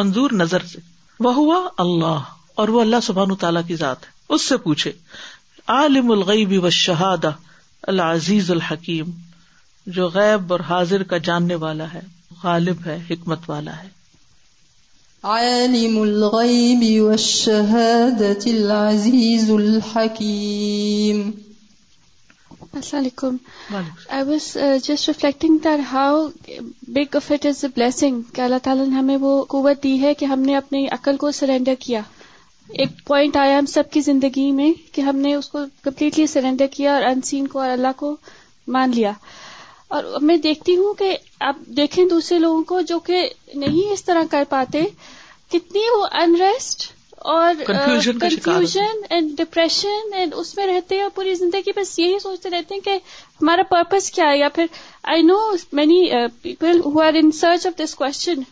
منظور 0.00 0.30
نظر 0.40 0.62
سے 0.72 0.78
وہ 1.24 1.32
ہوا 1.34 1.60
اللہ 1.84 2.30
اور 2.62 2.68
وہ 2.76 2.80
اللہ 2.80 3.00
سبحان 3.08 3.34
تعالیٰ 3.42 3.60
کی 3.66 3.76
ذات 3.82 4.04
ہے 4.06 4.34
اس 4.36 4.48
سے 4.48 4.56
پوچھے 4.64 4.92
عالم 5.74 6.10
الغیب 6.12 6.52
و 6.56 6.62
وشہد 6.66 7.24
العزیز 7.92 8.50
الحکیم 8.50 9.10
جو 9.98 10.08
غیب 10.14 10.52
اور 10.52 10.60
حاضر 10.70 11.02
کا 11.12 11.16
جاننے 11.30 11.54
والا 11.66 11.92
ہے 11.92 12.00
غالب 12.42 12.86
ہے 12.86 12.98
حکمت 13.10 13.48
والا 13.50 13.76
ہے 13.82 13.88
عالم 15.36 15.96
الغیب 16.00 16.80
بی 16.80 18.28
العزیز 18.50 19.50
الحکیم 19.58 21.22
السلام 22.78 23.02
علیکم 23.02 23.36
I 24.16 24.22
was 24.28 24.46
just 24.84 25.08
reflecting 25.08 25.56
there 25.64 25.80
how 25.92 26.16
big 26.94 27.16
it 27.30 27.46
is 27.46 27.62
a 27.64 27.68
blessing 27.76 28.20
کہ 28.34 28.40
اللہ 28.40 28.58
تعالیٰ 28.62 28.86
نے 28.86 28.94
ہمیں 28.96 29.16
وہ 29.20 29.30
قوت 29.48 29.82
دی 29.82 30.00
ہے 30.00 30.12
کہ 30.18 30.24
ہم 30.32 30.40
نے 30.46 30.56
اپنی 30.56 30.86
عقل 30.92 31.16
کو 31.16 31.30
سرینڈر 31.40 31.74
کیا 31.80 32.00
ایک 32.78 33.04
پوائنٹ 33.06 33.36
آیا 33.36 33.58
ہم 33.58 33.66
سب 33.74 33.90
کی 33.92 34.00
زندگی 34.08 34.50
میں 34.52 34.72
کہ 34.94 35.00
ہم 35.08 35.16
نے 35.26 35.34
اس 35.34 35.48
کو 35.50 35.58
کمپلیٹلی 35.82 36.26
سرینڈر 36.34 36.66
کیا 36.76 36.94
اور 36.94 37.02
ان 37.10 37.20
سین 37.30 37.46
کو 37.52 37.60
اور 37.60 37.70
اللہ 37.70 37.92
کو 37.96 38.14
مان 38.76 38.90
لیا 38.94 39.12
اور 39.96 40.04
میں 40.28 40.36
دیکھتی 40.48 40.76
ہوں 40.76 40.94
کہ 40.98 41.16
آپ 41.50 41.60
دیکھیں 41.76 42.04
دوسرے 42.14 42.38
لوگوں 42.38 42.62
کو 42.68 42.80
جو 42.92 42.98
کہ 43.10 43.26
نہیں 43.64 43.92
اس 43.92 44.04
طرح 44.04 44.24
کر 44.30 44.44
پاتے 44.50 44.84
کتنی 45.52 45.88
وہ 45.96 46.06
انریسٹ 46.22 46.92
اور 47.32 47.62
کنفیوژن 47.66 48.96
اینڈ 49.10 49.30
ڈپریشن 49.36 50.12
اینڈ 50.14 50.32
اس 50.40 50.56
میں 50.56 50.66
رہتے 50.66 50.94
ہیں 50.94 51.02
اور 51.02 51.10
پوری 51.14 51.34
زندگی 51.34 51.70
بس 51.76 51.98
یہی 51.98 52.18
سوچتے 52.22 52.50
رہتے 52.50 52.74
ہیں 52.74 52.80
کہ 52.84 52.96
ہمارا 53.42 53.62
پرپز 53.70 54.10
کیا 54.16 54.24
ہے 54.30 54.36
یا 54.38 54.48
پھر 54.54 54.66
I 55.12 55.22
know 55.28 55.36
many 55.78 56.00
people 56.42 56.80
who 56.84 57.00
are 57.02 57.14
in 57.22 57.30
search 57.38 57.66
of 57.66 57.78
this 57.82 57.94
question 58.02 58.42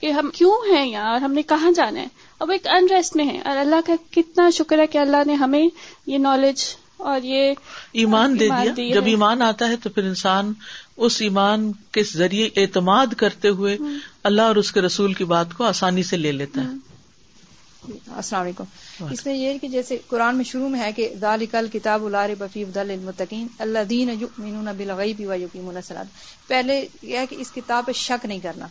کہ 0.00 0.10
ہم 0.18 0.30
کیوں 0.34 0.52
ہیں 0.70 0.86
یا 0.86 1.06
اور 1.12 1.20
ہم 1.22 1.32
نے 1.38 1.42
کہاں 1.52 1.70
جانا 1.76 2.00
ہے 2.00 2.06
اب 2.44 2.50
ایک 2.56 2.66
ان 2.76 2.86
ریسٹ 2.90 3.16
میں 3.16 3.24
ہے 3.32 3.38
اور 3.44 3.56
اللہ 3.64 3.80
کا 3.86 3.94
کتنا 4.16 4.48
شکر 4.58 4.78
ہے 4.78 4.86
کہ 4.92 4.98
اللہ 4.98 5.24
نے 5.26 5.34
ہمیں 5.40 5.62
یہ 5.64 6.18
نالج 6.26 6.62
اور 7.10 7.20
یہ 7.32 7.52
ایمان 8.04 8.38
دے 8.40 8.48
دیا 8.76 8.94
جب 9.00 9.06
ایمان 9.14 9.42
آتا 9.48 9.68
ہے 9.68 9.76
تو 9.82 9.90
پھر 9.96 10.04
انسان 10.12 10.52
اس 11.06 11.20
ایمان 11.26 11.70
کے 11.92 12.02
ذریعے 12.12 12.48
اعتماد 12.62 13.14
کرتے 13.24 13.48
ہوئے 13.60 13.76
اللہ 14.30 14.52
اور 14.52 14.56
اس 14.62 14.72
کے 14.72 14.80
رسول 14.86 15.12
کی 15.22 15.24
بات 15.34 15.54
کو 15.58 15.64
آسانی 15.72 16.02
سے 16.12 16.16
لے 16.16 16.32
لیتا 16.42 16.60
ہے 16.64 16.89
السلام 17.88 18.42
علیکم 18.42 18.64
اس 19.12 19.24
میں 19.26 19.34
یہ 19.34 19.58
کہ 19.60 19.68
جیسے 19.68 19.96
قرآن 20.08 20.36
میں 20.36 20.44
شروع 20.44 20.68
میں 20.68 20.80
ہے 20.80 20.90
کہ 20.96 21.08
دال 21.20 21.44
کتاب 21.72 22.04
اللہ 22.14 23.78
دین 23.90 24.10
و 24.18 24.74
السلام 25.28 26.06
پہلے 26.46 26.84
یہ 27.02 27.18
ہے 27.18 27.24
کہ 27.30 27.36
اس 27.44 27.50
کتاب 27.54 27.86
پہ 27.86 27.92
شک 28.00 28.24
نہیں 28.26 28.38
کرنا 28.42 28.66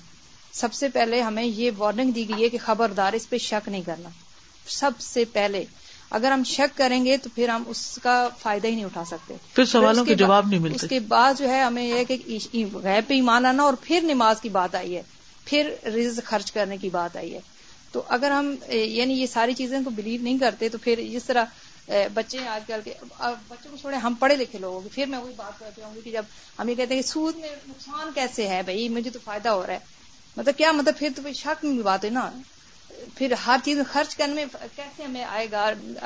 سب 0.59 0.73
سے 0.73 0.89
پہلے 0.93 1.21
ہمیں 1.21 1.43
یہ 1.43 1.71
وارننگ 1.77 2.11
دی 2.11 2.27
گئی 2.29 2.43
ہے 2.43 2.49
کہ 2.49 2.57
خبردار 2.65 3.13
اس 3.13 3.29
پہ 3.29 3.37
شک 3.47 3.69
نہیں 3.69 3.81
کرنا 3.85 4.09
سب 4.79 4.99
سے 5.09 5.23
پہلے 5.33 5.63
اگر 6.17 6.31
ہم 6.31 6.43
شک 6.47 6.77
کریں 6.77 7.03
گے 7.05 7.17
تو 7.23 7.29
پھر 7.35 7.49
ہم 7.49 7.63
اس 7.73 7.85
کا 8.03 8.15
فائدہ 8.41 8.67
ہی 8.67 8.75
نہیں 8.75 8.85
اٹھا 8.85 9.03
سکتے 9.05 9.35
پھر 9.53 9.65
سوالوں 9.75 10.05
کے 10.05 10.15
جواب 10.25 10.47
نہیں 10.47 10.59
ملتے 10.59 10.75
اس 10.85 10.89
کے 10.89 10.99
بعد 11.13 11.39
جو 11.39 11.49
ہے 11.49 11.61
ہمیں 11.61 11.83
یہ 11.83 12.03
کہ 12.07 12.39
غیب 12.83 13.07
پہ 13.07 13.13
ایمان 13.13 13.45
آنا 13.45 13.63
اور 13.63 13.73
پھر 13.81 14.01
نماز 14.13 14.41
کی 14.41 14.49
بات 14.59 14.75
آئی 14.75 14.95
ہے 14.95 15.01
پھر 15.45 15.73
رز 15.95 16.19
خرچ 16.25 16.51
کرنے 16.51 16.77
کی 16.77 16.89
بات 16.91 17.15
آئی 17.17 17.33
ہے 17.33 17.39
تو 17.91 18.01
اگر 18.15 18.31
ہم 18.31 18.53
یعنی 18.71 19.13
یہ 19.21 19.25
ساری 19.33 19.53
چیزیں 19.59 19.79
کو 19.83 19.89
بلیو 19.95 20.21
نہیں 20.23 20.37
کرتے 20.37 20.69
تو 20.69 20.77
پھر 20.83 20.99
جس 21.11 21.23
طرح 21.25 21.89
بچے 22.13 22.39
آج 22.47 22.61
کل 22.67 22.79
کے 22.83 22.93
بچوں 23.19 23.69
کو 23.71 23.77
چھوڑے 23.81 23.97
ہم 23.97 24.13
پڑھے 24.19 24.35
لکھے 24.37 24.59
لوگوں 24.59 24.81
کی 24.81 24.89
پھر 24.95 25.05
میں 25.09 25.19
وہی 25.19 25.33
بات 25.35 25.59
کرتی 25.59 25.81
ہوں 25.83 25.93
گی 25.95 26.01
کہ 26.03 26.11
جب 26.11 26.23
ہم 26.59 26.69
یہ 26.69 26.75
کہتے 26.75 26.93
ہیں 26.93 27.01
کہ 27.01 27.07
سود 27.07 27.35
میں 27.37 27.49
نقصان 27.67 28.09
کیسے 28.15 28.47
ہے 28.47 28.61
بھائی 28.65 28.87
مجھے 28.97 29.09
تو 29.13 29.19
فائدہ 29.23 29.49
ہو 29.49 29.65
رہا 29.67 29.73
ہے 29.73 29.97
مطلب 30.37 30.57
کیا 30.57 30.71
مطلب 30.71 30.97
پھر 30.99 31.09
تو 31.15 31.33
شک 31.35 31.65
بھی 31.65 31.81
بات 31.83 32.05
ہے 32.05 32.09
نا 32.19 32.29
پھر 33.15 33.33
ہر 33.45 33.57
چیز 33.63 33.79
خرچ 33.91 34.15
کرنے 34.17 34.45
میں 34.45 34.65
کیسے 34.75 35.03
ہمیں 35.03 35.23
آئے 35.23 35.47
گا 35.51 35.61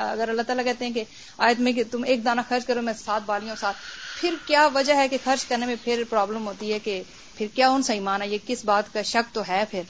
اگر 0.10 0.30
اللہ 0.30 0.42
تعالیٰ 0.48 0.64
کہتے 0.66 0.86
ہیں 0.86 0.94
کہ 0.94 1.04
آیت 1.48 1.60
میں 1.68 1.72
کہ 1.74 1.84
تم 1.92 2.04
ایک 2.08 2.24
دانہ 2.26 2.42
خرچ 2.50 2.66
کرو 2.66 2.82
میں 2.82 2.94
ساتھ 3.00 3.24
بالیوں 3.26 3.56
ساتھ 3.60 3.78
پھر 4.20 4.36
کیا 4.48 4.66
وجہ 4.76 4.96
ہے 4.98 5.08
کہ 5.10 5.18
خرچ 5.24 5.46
کرنے 5.48 5.66
میں 5.66 5.76
پھر 5.84 6.04
پرابلم 6.10 6.48
ہوتی 6.48 6.72
ہے 6.74 6.80
کہ 6.84 7.02
پھر 7.38 7.48
کیا 7.54 7.70
ان 7.70 7.82
سے 7.84 7.94
ایمان 7.94 8.22
ہے 8.22 8.28
یہ 8.30 8.38
کس 8.48 8.64
بات 8.66 8.94
کا 8.94 9.02
شک 9.14 9.34
تو 9.36 9.42
ہے 9.48 9.64
پھر 9.72 9.82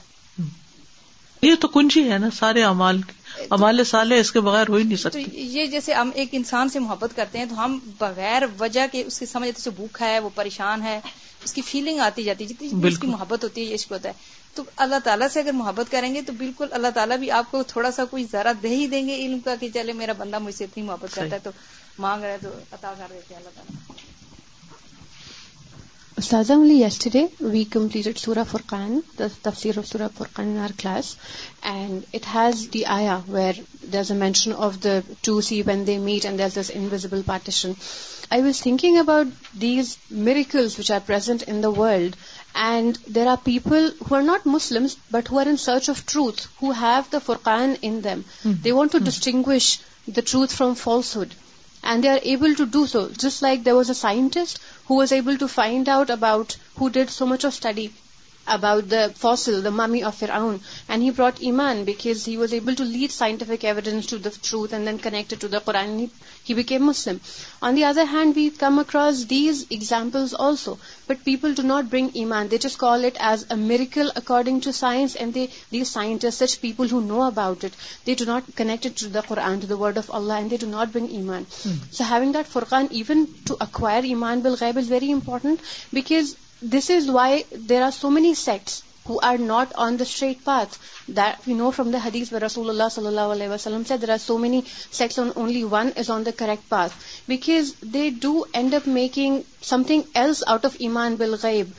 یہ 1.46 1.56
تو 1.62 1.68
کنجی 1.68 2.02
ہے 2.12 2.18
نا 2.20 2.28
سارے 2.36 2.62
امال 2.64 3.84
سالے 3.88 4.20
اس 4.20 4.32
کے 4.32 4.40
بغیر 4.48 4.70
ہو 4.70 4.76
ہی 4.76 4.84
نہیں 4.84 4.98
سکتے 4.98 5.24
یہ 5.54 5.66
جیسے 5.74 5.94
ہم 5.94 6.10
ایک 6.22 6.30
انسان 6.40 6.70
سے 6.76 6.80
محبت 6.80 7.16
کرتے 7.16 7.38
ہیں 7.40 7.46
تو 7.50 7.64
ہم 7.64 7.78
بغیر 8.00 8.44
وجہ 8.60 8.86
کے 8.92 9.02
اس 9.08 9.24
سمجھ 9.32 9.50
اسے 9.50 9.70
بھوکھا 9.80 10.10
ہے 10.10 10.20
وہ 10.26 10.30
پریشان 10.36 10.82
ہے 10.84 11.00
اس 11.48 11.54
کی 11.54 11.62
فیلنگ 11.72 12.00
آتی 12.06 12.24
جاتی 12.24 12.46
جتنی 12.54 12.70
اس 12.88 13.00
کی 13.00 13.08
محبت 13.08 13.44
ہوتی 13.44 13.68
ہے 13.70 13.74
عشق 13.76 13.92
ہوتا 13.92 14.10
ہے 14.10 14.14
تو 14.56 14.64
اللہ 14.86 15.04
تعالیٰ 15.04 15.28
سے 15.34 15.40
اگر 15.40 15.52
محبت 15.62 15.92
کریں 15.92 16.14
گے 16.16 16.22
تو 16.26 16.34
بالکل 16.38 16.68
اللہ 16.80 16.94
تعالیٰ 16.96 17.18
بھی 17.26 17.32
آپ 17.42 17.52
کو 17.52 17.64
تھوڑا 17.74 17.92
سا 18.00 18.06
کوئی 18.12 18.26
ذرا 18.32 18.52
دے 18.64 18.76
ہی 18.76 18.88
دیں 18.96 19.08
گے 19.08 19.16
علم 19.26 19.40
کا 19.50 19.56
کہ 19.60 19.70
چلے 19.74 19.94
میرا 20.04 20.14
بندہ 20.18 20.40
مجھ 20.48 20.56
سے 20.56 20.64
اتنی 20.64 20.84
محبت 20.92 21.16
کرتا 21.16 21.36
ہے 21.36 21.40
تو 21.44 21.52
مانگ 22.08 22.24
رہے 22.24 22.38
تو 22.42 22.50
عطا 22.80 22.94
کر 22.98 23.12
دیتے 23.16 23.36
اللہ 23.36 23.56
تعالیٰ 23.56 24.03
لی 26.20 26.74
yester 26.82 27.10
day 27.14 27.22
we 27.52 27.64
complete 27.72 28.08
it 28.08 28.18
سورا 28.20 28.42
فور 28.50 28.60
قائم 28.66 29.00
سورا 29.86 30.08
فور 30.18 30.26
قان 30.34 30.58
our 30.64 30.72
class 30.82 31.14
and 31.72 32.02
it 32.16 32.26
has 32.34 32.66
آئر 32.96 33.60
this 33.94 34.12
a 34.12 34.18
mention 34.18 34.52
of 34.66 34.78
the 34.84 34.98
two 35.26 35.40
sea 35.48 35.62
when 35.66 35.86
the 35.88 35.98
meet 36.04 36.26
and 36.26 36.40
these 36.40 36.58
this 36.60 36.72
invisible 36.76 37.22
partition 37.26 37.72
I 38.34 38.42
was 38.48 38.62
thinking 38.64 38.98
about 38.98 39.52
these 39.62 39.96
miracles 40.30 40.76
which 40.78 40.92
are 40.92 41.00
present 41.06 41.44
in 41.48 41.64
the 41.64 41.70
world 41.80 42.16
and 42.68 42.98
there 43.16 43.28
are 43.28 43.44
people 43.44 43.90
who 44.10 44.16
are 44.16 44.22
not 44.24 44.48
Muslim 44.48 44.86
but 45.12 45.32
who 45.32 45.40
are 45.40 45.48
in 45.50 45.58
search 45.66 45.90
of 45.90 46.04
truth 46.14 46.48
have 46.62 46.72
the 47.12 47.20
four 47.26 47.36
قائن 47.50 47.74
in 47.82 48.00
them 48.04 48.22
the 48.64 48.72
want 48.72 48.92
to 48.92 48.98
distinguish 49.06 49.50
the 50.16 50.22
truth 50.32 50.54
from 50.54 50.74
falsehood 51.18 51.34
And 51.86 52.02
they 52.02 52.08
are 52.08 52.20
able 52.24 52.56
to 52.56 52.66
do 52.66 52.88
so. 52.88 53.10
Just 53.10 53.42
like 53.42 53.64
there 53.64 53.76
was 53.76 53.90
a 53.90 53.96
scientist 53.96 54.60
who 54.86 54.96
was 54.96 55.12
able 55.12 55.38
to 55.38 55.50
find 55.50 55.90
out 55.90 56.10
about, 56.10 56.56
who 56.76 56.90
did 56.90 57.10
so 57.10 57.26
much 57.26 57.44
of 57.44 57.54
study 57.54 57.94
about 58.52 58.90
the 58.92 59.06
fossil 59.20 59.62
the 59.66 59.74
mummy 59.74 60.02
of 60.08 60.22
your 60.22 60.30
own 60.38 60.56
and 60.94 61.04
he 61.04 61.10
brought 61.18 61.36
ایمان 61.50 61.84
because 61.86 62.28
he 62.28 62.36
was 62.38 62.54
able 62.54 62.74
to 62.78 62.84
lead 62.84 63.12
scientific 63.12 63.64
evidence 63.66 64.08
to 64.08 64.18
the 64.24 64.30
truth 64.42 64.74
and 64.74 64.88
then 64.88 64.98
connected 65.02 65.42
to 65.42 65.46
the 65.54 65.64
Quran 65.66 65.98
he 66.50 66.54
became 66.54 66.86
Muslim 66.86 67.18
on 67.68 67.76
the 67.78 67.84
other 67.86 68.06
hand 68.14 68.38
we 68.38 68.48
come 68.60 68.80
across 68.80 69.24
these 69.30 69.64
examples 69.72 70.34
also 70.48 70.76
but 71.10 71.24
people 71.24 71.54
do 71.58 71.64
not 71.68 71.86
bring 71.92 72.08
ایمان 72.24 72.52
they 72.52 72.58
just 72.68 72.76
call 72.78 73.06
it 73.06 73.22
as 73.30 73.46
a miracle 73.60 74.10
according 74.16 74.60
to 74.64 74.72
science 74.80 75.16
and 75.20 75.38
these 75.72 75.88
scientists 75.94 76.60
people 76.62 76.92
who 76.92 77.00
know 77.02 77.22
about 77.28 77.64
it 77.66 77.78
the 78.08 78.14
do 78.24 78.26
not 78.32 78.52
connected 78.56 79.00
to 79.02 79.06
the 79.10 79.16
ق 79.18 79.22
ق 79.22 79.28
قرآن 79.34 79.60
the 79.70 79.80
word 79.80 79.98
of 79.98 80.10
Allah 80.16 80.34
and 80.34 80.52
they 80.52 80.58
do 80.60 80.68
not 80.68 80.88
bring 80.94 81.08
ایمان 81.18 81.44
so 81.62 82.04
having 82.10 82.34
that 82.34 82.48
فرقان 82.54 82.86
even 82.90 83.24
to 83.48 83.56
acquire 83.68 84.04
ایمان 84.08 84.40
بل 84.40 84.56
گائب 84.62 84.78
is 84.78 84.92
very 84.92 85.12
important 85.14 85.62
because 85.96 86.36
this 86.72 86.90
is 86.92 87.08
why 87.10 87.42
there 87.70 87.82
are 87.84 87.92
so 87.92 88.10
many 88.10 88.34
sects 88.38 88.82
who 89.10 89.18
are 89.28 89.38
not 89.48 89.74
on 89.86 89.98
the 90.00 90.04
straight 90.10 90.44
path 90.44 90.78
you 91.48 91.56
know 91.58 91.70
from 91.76 91.90
the 91.92 91.98
حدیث 92.04 92.32
رسول 92.46 92.70
اللہ 92.70 92.90
صلی 92.92 93.08
اللہ 93.08 93.32
علیہ 93.32 93.50
وسلم 93.50 94.46
one 95.72 95.90
is 95.96 96.10
on 96.12 96.26
the 96.26 96.32
correct 96.38 96.70
paths 96.70 97.74
they 97.94 98.08
do 98.22 98.34
and 98.60 98.74
if 98.76 98.88
making 99.00 99.40
some 99.70 99.84
thing 99.88 100.02
else 100.22 100.44
out 100.54 100.66
of 100.66 100.76
ایمان 100.80 101.16
بل 101.20 101.36
غیب 101.42 101.72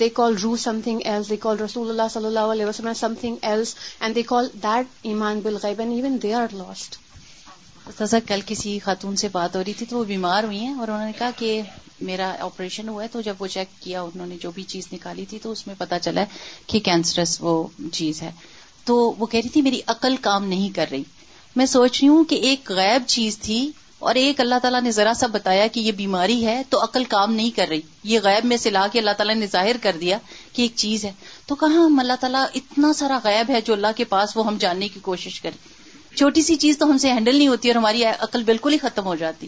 دے 0.00 0.08
call 0.18 0.36
row 0.42 0.56
some 0.64 0.80
thing 0.84 1.00
else 1.04 1.32
رسول 1.64 1.90
اللہ 1.90 2.08
صلی 2.12 2.26
اللہ 2.26 2.52
علیہ 2.54 2.66
وسلم 2.66 4.14
کال 4.28 4.46
دیٹ 4.62 4.98
ایمان 5.10 5.40
بل 5.44 5.56
غیب 5.62 5.80
and 5.80 5.92
even 5.92 6.18
they 6.22 6.34
are 6.40 6.54
lost 6.64 6.96
سزا 7.98 8.18
کل 8.26 8.40
کسی 8.46 8.78
خاتون 8.84 9.16
سے 9.16 9.28
بات 9.32 9.56
ہو 9.56 9.62
رہی 9.66 9.72
تھی 9.78 9.86
تو 9.86 9.98
وہ 9.98 10.04
بیمار 10.04 10.44
ہوئی 10.44 10.58
ہیں 10.60 10.74
اور 10.78 10.88
انہوں 10.88 11.06
نے 11.06 11.12
کہا 11.18 11.30
کہ 11.36 11.60
میرا 12.06 12.28
آپریشن 12.44 12.88
ہوا 12.88 13.02
ہے 13.02 13.08
تو 13.12 13.20
جب 13.28 13.34
وہ 13.42 13.46
چیک 13.54 13.80
کیا 13.82 14.02
انہوں 14.02 14.26
نے 14.32 14.36
جو 14.40 14.50
بھی 14.58 14.62
چیز 14.72 14.88
نکالی 14.92 15.24
تھی 15.28 15.38
تو 15.42 15.50
اس 15.52 15.66
میں 15.66 15.74
پتا 15.78 15.98
چلا 16.06 16.24
کہ 16.72 16.80
کینسرس 16.88 17.36
وہ 17.46 17.54
چیز 17.98 18.22
ہے 18.22 18.30
تو 18.90 18.96
وہ 19.18 19.26
کہہ 19.32 19.40
رہی 19.44 19.48
تھی 19.56 19.62
میری 19.68 19.80
عقل 19.96 20.16
کام 20.28 20.46
نہیں 20.54 20.74
کر 20.76 20.86
رہی 20.90 21.02
میں 21.60 21.66
سوچ 21.76 21.98
رہی 22.00 22.08
ہوں 22.08 22.24
کہ 22.30 22.34
ایک 22.48 22.70
غائب 22.80 23.02
چیز 23.14 23.38
تھی 23.46 23.58
اور 24.08 24.14
ایک 24.20 24.40
اللہ 24.40 24.54
تعالیٰ 24.62 24.80
نے 24.82 24.90
ذرا 24.94 25.12
سا 25.16 25.26
بتایا 25.32 25.66
کہ 25.74 25.80
یہ 25.80 25.92
بیماری 26.00 26.36
ہے 26.46 26.56
تو 26.70 26.82
عقل 26.84 27.04
کام 27.12 27.34
نہیں 27.34 27.50
کر 27.56 27.68
رہی 27.70 27.80
یہ 28.12 28.20
غائب 28.22 28.44
میں 28.52 28.56
سے 28.64 28.70
لا 28.70 28.86
کے 28.92 28.98
اللہ 28.98 29.16
تعالیٰ 29.18 29.34
نے 29.42 29.46
ظاہر 29.52 29.76
کر 29.82 29.96
دیا 30.00 30.18
کہ 30.52 30.62
ایک 30.62 30.72
چیز 30.84 31.04
ہے 31.04 31.12
تو 31.46 31.54
کہاں 31.62 31.84
ہم 31.84 31.98
اللہ 32.00 32.20
تعالیٰ 32.20 32.44
اتنا 32.60 32.92
سارا 33.00 33.18
غائب 33.24 33.50
ہے 33.54 33.60
جو 33.66 33.72
اللہ 33.72 33.96
کے 34.00 34.04
پاس 34.14 34.36
وہ 34.36 34.46
ہم 34.46 34.56
جاننے 34.66 34.88
کی 34.96 35.00
کوشش 35.10 35.40
کریں 35.46 35.56
چھوٹی 36.16 36.42
سی 36.48 36.54
چیز 36.64 36.78
تو 36.78 36.90
ہم 36.90 36.98
سے 37.04 37.12
ہینڈل 37.12 37.36
نہیں 37.36 37.48
ہوتی 37.48 37.68
اور 37.70 37.76
ہماری 37.76 38.04
عقل 38.04 38.42
بالکل 38.52 38.72
ہی 38.72 38.78
ختم 38.88 39.06
ہو 39.06 39.14
جاتی 39.24 39.46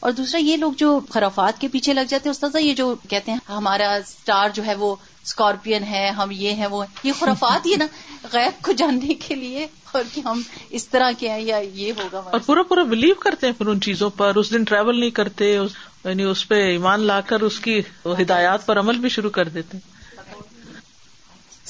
اور 0.00 0.12
دوسرا 0.16 0.38
یہ 0.40 0.56
لوگ 0.56 0.72
جو 0.78 0.98
خرافات 1.12 1.60
کے 1.60 1.68
پیچھے 1.68 1.92
لگ 1.94 2.04
جاتے 2.08 2.28
ہیں 2.28 2.30
استاد 2.30 2.56
یہ 2.60 2.74
جو 2.74 2.94
کہتے 3.08 3.30
ہیں 3.32 3.38
ہمارا 3.48 3.92
اسٹار 3.94 4.48
جو 4.54 4.64
ہے 4.66 4.74
وہ 4.84 4.94
اسکارپین 5.22 5.82
ہے 5.90 6.08
ہم 6.18 6.30
یہ 6.32 6.52
ہیں 6.62 6.66
وہ 6.70 6.84
یہ 7.04 7.12
خرافات 7.18 7.66
یہ 7.66 7.76
نا 7.78 7.86
غیب 8.32 8.64
کو 8.64 8.72
جاننے 8.76 9.14
کے 9.26 9.34
لیے 9.34 9.66
اور 9.92 10.02
کہ 10.14 10.20
ہم 10.24 10.40
اس 10.78 10.86
طرح 10.88 11.10
کے 11.18 11.30
ہیں 11.30 11.40
یا 11.40 11.56
یہ 11.72 11.92
ہوگا 12.02 12.18
اور 12.18 12.40
پورا 12.46 12.62
پورا 12.68 12.82
بلیو 12.90 13.14
کرتے 13.24 13.46
ہیں 13.46 13.54
پھر 13.58 13.66
ان 13.74 13.80
چیزوں 13.88 14.10
پر 14.16 14.36
اس 14.42 14.50
دن 14.52 14.64
ٹریول 14.70 15.00
نہیں 15.00 15.10
کرتے 15.20 15.52
یعنی 15.54 16.22
اس 16.30 16.46
پہ 16.48 16.62
ایمان 16.70 17.00
لا 17.06 17.20
کر 17.30 17.40
اس 17.48 17.58
کی 17.60 17.80
ہدایات 18.20 18.66
پر 18.66 18.78
عمل 18.80 18.98
بھی 18.98 19.08
شروع 19.16 19.30
کر 19.30 19.48
دیتے 19.58 19.78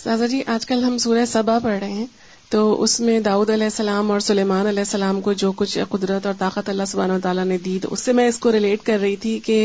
سازا 0.03 0.27
جی 0.27 0.43
آج 0.57 0.67
کل 0.67 0.85
ہم 0.85 0.99
سورہ 0.99 1.25
سبا 1.31 1.59
پڑھ 1.63 1.79
رہے 1.79 1.91
ہیں 1.93 2.07
تو 2.51 2.61
اس 2.83 2.99
میں 3.07 3.19
داؤد 3.25 3.51
علیہ 3.51 3.65
السلام 3.65 4.11
اور 4.11 4.21
سلیمان 4.29 4.67
علیہ 4.67 4.79
السلام 4.85 5.21
کو 5.27 5.33
جو 5.43 5.51
کچھ 5.57 5.77
قدرت 5.89 6.25
اور 6.27 6.35
طاقت 6.39 6.69
اللہ 6.69 6.85
سبحانہ 6.93 7.19
تعالیٰ 7.23 7.45
نے 7.51 7.59
دی 7.65 7.79
تو 7.83 7.89
اس 7.93 8.01
سے 8.05 8.13
میں 8.21 8.27
اس 8.29 8.39
کو 8.47 8.53
ریلیٹ 8.53 8.83
کر 8.87 8.99
رہی 9.01 9.15
تھی 9.25 9.39
کہ 9.45 9.59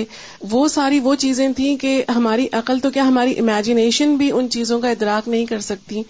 وہ 0.51 0.67
ساری 0.75 0.99
وہ 1.03 1.15
چیزیں 1.23 1.47
تھیں 1.57 1.75
کہ 1.81 1.93
ہماری 2.15 2.47
عقل 2.59 2.79
تو 2.79 2.89
کیا 2.97 3.07
ہماری 3.07 3.33
امیجنیشن 3.39 4.15
بھی 4.15 4.31
ان 4.31 4.49
چیزوں 4.57 4.79
کا 4.81 4.89
ادراک 4.89 5.29
نہیں 5.29 5.45
کر 5.53 5.59
سکتی 5.69 6.01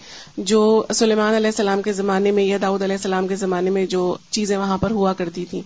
جو 0.53 0.61
سلیمان 0.99 1.34
علیہ 1.36 1.47
السلام 1.47 1.82
کے 1.82 1.93
زمانے 2.01 2.32
میں 2.39 2.43
یا 2.43 2.57
داؤد 2.61 2.82
علیہ 2.82 2.95
السلام 2.95 3.28
کے 3.28 3.36
زمانے 3.45 3.69
میں 3.78 3.86
جو 3.95 4.13
چیزیں 4.32 4.57
وہاں 4.57 4.78
پر 4.82 4.91
ہوا 4.99 5.13
کرتی 5.17 5.45
تھیں 5.49 5.61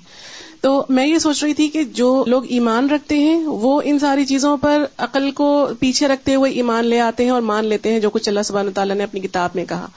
تو 0.62 0.70
میں 0.96 1.06
یہ 1.08 1.18
سوچ 1.24 1.44
رہی 1.44 1.54
تھی 1.58 1.68
کہ 1.74 1.84
جو 2.00 2.14
لوگ 2.28 2.46
ایمان 2.56 2.90
رکھتے 2.90 3.18
ہیں 3.20 3.38
وہ 3.46 3.80
ان 3.86 4.00
ساری 4.00 4.26
چیزوں 4.26 4.56
پر 4.62 4.84
عقل 5.06 5.30
کو 5.36 5.48
پیچھے 5.80 6.08
رکھتے 6.08 6.36
ہوئے 6.36 6.52
ایمان 6.52 6.86
لے 6.86 7.00
آتے 7.00 7.24
ہیں 7.24 7.32
اور 7.32 7.42
مان 7.52 7.66
لیتے 7.66 7.92
ہیں 7.94 8.00
جو 8.06 8.10
کچھ 8.16 8.28
اللہ 8.30 8.42
سبحانہ 8.46 8.70
تعالیٰ 8.76 8.96
نے 8.96 9.04
اپنی 9.04 9.20
کتاب 9.22 9.50
میں 9.56 9.66
کہا 9.70 9.88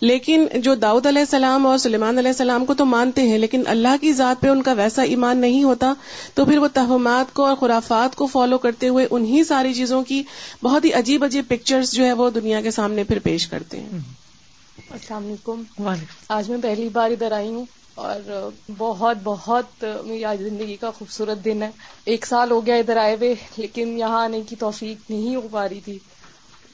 لیکن 0.00 0.46
جو 0.62 0.74
داؤد 0.74 1.06
علیہ 1.06 1.20
السلام 1.22 1.66
اور 1.66 1.78
سلیمان 1.78 2.18
علیہ 2.18 2.30
السلام 2.30 2.64
کو 2.66 2.74
تو 2.78 2.84
مانتے 2.84 3.22
ہیں 3.28 3.36
لیکن 3.38 3.62
اللہ 3.74 3.96
کی 4.00 4.12
ذات 4.12 4.40
پہ 4.40 4.48
ان 4.48 4.62
کا 4.62 4.72
ویسا 4.76 5.02
ایمان 5.12 5.38
نہیں 5.40 5.62
ہوتا 5.64 5.92
تو 6.34 6.44
پھر 6.44 6.58
وہ 6.64 6.68
تہمات 6.72 7.32
کو 7.34 7.44
اور 7.46 7.56
خرافات 7.60 8.16
کو 8.16 8.26
فالو 8.32 8.58
کرتے 8.64 8.88
ہوئے 8.88 9.06
انہی 9.10 9.44
ساری 9.52 9.72
چیزوں 9.74 10.02
کی 10.08 10.22
بہت 10.62 10.84
ہی 10.84 10.92
عجیب 11.00 11.24
عجیب 11.24 11.44
پکچرز 11.48 11.92
جو 11.92 12.04
ہے 12.04 12.12
وہ 12.22 12.28
دنیا 12.30 12.60
کے 12.62 12.70
سامنے 12.78 13.04
پھر 13.04 13.18
پیش 13.22 13.46
کرتے 13.54 13.80
ہیں 13.80 13.98
السلام 14.98 15.24
علیکم 15.26 15.86
آج 16.38 16.50
میں 16.50 16.58
پہلی 16.62 16.88
بار 16.92 17.10
ادھر 17.10 17.32
آئی 17.32 17.48
ہوں 17.48 17.64
اور 18.06 18.30
بہت 18.78 19.16
بہت 19.24 19.84
میری 20.04 20.24
آج 20.30 20.42
زندگی 20.42 20.76
کا 20.80 20.90
خوبصورت 20.98 21.44
دن 21.44 21.62
ہے 21.62 21.70
ایک 22.14 22.26
سال 22.26 22.50
ہو 22.50 22.64
گیا 22.66 22.74
ادھر 22.76 22.96
آئے 23.02 23.14
ہوئے 23.14 23.34
لیکن 23.56 23.96
یہاں 23.98 24.22
آنے 24.24 24.40
کی 24.48 24.56
توفیق 24.58 25.10
نہیں 25.10 25.36
ہو 25.36 25.48
پا 25.52 25.68
رہی 25.68 25.80
تھی 25.84 25.98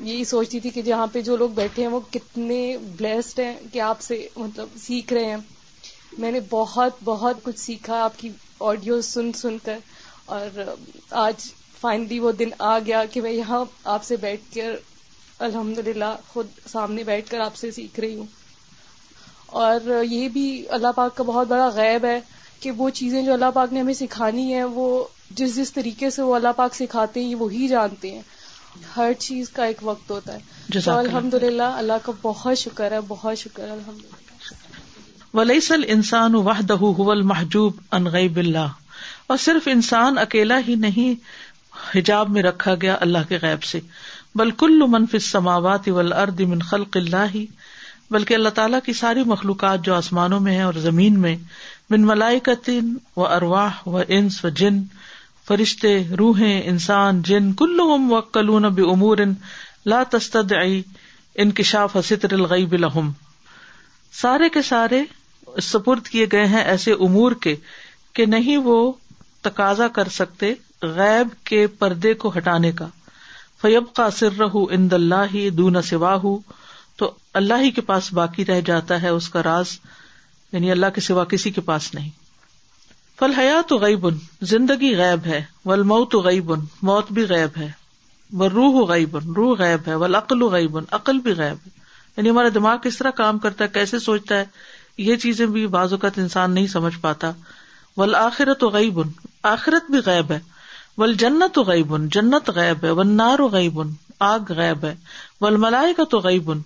یہی 0.03 0.23
سوچتی 0.25 0.59
تھی 0.61 0.71
کہ 0.71 0.83
جہاں 0.83 1.07
پہ 1.13 1.21
جو 1.27 1.37
لوگ 1.37 1.51
بیٹھے 1.55 1.83
ہیں 1.83 1.91
وہ 1.91 1.99
کتنے 2.13 2.61
بلیسڈ 2.99 3.39
ہیں 3.41 3.55
کہ 3.73 3.81
آپ 3.89 4.01
سے 4.03 4.27
مطلب 4.37 4.69
سیکھ 4.85 5.13
رہے 5.13 5.25
ہیں 5.25 5.37
میں 6.23 6.33
نے 6.33 6.41
بہت 6.51 6.97
بہت 7.05 7.43
کچھ 7.43 7.59
سیکھا 7.61 8.03
آپ 8.05 8.19
کی 8.19 8.31
آڈیو 8.71 9.01
سن 9.09 9.33
سن 9.43 9.57
کر 9.65 9.79
اور 10.37 10.61
آج 11.27 11.47
فائنلی 11.81 12.19
وہ 12.25 12.33
دن 12.39 12.49
آ 12.71 12.79
گیا 12.87 13.05
کہ 13.13 13.21
میں 13.21 13.31
یہاں 13.33 13.65
آپ 13.95 14.05
سے 14.05 14.17
بیٹھ 14.27 14.55
کر 14.55 14.75
الحمد 15.47 15.79
خود 16.33 16.47
سامنے 16.73 17.05
بیٹھ 17.05 17.31
کر 17.31 17.41
آپ 17.41 17.57
سے 17.57 17.71
سیکھ 17.79 18.01
رہی 18.01 18.15
ہوں 18.17 18.27
اور 19.63 20.03
یہ 20.11 20.29
بھی 20.35 20.45
اللہ 20.79 20.93
پاک 20.97 21.17
کا 21.17 21.23
بہت 21.27 21.47
بڑا 21.49 21.69
غیب 21.75 22.05
ہے 22.05 22.19
کہ 22.61 22.71
وہ 22.77 22.91
چیزیں 23.01 23.23
جو 23.23 23.33
اللہ 23.33 23.51
پاک 23.55 23.73
نے 23.73 23.81
ہمیں 23.81 23.95
سکھانی 23.95 24.53
ہیں 24.53 24.65
وہ 24.75 24.87
جس 25.39 25.57
جس 25.57 25.73
طریقے 25.73 26.11
سے 26.19 26.23
وہ 26.23 26.35
اللہ 26.35 26.53
پاک 26.57 26.75
سکھاتے 26.75 27.25
ہیں 27.25 27.35
وہی 27.39 27.69
جانتے 27.69 28.11
ہیں 28.15 28.23
ہر 28.97 29.13
چیز 29.19 29.49
کا 29.57 29.65
ایک 29.71 29.79
وقت 29.83 30.11
ہوتا 30.11 30.35
ہے 30.35 30.79
الحمد 30.93 31.35
للہ 31.43 31.63
اللہ 31.79 31.99
کا 32.05 32.13
بہت 32.23 32.59
شکر 32.59 32.93
ہے 32.93 32.99
بہت 33.09 33.39
شکر 33.39 33.63
الحمد 33.69 33.99
للہ 34.03 34.21
ولیسل 35.37 35.85
انسان 35.95 36.35
واہ 36.49 36.61
دہو 36.69 36.91
حول 37.03 37.23
محجوب 37.31 37.77
انغب 37.99 38.39
اور 38.57 39.37
صرف 39.45 39.69
انسان 39.73 40.19
اکیلا 40.19 40.59
ہی 40.69 40.75
نہیں 40.81 41.15
حجاب 41.95 42.31
میں 42.31 42.43
رکھا 42.43 42.75
گیا 42.83 42.97
اللہ 43.07 43.29
کے 43.29 43.39
غیب 43.43 43.63
سے 43.63 43.81
بلکل 44.41 44.83
منف 44.91 45.15
سماوات 45.23 45.89
اول 45.89 46.13
ارد 46.27 46.41
بن 46.51 46.59
خلق 46.73 46.97
اللہ 46.97 47.35
ہی 47.35 47.45
بلکہ 48.11 48.35
اللہ 48.35 48.49
تعالیٰ 48.57 48.79
کی 48.87 48.93
ساری 48.93 49.23
مخلوقات 49.27 49.85
جو 49.85 49.95
آسمانوں 49.95 50.41
میں 50.47 50.55
ہیں 50.57 50.63
اور 50.63 50.75
زمین 50.83 51.19
میں 51.21 51.35
بن 51.91 52.07
ملائی 52.07 52.41
کا 52.49 52.53
تین 52.65 52.97
و 53.17 53.25
ارواہ 53.27 53.89
و 53.89 53.97
انس 54.09 54.45
و 54.45 54.49
جن 54.63 54.79
فرشتے 55.49 55.91
روحیں 56.19 56.61
انسان 56.71 57.21
جن 57.27 57.53
کلو 57.61 57.93
ام 57.93 58.11
وقلون 58.13 58.69
بن 58.75 59.33
لا 59.93 60.03
تسط 60.11 60.37
انکشاف 61.45 61.97
لہم 62.81 63.11
سارے 64.21 64.49
کے 64.57 64.63
سارے 64.63 65.03
سپرد 65.71 66.07
کیے 66.09 66.27
گئے 66.33 66.45
ہیں 66.53 66.63
ایسے 66.73 66.93
امور 67.07 67.33
کے 67.43 67.55
کہ 68.15 68.27
نہیں 68.27 68.57
وہ 68.67 68.77
تقاضا 69.43 69.89
کر 69.99 70.09
سکتے 70.19 70.53
غیب 70.97 71.35
کے 71.47 71.67
پردے 71.79 72.13
کو 72.23 72.33
ہٹانے 72.37 72.73
کا 72.83 72.87
فیب 73.63 73.93
کا 73.97 74.11
سر 74.19 74.39
رہ 74.41 75.81
سوا 75.91 76.17
تو 76.99 77.13
اللہ 77.41 77.63
ہی 77.63 77.71
کے 77.71 77.81
پاس 77.91 78.13
باقی 78.15 78.45
رہ 78.47 78.61
جاتا 78.67 79.03
ہے 79.03 79.09
اس 79.09 79.29
کا 79.37 79.43
راز 79.43 79.79
یعنی 80.53 80.71
اللہ 80.71 80.87
کے 80.95 81.01
سوا 81.11 81.25
کسی 81.35 81.51
کے 81.51 81.61
پاس 81.71 81.95
نہیں 81.95 82.21
فل 83.23 83.33
حیا 83.37 83.61
تو 83.69 83.77
غی 83.83 83.95
بن 84.03 84.15
زندگی 84.51 84.89
غائب 84.97 85.27
ہے 85.27 85.41
ول 85.71 85.83
مئت 85.91 86.15
و 86.15 86.21
غیبن 86.21 86.61
موت 86.89 87.11
بھی 87.19 87.25
غائب 87.33 87.57
ہے 87.57 87.67
وہ 88.39 88.47
روح 88.55 88.73
ہو 88.77 88.89
گئی 88.89 89.05
بن 89.11 89.31
روح 89.37 89.55
غائب 89.59 89.87
ہے 89.89 89.95
و 89.95 90.05
عقل 90.19 90.43
غیبن 90.55 90.85
عقل 90.99 91.19
بھی 91.27 91.33
غائب 91.39 91.57
ہے 91.67 91.71
یعنی 92.17 92.31
ہمارا 92.31 92.49
دماغ 92.55 92.77
کس 92.83 92.97
طرح 92.99 93.11
کام 93.21 93.39
کرتا 93.45 93.65
ہے 93.65 93.69
کیسے 93.75 93.99
سوچتا 94.07 94.39
ہے 94.39 94.45
یہ 95.11 95.17
چیزیں 95.25 95.45
بھی 95.53 95.67
بعض 95.77 95.93
اوقات 95.93 96.19
انسان 96.19 96.51
نہیں 96.55 96.67
سمجھ 96.73 96.95
پاتا 97.01 97.31
ول 97.97 98.15
آخرت 98.23 98.65
و 98.65 98.69
غیب 98.79 98.99
آخرت 99.53 99.91
بھی 99.91 99.99
غیب 100.07 100.33
ہے 100.33 100.39
ول 100.99 101.15
جنت 101.25 101.59
و 101.59 101.63
غیبن 101.71 102.09
جنت 102.19 102.51
غائب 102.57 102.85
ہے 102.85 102.91
ول 103.03 103.13
نار 103.23 103.41
و 103.41 103.49
غئی 103.53 103.69
بن 103.79 103.91
آگ 104.33 104.53
غائب 104.57 104.85
ہے 104.85 104.95
ول 105.41 105.57
ملائی 105.67 105.95
کا 106.01 106.05
تو 106.11 106.19
غیبن 106.29 106.61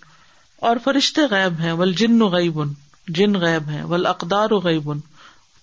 اور 0.70 0.76
فرشتے 0.84 1.26
غائب 1.30 1.60
ہیں 1.64 1.72
ول 1.82 1.92
جن 2.02 2.20
و 2.22 2.28
غیبن 2.38 2.72
جن 3.18 3.36
غیب 3.46 3.68
ہیں 3.70 3.82
ول 3.92 4.06
اقدار 4.16 4.50
و 4.52 4.58
گئی 4.64 4.78
بن 4.88 4.98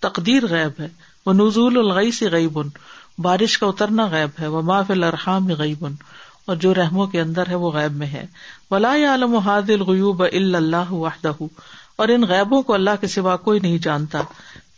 تقدیر 0.07 0.45
غیب 0.51 0.79
ہے 0.81 0.87
وہ 1.25 1.33
نزول 1.33 1.77
الغی 1.81 2.11
سے 2.15 2.27
غیب 2.31 2.57
بارش 3.27 3.57
کا 3.59 3.67
اترنا 3.73 4.05
غیب 4.13 4.39
ہے 4.41 4.47
وہ 4.55 4.61
الرحام 4.77 5.47
غیب 5.61 5.85
اور 6.51 6.55
جو 6.63 6.73
رحموں 6.77 7.05
کے 7.13 7.21
اندر 7.21 7.49
ہے 7.49 7.55
وہ 7.65 7.71
غیب 7.75 7.95
میں 8.01 8.07
ہے 8.15 8.25
ولا 8.71 8.89
عالم 9.11 9.35
حاد 9.45 9.69
الغیوب 9.75 10.23
اللہ 10.25 10.91
وحدہ 11.03 11.31
اور 12.03 12.13
ان 12.15 12.23
غیبوں 12.33 12.61
کو 12.69 12.73
اللہ 12.79 12.99
کے 13.01 13.07
سوا 13.15 13.35
کوئی 13.47 13.59
نہیں 13.67 13.77
جانتا 13.87 14.21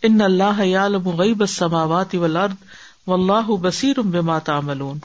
ان 0.09 0.21
اللہ 0.21 0.61
عالم 0.84 1.09
غیب 1.23 1.45
سماوات 1.55 2.15
والارض 2.26 3.09
و 3.09 3.13
اللہ 3.13 3.51
بما 4.17 4.38
تعملون 4.51 4.99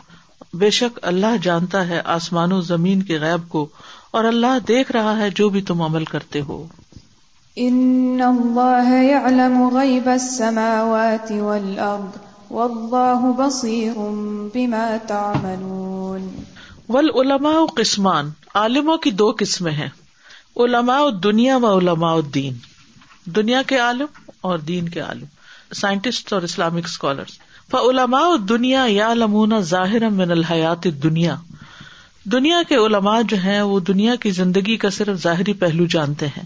بے 0.63 0.71
شک 0.83 0.99
اللہ 1.13 1.37
جانتا 1.43 1.87
ہے 1.89 2.01
آسمان 2.19 2.53
و 2.53 2.61
زمین 2.75 3.03
کے 3.11 3.19
غیب 3.27 3.49
کو 3.57 3.67
اور 4.19 4.25
اللہ 4.35 4.59
دیکھ 4.69 4.93
رہا 4.99 5.17
ہے 5.17 5.31
جو 5.41 5.49
بھی 5.57 5.63
تم 5.73 5.83
عمل 5.89 6.05
کرتے 6.15 6.41
ہو 6.49 6.65
ان 7.59 8.21
السماوات 10.07 11.33
والارض 11.33 12.17
بما 14.55 14.97
تعملون 15.09 16.45
والعلماء 16.97 17.67
قسمان 17.81 18.31
عالموں 18.61 18.97
کی 19.07 19.11
دو 19.23 19.29
قسمیں 19.39 19.73
ہیں 19.81 19.89
علماء 20.65 20.99
دنیا 21.25 21.57
و 21.57 21.65
علماء 21.79 22.13
الدین 22.17 22.55
دنیا 23.37 23.61
کے 23.73 23.79
عالم 23.89 24.11
اور 24.51 24.57
دین 24.73 24.85
کے 24.89 25.01
عالم 25.09 25.29
سائنٹسٹ 25.81 26.27
اور 26.33 26.43
اسلامک 26.53 26.85
اسکالر 26.93 27.29
فعلماء 27.71 28.29
دنیا 28.49 28.83
یا 28.89 29.13
عمونہ 29.25 29.59
ظاہر 29.75 30.03
الحیات 30.31 30.83
دنیا 31.03 31.35
دنیا 32.33 32.61
کے 32.69 32.75
علماء 32.77 33.21
جو 33.29 33.37
ہیں 33.45 33.61
وہ 33.63 33.79
دنیا 33.89 34.15
کی 34.23 34.31
زندگی 34.39 34.77
کا 34.79 34.89
صرف 34.97 35.19
ظاہری 35.23 35.53
پہلو 35.61 35.85
جانتے 35.91 36.27
ہیں 36.37 36.43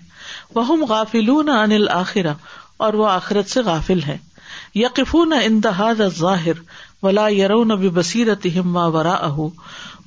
وہ 0.55 1.03
الآخرہ 1.14 2.35
اور 2.87 2.95
وہ 3.01 3.07
آخرت 3.09 3.51
سے 3.51 3.61
غافل 3.66 4.03
ہیں 4.03 4.16
ظاہر 6.20 6.61
ولا 7.03 7.27
یار 7.31 7.55
بے 7.81 7.89
بصیرت 7.97 8.47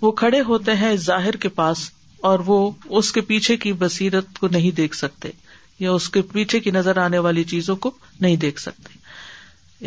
وہ 0.01 0.11
کھڑے 0.23 0.41
ہوتے 0.47 0.75
ہیں 0.81 0.95
ظاہر 1.07 1.35
کے 1.45 1.49
پاس 1.59 1.89
اور 2.31 2.39
وہ 2.45 2.69
اس 2.99 3.11
کے 3.13 3.21
پیچھے 3.31 3.57
کی 3.65 3.73
بصیرت 3.85 4.39
کو 4.39 4.47
نہیں 4.51 4.75
دیکھ 4.75 4.95
سکتے 4.95 5.31
یا 5.79 5.91
اس 5.91 6.09
کے 6.09 6.21
پیچھے 6.31 6.59
کی 6.59 6.71
نظر 6.71 6.97
آنے 6.99 7.19
والی 7.27 7.43
چیزوں 7.55 7.75
کو 7.87 7.91
نہیں 8.21 8.35
دیکھ 8.47 8.61
سکتے 8.61 8.97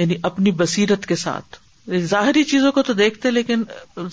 یعنی 0.03 0.15
اپنی 0.33 0.51
بصیرت 0.65 1.07
کے 1.07 1.17
ساتھ 1.27 1.57
ظاہری 1.99 2.43
چیزوں 2.51 2.71
کو 2.73 2.83
تو 2.83 2.93
دیکھتے 2.95 3.31
لیکن 3.31 3.63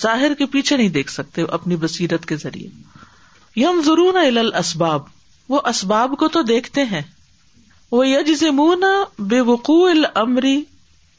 ظاہر 0.02 0.34
کے 0.38 0.46
پیچھے 0.52 0.78
نہیں 0.78 0.90
دیکھ 0.90 1.12
سکتے 1.12 1.42
اپنی 1.58 1.76
بصیرت 1.82 2.26
کے 2.26 2.36
ذریعے 2.44 2.70
یم 3.60 3.82
ضرور 3.86 4.14
اسباب 4.60 5.02
وہ 5.50 5.60
اسباب 5.70 6.14
کو 6.20 6.28
تو 6.28 6.42
دیکھتے 6.52 6.84
ہیں 6.92 7.02
وہ 7.92 8.08
یج 8.08 8.34
ذمہ 8.40 8.88
بے 9.34 9.40
وقوع 9.50 9.90
العمری 9.90 10.62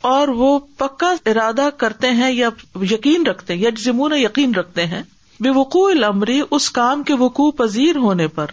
اور 0.09 0.29
وہ 0.41 0.59
پکا 0.79 1.13
ارادہ 1.31 1.69
کرتے 1.79 2.11
ہیں 2.19 2.31
یا 2.33 2.49
یقین 2.91 3.27
رکھتے 3.27 3.55
یج 3.57 3.87
یمونہ 3.89 4.17
یقین 4.19 4.55
رکھتے 4.55 4.87
ہیں 4.87 5.03
بے 5.43 5.51
وقوع 5.59 5.89
العمری 5.91 6.41
اس 6.51 6.71
کام 6.79 7.03
کے 7.11 7.15
وقوع 7.19 7.51
پذیر 7.59 7.97
ہونے 8.05 8.27
پر 8.39 8.51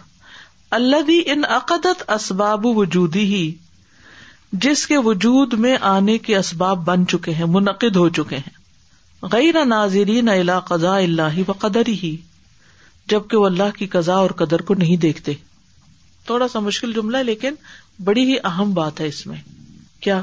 اللہ 0.78 1.02
دی 1.06 1.20
ان 1.32 1.44
عقدت 1.56 2.02
اسباب 2.14 2.66
وجودی 2.76 3.24
ہی 3.34 3.46
جس 4.62 4.86
کے 4.86 4.96
وجود 5.04 5.54
میں 5.62 5.76
آنے 5.90 6.16
کے 6.26 6.36
اسباب 6.36 6.84
بن 6.86 7.06
چکے 7.12 7.32
ہیں 7.34 7.44
منعقد 7.54 7.96
ہو 7.96 8.08
چکے 8.18 8.36
ہیں 8.36 9.26
غیر 9.32 9.64
ناظرین 9.64 10.28
اللہ 10.28 11.38
و 11.48 11.52
قدر 11.58 11.88
ہی 12.02 12.16
جبکہ 13.10 13.36
وہ 13.36 13.44
اللہ 13.46 13.76
کی 13.78 13.86
قزا 13.86 14.14
اور 14.18 14.30
قدر 14.36 14.62
کو 14.68 14.74
نہیں 14.78 14.96
دیکھتے 15.02 15.32
تھوڑا 16.26 16.48
سا 16.48 16.58
مشکل 16.60 16.92
جملہ 16.92 17.16
لیکن 17.26 17.54
بڑی 18.04 18.24
ہی 18.32 18.36
اہم 18.44 18.72
بات 18.74 19.00
ہے 19.00 19.06
اس 19.06 19.26
میں 19.26 19.36
کیا 20.02 20.20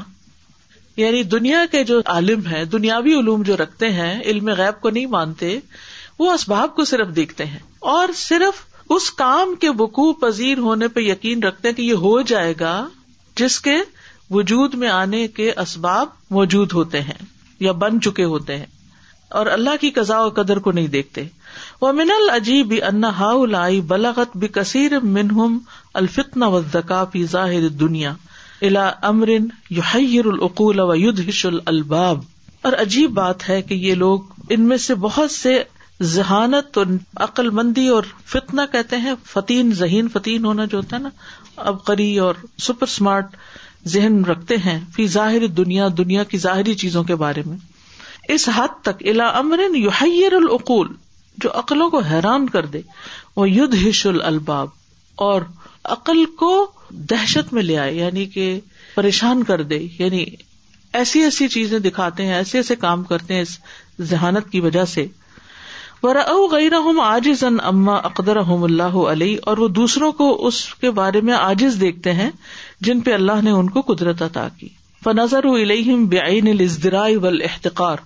یعنی 0.96 1.22
دنیا 1.36 1.64
کے 1.70 1.82
جو 1.84 2.00
عالم 2.14 2.46
ہے 2.50 2.64
دنیاوی 2.72 3.14
علوم 3.18 3.42
جو 3.46 3.56
رکھتے 3.56 3.88
ہیں 3.92 4.12
علم 4.22 4.48
غیب 4.56 4.80
کو 4.80 4.90
نہیں 4.90 5.06
مانتے 5.14 5.58
وہ 6.18 6.30
اسباب 6.32 6.74
کو 6.76 6.84
صرف 6.90 7.14
دیکھتے 7.16 7.44
ہیں 7.46 7.58
اور 7.94 8.08
صرف 8.16 8.62
اس 8.96 9.10
کام 9.22 9.54
کے 9.60 9.68
وقوع 9.78 10.12
پذیر 10.20 10.58
ہونے 10.68 10.88
پہ 10.94 11.00
یقین 11.00 11.42
رکھتے 11.42 11.68
ہیں 11.68 11.74
کہ 11.76 11.82
یہ 11.82 12.02
ہو 12.06 12.20
جائے 12.32 12.52
گا 12.60 12.74
جس 13.36 13.60
کے 13.60 13.76
وجود 14.30 14.74
میں 14.82 14.88
آنے 14.88 15.26
کے 15.36 15.50
اسباب 15.60 16.08
موجود 16.34 16.72
ہوتے 16.72 17.00
ہیں 17.02 17.14
یا 17.60 17.72
بن 17.80 18.00
چکے 18.00 18.24
ہوتے 18.34 18.56
ہیں 18.58 18.66
اور 19.40 19.46
اللہ 19.52 19.76
کی 19.80 19.90
قزا 19.90 20.20
و 20.24 20.28
قدر 20.36 20.58
کو 20.64 20.70
نہیں 20.72 20.86
دیکھتے 20.88 21.22
وہ 21.80 21.92
من 21.92 22.10
العجیب 22.10 22.72
بلاغت 23.88 24.36
بھی 24.44 24.48
بلغت 24.54 25.02
منہم 25.04 25.58
الفتنا 26.02 26.46
و 26.46 26.60
زکا 26.72 27.04
فی 27.12 27.24
ظاہر 27.32 27.68
دنیا 27.82 28.12
الا 28.68 28.86
امر 29.08 29.28
یوحیر 29.28 30.26
العقول 30.26 30.80
و 30.80 30.90
الباب 31.66 32.20
اور 32.68 32.72
عجیب 32.80 33.10
بات 33.14 33.48
ہے 33.48 33.60
کہ 33.62 33.74
یہ 33.88 33.94
لوگ 34.04 34.50
ان 34.52 34.66
میں 34.68 34.76
سے 34.86 34.94
بہت 35.08 35.30
سے 35.30 35.62
ذہانت 36.12 36.78
اور 36.78 36.86
عقل 37.24 37.50
مندی 37.58 37.86
اور 37.96 38.04
فتنا 38.32 38.66
کہتے 38.72 38.96
ہیں 39.04 39.14
فتین 39.32 39.72
ذہین 39.80 40.08
فتین 40.12 40.44
ہونا 40.44 40.64
جو 40.70 40.76
ہوتا 40.78 40.96
ہے 40.96 41.02
نا 41.02 41.08
ابقری 41.70 42.16
اور 42.18 42.34
سپر 42.66 42.86
اسمارٹ 42.90 43.36
ذہن 43.92 44.24
رکھتے 44.24 44.56
ہیں 44.66 44.78
فی 44.94 45.06
ظاہر 45.14 45.46
دنیا 45.56 45.88
دنیا 45.98 46.22
کی 46.30 46.38
ظاہری 46.38 46.74
چیزوں 46.82 47.02
کے 47.04 47.14
بارے 47.22 47.42
میں 47.46 47.56
اس 48.34 48.48
حد 48.54 48.80
تک 48.84 49.02
الا 49.12 49.30
یحیر 49.74 50.32
العقول 50.34 50.92
جو 51.42 51.50
عقلوں 51.58 51.88
کو 51.90 51.98
حیران 52.10 52.48
کر 52.48 52.66
دے 52.76 52.80
وہ 53.36 53.48
یدھ 53.50 53.74
ہش 53.86 54.06
الباب 54.06 54.68
اور 55.26 55.42
عقل 55.96 56.24
کو 56.38 56.50
دہشت 57.10 57.52
میں 57.52 57.62
لے 57.62 57.78
آئے 57.78 57.94
یعنی 57.94 58.24
کہ 58.36 58.46
پریشان 58.94 59.42
کر 59.44 59.62
دے 59.72 59.78
یعنی 59.98 60.24
ایسی 60.98 61.20
ایسی 61.24 61.48
چیزیں 61.58 61.78
دکھاتے 61.86 62.26
ہیں 62.26 62.34
ایسے 62.34 62.58
ایسے 62.58 62.76
کام 62.86 63.02
کرتے 63.04 63.34
ہیں 63.34 63.42
اس 63.42 63.56
ذہانت 64.10 64.50
کی 64.50 64.60
وجہ 64.60 64.84
سے 64.94 65.06
ور 66.02 66.16
او 66.26 66.46
گئی 66.52 66.68
رحم 66.70 66.98
آجز 67.00 67.42
ان 67.44 67.56
احم 67.90 68.62
اللہ 68.64 68.96
علیہ 69.12 69.36
اور 69.50 69.58
وہ 69.58 69.68
دوسروں 69.78 70.10
کو 70.18 70.26
اس 70.46 70.64
کے 70.80 70.90
بارے 70.98 71.20
میں 71.28 71.34
آجز 71.34 71.80
دیکھتے 71.80 72.12
ہیں 72.12 72.30
جن 72.84 73.00
پہ 73.00 73.12
اللہ 73.14 73.40
نے 73.44 73.50
ان 73.58 73.68
کو 73.76 73.80
قدرت 73.92 74.22
عطا 74.22 74.46
کی 74.60 74.68
فنظر 75.04 75.46
والاحتقار 76.94 77.98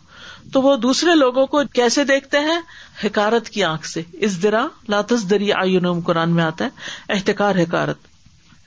تو 0.52 0.60
وہ 0.62 0.76
دوسرے 0.82 1.14
لوگوں 1.14 1.46
کو 1.54 1.62
کیسے 1.74 2.04
دیکھتے 2.10 2.38
ہیں 2.48 2.58
حکارت 3.04 3.48
کی 3.56 3.64
آنکھ 3.64 3.86
سے 3.88 4.02
اس 4.28 4.42
درا 4.42 4.66
لاتس 4.94 5.24
آئین 5.62 5.86
قرآن 6.10 6.30
میں 6.34 6.44
آتا 6.44 6.64
ہے 6.64 7.14
احتکار 7.14 7.56
حکارت 7.62 8.06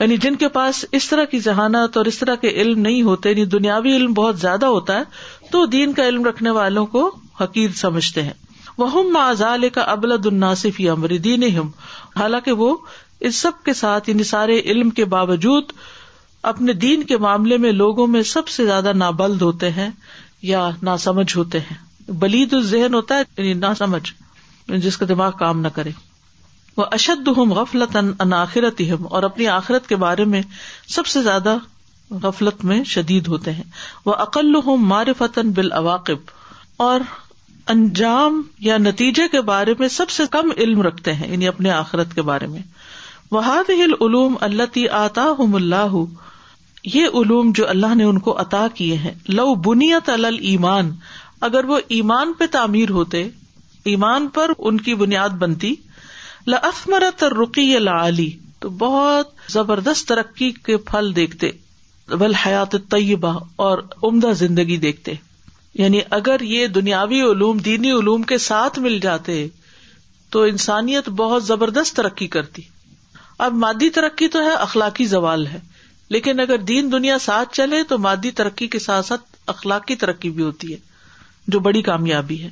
یعنی 0.01 0.18
جن 0.26 0.36
کے 0.43 0.47
پاس 0.57 0.84
اس 0.99 1.07
طرح 1.09 1.26
کی 1.32 1.39
ذہانت 1.47 1.97
اور 1.97 2.05
اس 2.12 2.18
طرح 2.20 2.36
کے 2.43 2.49
علم 2.64 2.80
نہیں 2.89 3.01
ہوتے 3.12 3.30
یعنی 3.30 3.45
دنیاوی 3.55 3.95
علم 3.95 4.14
بہت 4.22 4.39
زیادہ 4.39 4.66
ہوتا 4.76 4.97
ہے 4.99 5.49
تو 5.51 5.66
دین 5.78 5.93
کا 5.99 6.07
علم 6.07 6.24
رکھنے 6.26 6.49
والوں 6.59 6.86
کو 6.95 7.09
حقیر 7.41 7.70
سمجھتے 7.84 8.24
ہیں 8.24 8.34
وہ 8.78 8.91
ہُم 8.91 9.18
کا 9.74 9.82
ابلد 9.91 10.26
الناصف 10.26 10.82
امر 10.91 11.12
یا 11.20 11.62
حالانکہ 12.20 12.51
وہ 12.64 12.76
اس 13.30 13.36
سب 13.45 13.64
کے 13.66 13.74
ساتھ 13.80 14.09
یعنی 14.09 14.24
سارے 14.36 14.59
علم 14.74 14.89
کے 14.99 15.05
باوجود 15.16 15.72
اپنے 16.50 16.74
دین 16.74 17.04
کے 17.06 17.18
معاملے 17.24 17.58
میں 17.64 17.72
لوگوں 17.72 18.06
میں 18.14 18.22
سب 18.30 18.48
سے 18.50 18.66
زیادہ 18.66 18.92
نابلد 18.96 19.42
ہوتے 19.42 19.70
ہیں 19.72 19.89
یا 20.52 20.70
نا 20.84 20.96
سمجھ 20.98 21.36
ہوتے 21.38 21.60
ہیں 21.70 22.12
بلید 22.20 22.54
ذہن 22.70 22.94
ہوتا 22.94 23.18
ہے 23.18 23.24
یعنی 23.38 23.54
نا 23.60 23.74
سمجھ 23.78 24.74
جس 24.84 24.98
کا 24.98 25.06
دماغ 25.10 25.32
کام 25.39 25.60
نہ 25.62 25.68
کرے 25.76 25.89
وہ 26.78 26.86
اشد 26.98 27.28
ہم 27.38 27.54
غفلت 27.54 27.96
غفلطرت 27.96 28.82
ہم 28.92 29.08
اور 29.14 29.24
اپنی 29.24 29.48
آخرت 29.58 29.88
کے 29.88 29.96
بارے 30.06 30.26
میں 30.34 30.42
سب 30.96 31.06
سے 31.14 31.22
زیادہ 31.24 31.56
غفلت 32.24 32.64
میں 32.66 32.84
شدید 32.94 33.28
ہوتے 33.28 33.52
ہیں 33.54 33.64
وہ 34.06 34.14
اقل 34.26 34.56
ہوں 34.66 34.78
معرفت 34.94 35.39
بال 35.56 35.72
اواقب 35.72 36.30
اور 36.86 37.00
انجام 37.72 38.42
یا 38.60 38.78
نتیجے 38.78 39.28
کے 39.32 39.42
بارے 39.52 39.74
میں 39.80 39.88
سب 40.00 40.10
سے 40.10 40.24
کم 40.32 40.50
علم 40.58 40.82
رکھتے 40.82 41.14
ہیں 41.14 41.32
یعنی 41.32 41.48
اپنے 41.48 41.70
آخرت 41.72 42.14
کے 42.16 42.22
بارے 42.32 42.48
میں 42.56 42.62
وہ 43.32 43.42
علوم 44.06 44.36
اللہ 44.42 44.74
تی 44.74 44.88
آتا 45.02 45.30
ہوں 45.38 45.54
اللہ 45.56 45.96
یہ 46.93 47.05
علوم 47.19 47.51
جو 47.55 47.67
اللہ 47.69 47.93
نے 47.95 48.03
ان 48.03 48.19
کو 48.27 48.39
عطا 48.41 48.65
کیے 48.75 48.95
ہیں 48.97 49.13
لو 49.29 49.53
بنیت 49.67 50.09
الل 50.09 50.38
ایمان 50.49 50.91
اگر 51.47 51.65
وہ 51.65 51.79
ایمان 51.97 52.34
پہ 52.38 52.45
تعمیر 52.51 52.89
ہوتے 52.91 53.27
ایمان 53.91 54.27
پر 54.34 54.51
ان 54.57 54.79
کی 54.88 54.95
بنیاد 54.95 55.29
بنتی 55.39 55.73
لفمرت 56.47 57.23
رقی 57.39 57.69
لعلی 57.79 58.29
تو 58.59 58.69
بہت 58.79 59.29
زبردست 59.51 60.07
ترقی 60.07 60.49
کے 60.65 60.77
پھل 60.89 61.11
دیکھتے 61.15 61.49
بل 62.19 62.34
حیات 62.45 62.71
طیبہ 62.91 63.38
اور 63.67 63.77
عمدہ 64.03 64.32
زندگی 64.38 64.77
دیکھتے 64.77 65.13
یعنی 65.79 65.99
اگر 66.19 66.41
یہ 66.43 66.67
دنیاوی 66.67 67.21
علوم 67.32 67.57
دینی 67.65 67.91
علوم 67.93 68.21
کے 68.32 68.38
ساتھ 68.47 68.79
مل 68.86 68.99
جاتے 69.01 69.45
تو 70.32 70.41
انسانیت 70.43 71.09
بہت 71.19 71.43
زبردست 71.45 71.95
ترقی 71.95 72.27
کرتی 72.36 72.61
اب 73.45 73.53
مادی 73.65 73.89
ترقی 73.95 74.27
تو 74.38 74.43
ہے 74.45 74.53
اخلاقی 74.53 75.05
زوال 75.15 75.45
ہے 75.47 75.59
لیکن 76.14 76.39
اگر 76.39 76.57
دین 76.70 76.91
دنیا 76.91 77.18
ساتھ 77.26 77.53
چلے 77.55 77.82
تو 77.89 77.97
مادی 78.05 78.32
ترقی 78.39 78.68
کے 78.76 78.80
ساتھ 78.86 79.05
ساتھ 79.05 79.22
اخلاقی 79.53 79.95
ترقی 80.01 80.30
بھی 80.39 80.43
ہوتی 80.43 80.72
ہے 80.74 80.78
جو 81.55 81.59
بڑی 81.68 81.82
کامیابی 81.89 82.41
ہے 82.41 82.49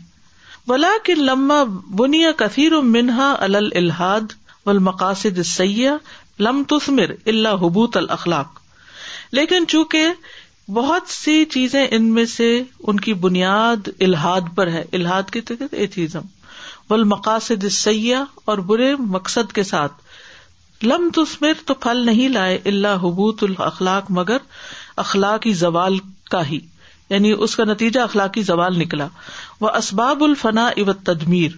ولا 0.67 0.91
کہ 1.03 1.15
لما 1.15 1.61
بنیا 2.01 2.31
کثیر 2.43 2.73
و 2.73 2.81
منہا 2.93 3.31
الحاد 3.47 4.35
و 4.65 4.69
المقاصد 4.69 5.41
سیاح 5.51 6.41
لم 6.47 6.63
تسمر 6.69 7.11
اللہ 7.33 7.59
حبوت 7.65 7.97
الخلاق 7.97 8.59
لیکن 9.39 9.67
چونکہ 9.75 10.07
بہت 10.79 11.09
سی 11.19 11.35
چیزیں 11.59 11.85
ان 11.85 12.09
میں 12.13 12.25
سے 12.37 12.49
ان 12.61 12.99
کی 13.05 13.13
بنیاد 13.27 13.87
الحاد 14.07 14.53
پر 14.55 14.71
ہے 14.77 14.83
الحاد 14.99 15.31
کی 15.33 15.41
ایتھیزم 15.71 16.31
و 16.89 16.93
المقاصد 16.93 17.67
سیاح 17.81 18.39
اور 18.53 18.57
برے 18.71 18.95
مقصد 19.17 19.51
کے 19.59 19.63
ساتھ 19.75 20.07
لم 20.83 21.09
تسمر 21.13 21.47
میں 21.47 21.53
تو 21.67 21.73
پھل 21.83 21.97
نہیں 22.05 22.29
لائے 22.29 22.57
اللہ 22.65 22.97
حبوت 23.03 23.43
الاخلاق 23.43 24.11
مگر 24.17 24.37
اخلاقی 25.03 25.51
زوال 25.61 25.97
کا 26.31 26.45
ہی 26.49 26.59
یعنی 27.09 27.31
اس 27.37 27.55
کا 27.55 27.63
نتیجہ 27.63 27.99
اخلاقی 27.99 28.41
زوال 28.49 28.77
نکلا 28.79 29.07
وہ 29.61 29.69
اسباب 29.77 30.23
الفنا 30.23 30.65
اب 30.67 30.91
تدمیر 31.05 31.55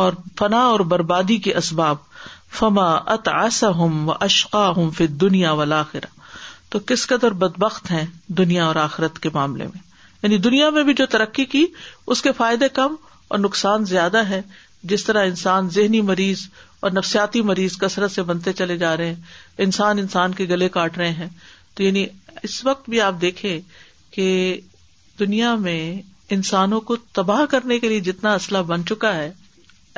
اور 0.00 0.12
فنا 0.38 0.60
اور 0.70 0.80
بربادی 0.92 1.36
کے 1.46 1.54
اسباب 1.56 1.96
فما 2.58 2.90
ات 3.14 3.28
آسا 3.32 3.68
اشقا 4.24 4.68
ہوں 4.76 4.90
دنیا 5.20 5.52
و 5.52 5.64
لخرا 5.64 6.14
تو 6.70 6.78
قدر 7.08 7.30
بد 7.32 7.40
بدبخت 7.42 7.90
ہیں 7.90 8.04
دنیا 8.38 8.66
اور 8.66 8.76
آخرت 8.88 9.18
کے 9.22 9.28
معاملے 9.34 9.64
میں 9.74 9.80
یعنی 10.22 10.36
دنیا 10.46 10.70
میں 10.70 10.82
بھی 10.84 10.94
جو 10.94 11.06
ترقی 11.10 11.44
کی 11.54 11.66
اس 12.14 12.22
کے 12.22 12.32
فائدے 12.36 12.68
کم 12.78 12.94
اور 13.28 13.38
نقصان 13.38 13.84
زیادہ 13.86 14.28
ہے 14.28 14.40
جس 14.90 15.04
طرح 15.04 15.24
انسان 15.26 15.68
ذہنی 15.74 16.00
مریض 16.10 16.42
اور 16.80 16.90
نفسیاتی 16.92 17.40
مریض 17.50 17.76
کثرت 17.78 18.10
سے 18.10 18.22
بنتے 18.30 18.52
چلے 18.52 18.76
جا 18.78 18.96
رہے 18.96 19.08
ہیں 19.08 19.62
انسان 19.64 19.98
انسان 19.98 20.34
کے 20.34 20.44
گلے 20.48 20.68
کاٹ 20.68 20.98
رہے 20.98 21.10
ہیں 21.20 21.28
تو 21.76 21.82
یعنی 21.82 22.04
اس 22.48 22.64
وقت 22.66 22.90
بھی 22.90 23.00
آپ 23.00 23.14
دیکھے 23.20 23.60
کہ 24.14 24.26
دنیا 25.20 25.54
میں 25.64 25.80
انسانوں 26.34 26.80
کو 26.90 26.96
تباہ 27.16 27.44
کرنے 27.50 27.78
کے 27.78 27.88
لیے 27.88 28.00
جتنا 28.10 28.32
اسلحہ 28.34 28.62
بن 28.72 28.84
چکا 28.88 29.14
ہے 29.16 29.30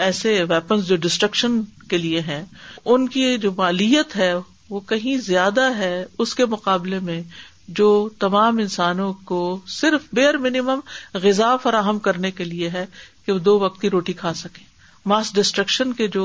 ایسے 0.07 0.43
ویپنز 0.49 0.87
جو 0.89 0.97
ڈسٹرکشن 1.07 1.61
کے 1.91 1.99
لیے 1.99 2.20
ہیں 2.26 2.43
ان 2.85 3.07
کی 3.14 3.37
جو 3.43 3.51
مالیت 3.57 4.16
ہے 4.16 4.33
وہ 4.70 4.81
کہیں 4.89 5.16
زیادہ 5.26 5.70
ہے 5.76 5.95
اس 6.24 6.35
کے 6.35 6.47
مقابلے 6.57 6.99
میں 7.03 7.20
جو 7.79 7.89
تمام 8.20 8.59
انسانوں 8.59 9.12
کو 9.31 9.41
صرف 9.79 10.07
بیر 10.14 10.39
منیمم 10.45 10.81
غذا 11.22 11.57
فراہم 11.62 11.99
کرنے 12.09 12.31
کے 12.41 12.45
لیے 12.45 12.68
ہے 12.74 12.85
کہ 13.26 13.33
وہ 13.33 13.39
دو 13.51 13.59
وقت 13.61 13.81
کی 13.81 13.91
روٹی 13.91 14.12
کھا 14.22 14.33
سکیں 14.37 14.64
ماس 15.09 15.32
ڈسٹرکشن 15.34 15.92
کے 15.98 16.06
جو 16.14 16.22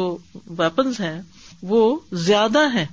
ویپنز 0.60 1.00
ہیں 1.00 1.20
وہ 1.74 1.82
زیادہ 2.30 2.66
ہیں 2.74 2.86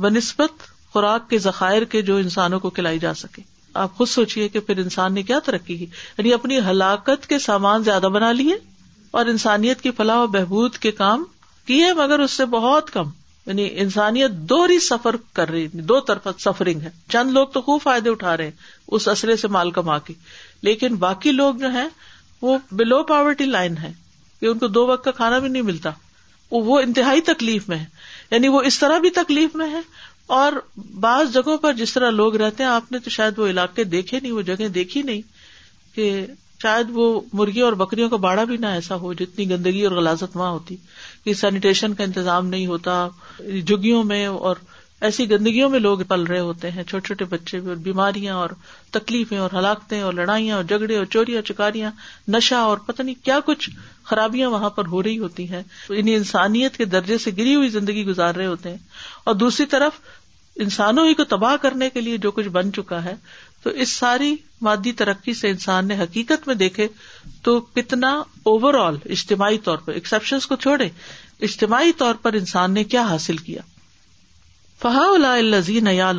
بہ 0.00 0.08
نسبت 0.16 0.62
خوراک 0.92 1.28
کے 1.30 1.38
ذخائر 1.46 1.84
کے 1.94 2.02
جو 2.10 2.16
انسانوں 2.24 2.58
کو 2.60 2.70
کھلائی 2.76 2.98
جا 3.04 3.12
سکے 3.22 3.42
آپ 3.84 3.94
خود 3.96 4.08
سوچیے 4.08 4.48
کہ 4.48 4.60
پھر 4.68 4.78
انسان 4.82 5.12
نے 5.14 5.22
کیا 5.30 5.38
ترقی 5.46 5.76
کی 5.80 5.84
یعنی 5.86 6.32
اپنی 6.34 6.58
ہلاکت 6.70 7.26
کے 7.32 7.38
سامان 7.46 7.82
زیادہ 7.90 8.06
بنا 8.18 8.30
لیے 8.42 8.54
اور 9.18 9.26
انسانیت 9.34 9.80
کی 9.80 9.90
فلاح 9.96 10.22
و 10.22 10.26
بہبود 10.36 10.76
کے 10.84 10.90
کام 11.00 11.24
کیے 11.66 11.92
مگر 12.02 12.18
اس 12.26 12.30
سے 12.40 12.44
بہت 12.54 12.90
کم 12.92 13.08
یعنی 13.46 13.68
انسانیت 13.86 14.32
دو 14.52 14.62
ہی 14.70 14.78
سفر 14.88 15.16
کر 15.40 15.50
رہی 15.50 15.62
یعنی 15.62 15.82
دو 15.92 16.00
طرف 16.10 16.40
سفرنگ 16.46 16.80
ہے 16.86 16.90
چند 17.16 17.30
لوگ 17.40 17.46
تو 17.56 17.60
خوب 17.68 17.80
فائدے 17.82 18.10
اٹھا 18.10 18.36
رہے 18.36 18.44
ہیں 18.44 18.74
اس 18.98 19.08
اصرے 19.08 19.36
سے 19.44 19.48
مال 19.58 19.70
کما 19.80 19.98
کے 20.08 20.14
لیکن 20.70 20.94
باقی 21.06 21.32
لوگ 21.42 21.54
جو 21.64 21.70
ہیں 21.78 21.88
وہ 22.42 22.58
بلو 22.80 23.02
پاورٹی 23.12 23.44
لائن 23.58 23.76
ہے 23.82 23.92
کہ 24.40 24.46
ان 24.46 24.58
کو 24.58 24.66
دو 24.68 24.86
وقت 24.86 25.04
کا 25.04 25.10
کھانا 25.20 25.38
بھی 25.38 25.48
نہیں 25.48 25.62
ملتا 25.62 25.90
وہ 26.50 26.78
انتہائی 26.80 27.20
تکلیف 27.28 27.68
میں 27.68 27.76
ہے 27.78 27.84
یعنی 28.30 28.48
وہ 28.48 28.60
اس 28.70 28.78
طرح 28.78 28.98
بھی 29.04 29.10
تکلیف 29.20 29.54
میں 29.56 29.68
ہے 29.70 29.80
اور 30.36 30.52
بعض 31.00 31.32
جگہوں 31.32 31.56
پر 31.64 31.72
جس 31.78 31.92
طرح 31.94 32.10
لوگ 32.10 32.36
رہتے 32.36 32.62
ہیں 32.62 32.70
آپ 32.70 32.92
نے 32.92 32.98
تو 32.98 33.10
شاید 33.10 33.38
وہ 33.38 33.46
علاقے 33.48 33.84
دیکھے 33.94 34.20
نہیں 34.22 34.32
وہ 34.32 34.42
جگہ 34.50 34.68
دیکھی 34.74 35.02
نہیں 35.08 35.20
کہ 35.94 36.06
شاید 36.62 36.90
وہ 36.94 37.04
مرغیوں 37.40 37.64
اور 37.64 37.72
بکریوں 37.86 38.08
کا 38.10 38.16
باڑا 38.24 38.44
بھی 38.50 38.56
نہ 38.56 38.66
ایسا 38.76 38.94
ہو 39.00 39.12
جتنی 39.20 39.48
گندگی 39.50 39.82
اور 39.84 39.92
غلازت 39.96 40.36
وہاں 40.36 40.50
ہوتی 40.50 40.76
کہ 41.24 41.34
سینیٹیشن 41.40 41.94
کا 41.94 42.04
انتظام 42.04 42.46
نہیں 42.48 42.66
ہوتا 42.66 43.06
جگیوں 43.66 44.02
میں 44.12 44.24
اور 44.26 44.56
ایسی 45.04 45.24
گندگیوں 45.30 45.68
میں 45.70 45.78
لوگ 45.80 45.98
پل 46.08 46.22
رہے 46.26 46.38
ہوتے 46.40 46.70
ہیں 46.70 46.82
چھوٹے 46.82 47.06
چھوٹے 47.06 47.24
بچے 47.30 47.58
بھی 47.60 47.68
اور 47.68 47.76
بیماریاں 47.86 48.34
اور 48.34 48.50
تکلیفیں 48.92 49.36
اور 49.38 49.50
ہلاکتیں 49.58 50.00
اور 50.02 50.12
لڑائیاں 50.14 50.56
اور 50.56 50.64
جھگڑے 50.64 50.96
اور 50.96 51.04
چوریاں 51.14 51.42
چکاریاں 51.48 51.90
نشا 52.34 52.58
اور 52.68 52.78
پتہ 52.86 53.02
نہیں 53.02 53.24
کیا 53.24 53.38
کچھ 53.46 53.68
خرابیاں 54.10 54.48
وہاں 54.50 54.70
پر 54.78 54.86
ہو 54.92 55.02
رہی 55.02 55.18
ہوتی 55.18 55.48
ہیں 55.50 55.62
انہیں 55.88 56.14
انسانیت 56.16 56.76
کے 56.76 56.84
درجے 56.84 57.18
سے 57.24 57.30
گری 57.38 57.54
ہوئی 57.54 57.68
زندگی 57.68 58.04
گزار 58.06 58.34
رہے 58.34 58.46
ہوتے 58.46 58.70
ہیں 58.70 58.76
اور 59.24 59.34
دوسری 59.34 59.66
طرف 59.76 60.00
انسانوں 60.66 61.06
ہی 61.08 61.14
کو 61.14 61.24
تباہ 61.34 61.56
کرنے 61.62 61.90
کے 61.90 62.00
لیے 62.00 62.16
جو 62.18 62.30
کچھ 62.38 62.48
بن 62.52 62.72
چکا 62.72 63.02
ہے 63.04 63.14
تو 63.62 63.70
اس 63.84 63.92
ساری 63.96 64.34
مادی 64.62 64.92
ترقی 65.02 65.34
سے 65.34 65.48
انسان 65.50 65.88
نے 65.88 66.00
حقیقت 66.02 66.46
میں 66.48 66.54
دیکھے 66.54 66.86
تو 67.44 67.58
کتنا 67.74 68.12
اوور 68.50 68.74
آل 68.86 68.96
اجتماعی 69.16 69.58
طور 69.64 69.78
پر 69.86 69.92
ایکسپشنس 70.00 70.46
کو 70.46 70.56
چھوڑے 70.66 70.88
اجتماعی 71.48 71.92
طور 71.98 72.14
پر 72.22 72.32
انسان 72.40 72.72
نے 72.74 72.84
کیا 72.84 73.02
حاصل 73.08 73.36
کیا 73.48 73.60
فہا 74.82 75.02
یا 75.90 76.10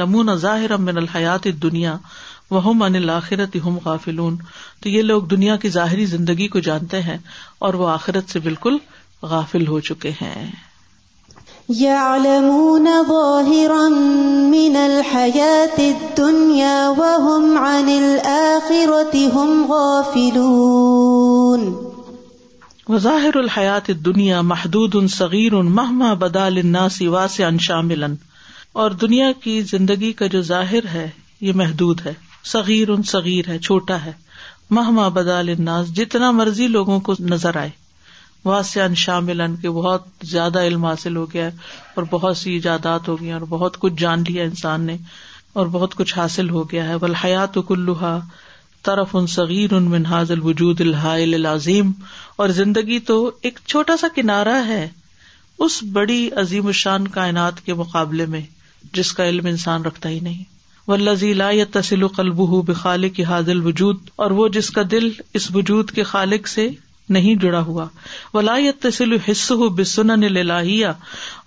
ظاہر 0.42 0.76
من 0.86 0.98
الحیات 0.98 1.44
دنیا 1.64 1.96
وہ 2.52 2.62
الآخرت 2.86 3.56
ہم 3.66 3.78
غافلون 3.86 4.36
تو 4.84 4.90
یہ 4.90 5.02
لوگ 5.02 5.24
دنیا 5.34 5.56
کی 5.64 5.70
ظاہری 5.70 6.06
زندگی 6.14 6.48
کو 6.56 6.60
جانتے 6.68 7.02
ہیں 7.08 7.18
اور 7.68 7.74
وہ 7.82 7.88
آخرت 7.90 8.30
سے 8.32 8.40
بالکل 8.48 8.78
غافل 9.34 9.68
ہو 9.68 9.80
چکے 9.90 10.12
ہیں 10.22 10.46
غافلون 16.98 17.68
وظاہر 22.90 23.38
الحیات 23.38 23.88
دنیا 24.06 24.42
محدود 24.54 24.96
صغیر 25.12 25.54
ان 25.60 25.72
بدا 25.76 26.14
بدال 26.26 26.66
ناسی 26.68 27.08
شاملا 27.10 27.58
شامل 27.68 28.06
اور 28.82 28.92
دنیا 29.02 29.32
کی 29.44 29.62
زندگی 29.70 30.12
کا 30.18 30.26
جو 30.34 30.42
ظاہر 30.48 30.86
ہے 30.94 31.10
یہ 31.42 31.54
محدود 31.62 32.02
ہے 32.06 32.12
صغیر 32.50 32.88
صغیر 33.12 33.48
ہے 33.50 33.58
چھوٹا 33.68 33.96
ہے 34.04 34.12
مہ 34.78 35.06
الناس 35.32 35.88
جتنا 35.96 36.30
مرضی 36.40 36.66
لوگوں 36.74 37.00
کو 37.08 37.14
نظر 37.30 37.56
آئے 37.58 37.70
واسیہ 38.46 38.82
شامل 39.04 39.40
ان 39.42 39.56
کے 39.62 39.70
بہت 39.78 40.04
زیادہ 40.32 40.60
علم 40.66 40.86
حاصل 40.86 41.16
ہو 41.18 41.24
گیا 41.32 41.48
اور 41.94 42.04
بہت 42.12 42.38
سی 42.38 42.52
ایجادات 42.54 43.08
ہو 43.10 43.20
گئی 43.22 43.32
اور 43.38 43.42
بہت 43.54 43.78
کچھ 43.86 43.94
جان 44.00 44.24
لیا 44.28 44.44
انسان 44.44 44.86
نے 44.92 44.98
اور 45.62 45.68
بہت 45.78 45.96
کچھ 46.02 46.18
حاصل 46.18 46.50
ہو 46.50 46.64
گیا 46.72 46.88
ہے 46.90 46.98
بالحیات 47.06 47.58
کلوہا 47.68 48.18
طرف 48.90 49.16
ان 49.22 49.28
سغیر 49.38 49.74
ان 49.78 49.90
منحاظ 49.96 50.32
الوجود 50.36 50.82
الحائل 50.86 51.34
العظیم 51.40 51.92
اور 52.44 52.50
زندگی 52.62 53.00
تو 53.12 53.18
ایک 53.42 53.58
چھوٹا 53.66 53.98
سا 54.04 54.08
کنارا 54.16 54.60
ہے 54.68 54.88
اس 55.68 55.80
بڑی 55.94 56.20
عظیم 56.44 56.68
الشان 56.68 57.08
کائنات 57.20 57.62
کے 57.66 57.74
مقابلے 57.84 58.26
میں 58.36 58.42
جس 58.94 59.12
کا 59.14 59.28
علم 59.30 59.46
انسان 59.48 59.82
رکھتا 59.86 60.10
ہی 60.10 60.20
نہیں 60.20 60.44
و 60.92 60.96
لذی 60.96 61.32
لا 61.44 61.50
و 62.02 62.08
قلب 62.16 62.38
ہو 62.50 62.62
بخالق 62.68 63.20
اور 63.30 64.32
وہ 64.40 64.48
جس 64.58 64.70
کا 64.78 64.82
دل 64.92 65.10
اس 65.40 65.50
وجود 65.56 65.90
کے 65.96 66.04
خالق 66.12 66.48
سے 66.48 66.68
نہیں 67.16 67.36
جڑا 67.42 67.62
وہ 68.34 68.42
لا 68.42 68.56
تسل 68.82 69.16
حص 69.28 69.52
ہُسنیہ 69.80 70.88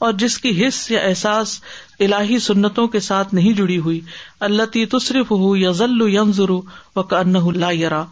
اور 0.05 0.12
جس 0.20 0.36
کی 0.45 0.51
حص 0.62 0.91
یا 0.91 1.01
احساس 1.09 1.59
اللہی 2.01 2.38
سنتوں 2.47 2.86
کے 2.95 3.01
ساتھ 3.09 3.34
نہیں 3.34 3.53
جڑی 3.57 3.78
ہوئی 3.88 4.01
اللہ 4.49 4.66
تی 4.72 4.84
تصریف 4.95 5.30
ہو 5.30 5.55
یا 5.57 5.70
ذلو 5.80 6.59
و 6.97 7.03
کن 7.11 7.36
لا 7.61 7.70
یرا 7.80 8.03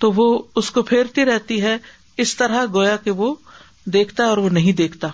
تو 0.00 0.10
وہ 0.16 0.26
اس 0.62 0.70
کو 0.76 0.82
پھیرتی 0.90 1.24
رہتی 1.24 1.60
ہے 1.62 1.76
اس 2.24 2.36
طرح 2.36 2.64
گویا 2.74 2.96
کہ 3.04 3.10
وہ 3.22 3.34
دیکھتا 3.92 4.24
اور 4.30 4.38
وہ 4.38 4.48
نہیں 4.58 4.72
دیکھتا 4.80 5.08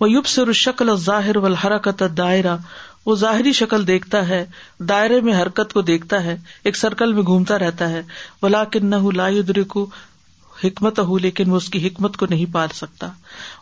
وہ 0.00 0.10
یوب 0.10 0.26
سر 0.26 0.52
شکل 0.62 0.96
ظاہر 1.04 1.36
و 1.36 1.44
الحرکت 1.46 2.02
دائرہ 2.16 2.56
وہ 3.06 3.14
ظاہری 3.16 3.52
شکل 3.58 3.86
دیکھتا 3.86 4.28
ہے 4.28 4.44
دائرے 4.88 5.20
میں 5.26 5.32
حرکت 5.42 5.72
کو 5.72 5.80
دیکھتا 5.90 6.22
ہے 6.24 6.36
ایک 6.64 6.76
سرکل 6.76 7.12
میں 7.14 7.22
گھومتا 7.22 7.58
رہتا 7.58 7.88
ہے 7.90 8.02
حکمت 10.64 10.98
نہ 11.22 12.24
نہیں 12.30 12.52
پال 12.52 12.68
سکتا 12.74 13.08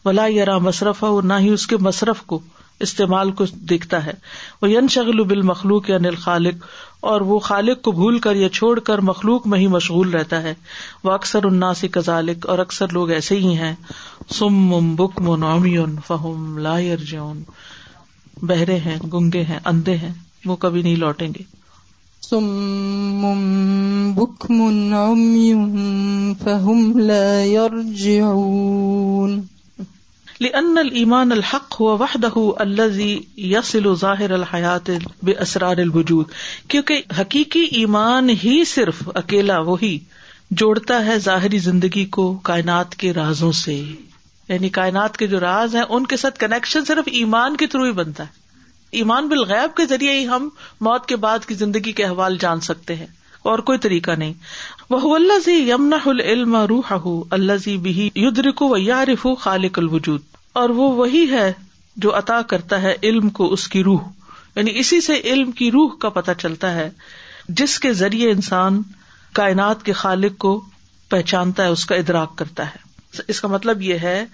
ولا 0.05 0.25
یار 0.31 0.57
مصرف 0.67 1.05
نہ 1.25 1.39
ہی 1.41 1.49
اس 1.57 1.67
کے 1.73 1.77
مصرف 1.89 2.23
کو 2.27 2.39
استعمال 2.87 3.31
کو 3.41 3.45
دیکھتا 3.73 4.05
ہے 4.07 4.13
وہ 4.63 5.25
بال 5.25 5.43
مخلوق 5.51 5.91
یا 5.91 5.99
نل 6.03 6.15
خالق 6.25 6.65
اور 7.13 7.21
وہ 7.33 7.39
خالق 7.51 7.83
کو 7.85 7.93
بھول 8.01 8.19
کر 8.27 8.37
یا 8.37 8.49
چھوڑ 8.61 8.79
کر 8.91 9.01
مخلوق 9.11 9.47
میں 9.55 9.59
ہی 9.59 9.67
مشغول 9.77 10.11
رہتا 10.15 10.43
ہے 10.43 10.55
وہ 11.05 11.13
اکثر 11.13 11.47
اناسی 11.51 11.89
کزالک 11.99 12.47
اور 12.55 12.59
اکثر 12.69 12.93
لوگ 12.99 13.11
ایسے 13.19 13.37
ہی 13.45 13.57
ہیں 13.57 13.75
سم 14.39 14.95
بک 14.99 15.23
فہم 16.07 16.59
لا 16.69 16.79
یرجون 16.81 17.43
بہرے 18.49 18.77
ہیں 18.85 18.97
گنگے 19.13 19.43
ہیں 19.49 19.59
اندھے 19.69 19.97
ہیں 19.97 20.13
وہ 20.47 20.57
کبھی 20.63 20.81
نہیں 20.83 20.97
لوٹیں 20.97 21.29
گے 21.39 21.43
ان 30.53 30.79
المان 30.79 31.33
الحق 31.33 31.77
هو 31.81 32.47
یسل 33.53 33.87
و 33.91 33.95
ظاہر 34.05 34.35
ظاهر 34.45 35.07
بے 35.29 35.35
اسرار 35.45 35.83
الوجود 35.85 36.35
کیونکہ 36.75 37.01
حقیقی 37.21 37.63
ایمان 37.83 38.29
ہی 38.43 38.57
صرف 38.75 39.03
اکیلا 39.23 39.59
وہی 39.71 39.99
جوڑتا 40.63 41.05
ہے 41.07 41.19
ظاہری 41.29 41.59
زندگی 41.71 42.05
کو 42.19 42.33
کائنات 42.51 42.97
کے 43.05 43.13
رازوں 43.21 43.53
سے 43.65 43.83
یعنی 44.49 44.69
کائنات 44.79 45.17
کے 45.17 45.27
جو 45.27 45.39
راز 45.41 45.75
ہیں 45.77 45.83
ان 45.95 46.07
کے 46.07 46.17
ساتھ 46.17 46.39
کنیکشن 46.39 46.85
صرف 46.89 47.09
ایمان 47.21 47.57
کے 47.63 47.67
تھرو 47.67 47.85
ہی 47.85 47.93
بنتا 47.93 48.23
ہے 48.25 48.45
ایمان 48.99 49.29
بالغیب 49.29 49.75
کے 49.77 49.87
ذریعے 49.87 50.19
ہی 50.19 50.27
ہم 50.29 50.49
موت 50.89 51.07
کے 51.07 51.17
بعد 51.25 51.47
کی 51.49 51.55
زندگی 51.63 51.93
کے 52.01 52.05
احوال 52.05 52.37
جان 52.41 52.61
سکتے 52.69 52.95
ہیں 52.97 53.07
اور 53.53 53.59
کوئی 53.71 53.79
طریقہ 53.79 54.11
نہیں 54.19 54.33
وہ 54.91 55.15
اللہ 55.15 55.39
زی 55.45 55.53
یمنا 55.71 55.97
العلم 56.13 56.57
روح 56.73 56.93
اللہ 57.37 57.57
زی 57.65 57.77
بھی 57.87 58.09
بکو 58.23 58.69
و 58.69 58.77
یا 58.79 59.05
رف 59.13 59.27
خالق 59.41 59.79
الوجود 59.79 60.23
اور 60.63 60.71
وہ 60.81 60.93
وہی 60.97 61.29
ہے 61.31 61.53
جو 62.05 62.17
عطا 62.19 62.41
کرتا 62.49 62.81
ہے 62.83 62.95
علم 63.11 63.29
کو 63.39 63.53
اس 63.53 63.67
کی 63.75 63.83
روح 63.85 64.09
یعنی 64.57 64.79
اسی 64.79 65.01
سے 65.11 65.21
علم 65.33 65.51
کی 65.61 65.71
روح 65.71 65.97
کا 66.01 66.09
پتہ 66.19 66.31
چلتا 66.39 66.73
ہے 66.75 66.89
جس 67.61 67.79
کے 67.81 67.93
ذریعے 68.03 68.31
انسان 68.31 68.81
کائنات 69.41 69.83
کے 69.85 69.93
خالق 70.03 70.39
کو 70.47 70.61
پہچانتا 71.11 71.63
ہے 71.65 71.69
اس 71.79 71.85
کا 71.87 71.95
ادراک 72.05 72.37
کرتا 72.39 72.65
ہے 72.71 72.85
اس 73.29 73.41
کا 73.41 73.49
مطلب 73.49 73.83
یہ 73.83 73.99
ہے 74.03 74.25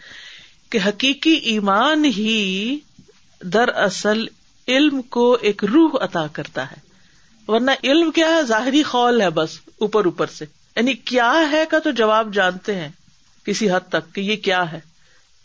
کہ 0.71 0.79
حقیقی 0.87 1.33
ایمان 1.55 2.05
ہی 2.17 2.79
در 3.53 3.69
اصل 3.85 4.25
علم 4.75 5.01
کو 5.17 5.31
ایک 5.51 5.65
روح 5.73 5.97
عطا 6.05 6.27
کرتا 6.33 6.63
ہے 6.71 6.77
ورنہ 7.51 7.71
علم 7.85 8.11
کیا 8.15 8.29
ہے 8.35 8.43
ظاہری 8.49 8.83
خول 8.91 9.21
ہے 9.21 9.31
بس 9.41 9.59
اوپر 9.87 10.05
اوپر 10.07 10.27
سے 10.37 10.45
یعنی 10.77 10.93
کیا 11.13 11.33
ہے 11.53 11.65
کا 11.71 11.79
تو 11.85 11.91
جواب 12.01 12.33
جانتے 12.35 12.75
ہیں 12.75 12.89
کسی 13.47 13.71
حد 13.71 13.89
تک 13.93 14.15
کہ 14.15 14.21
یہ 14.21 14.37
کیا 14.45 14.63
ہے 14.73 14.81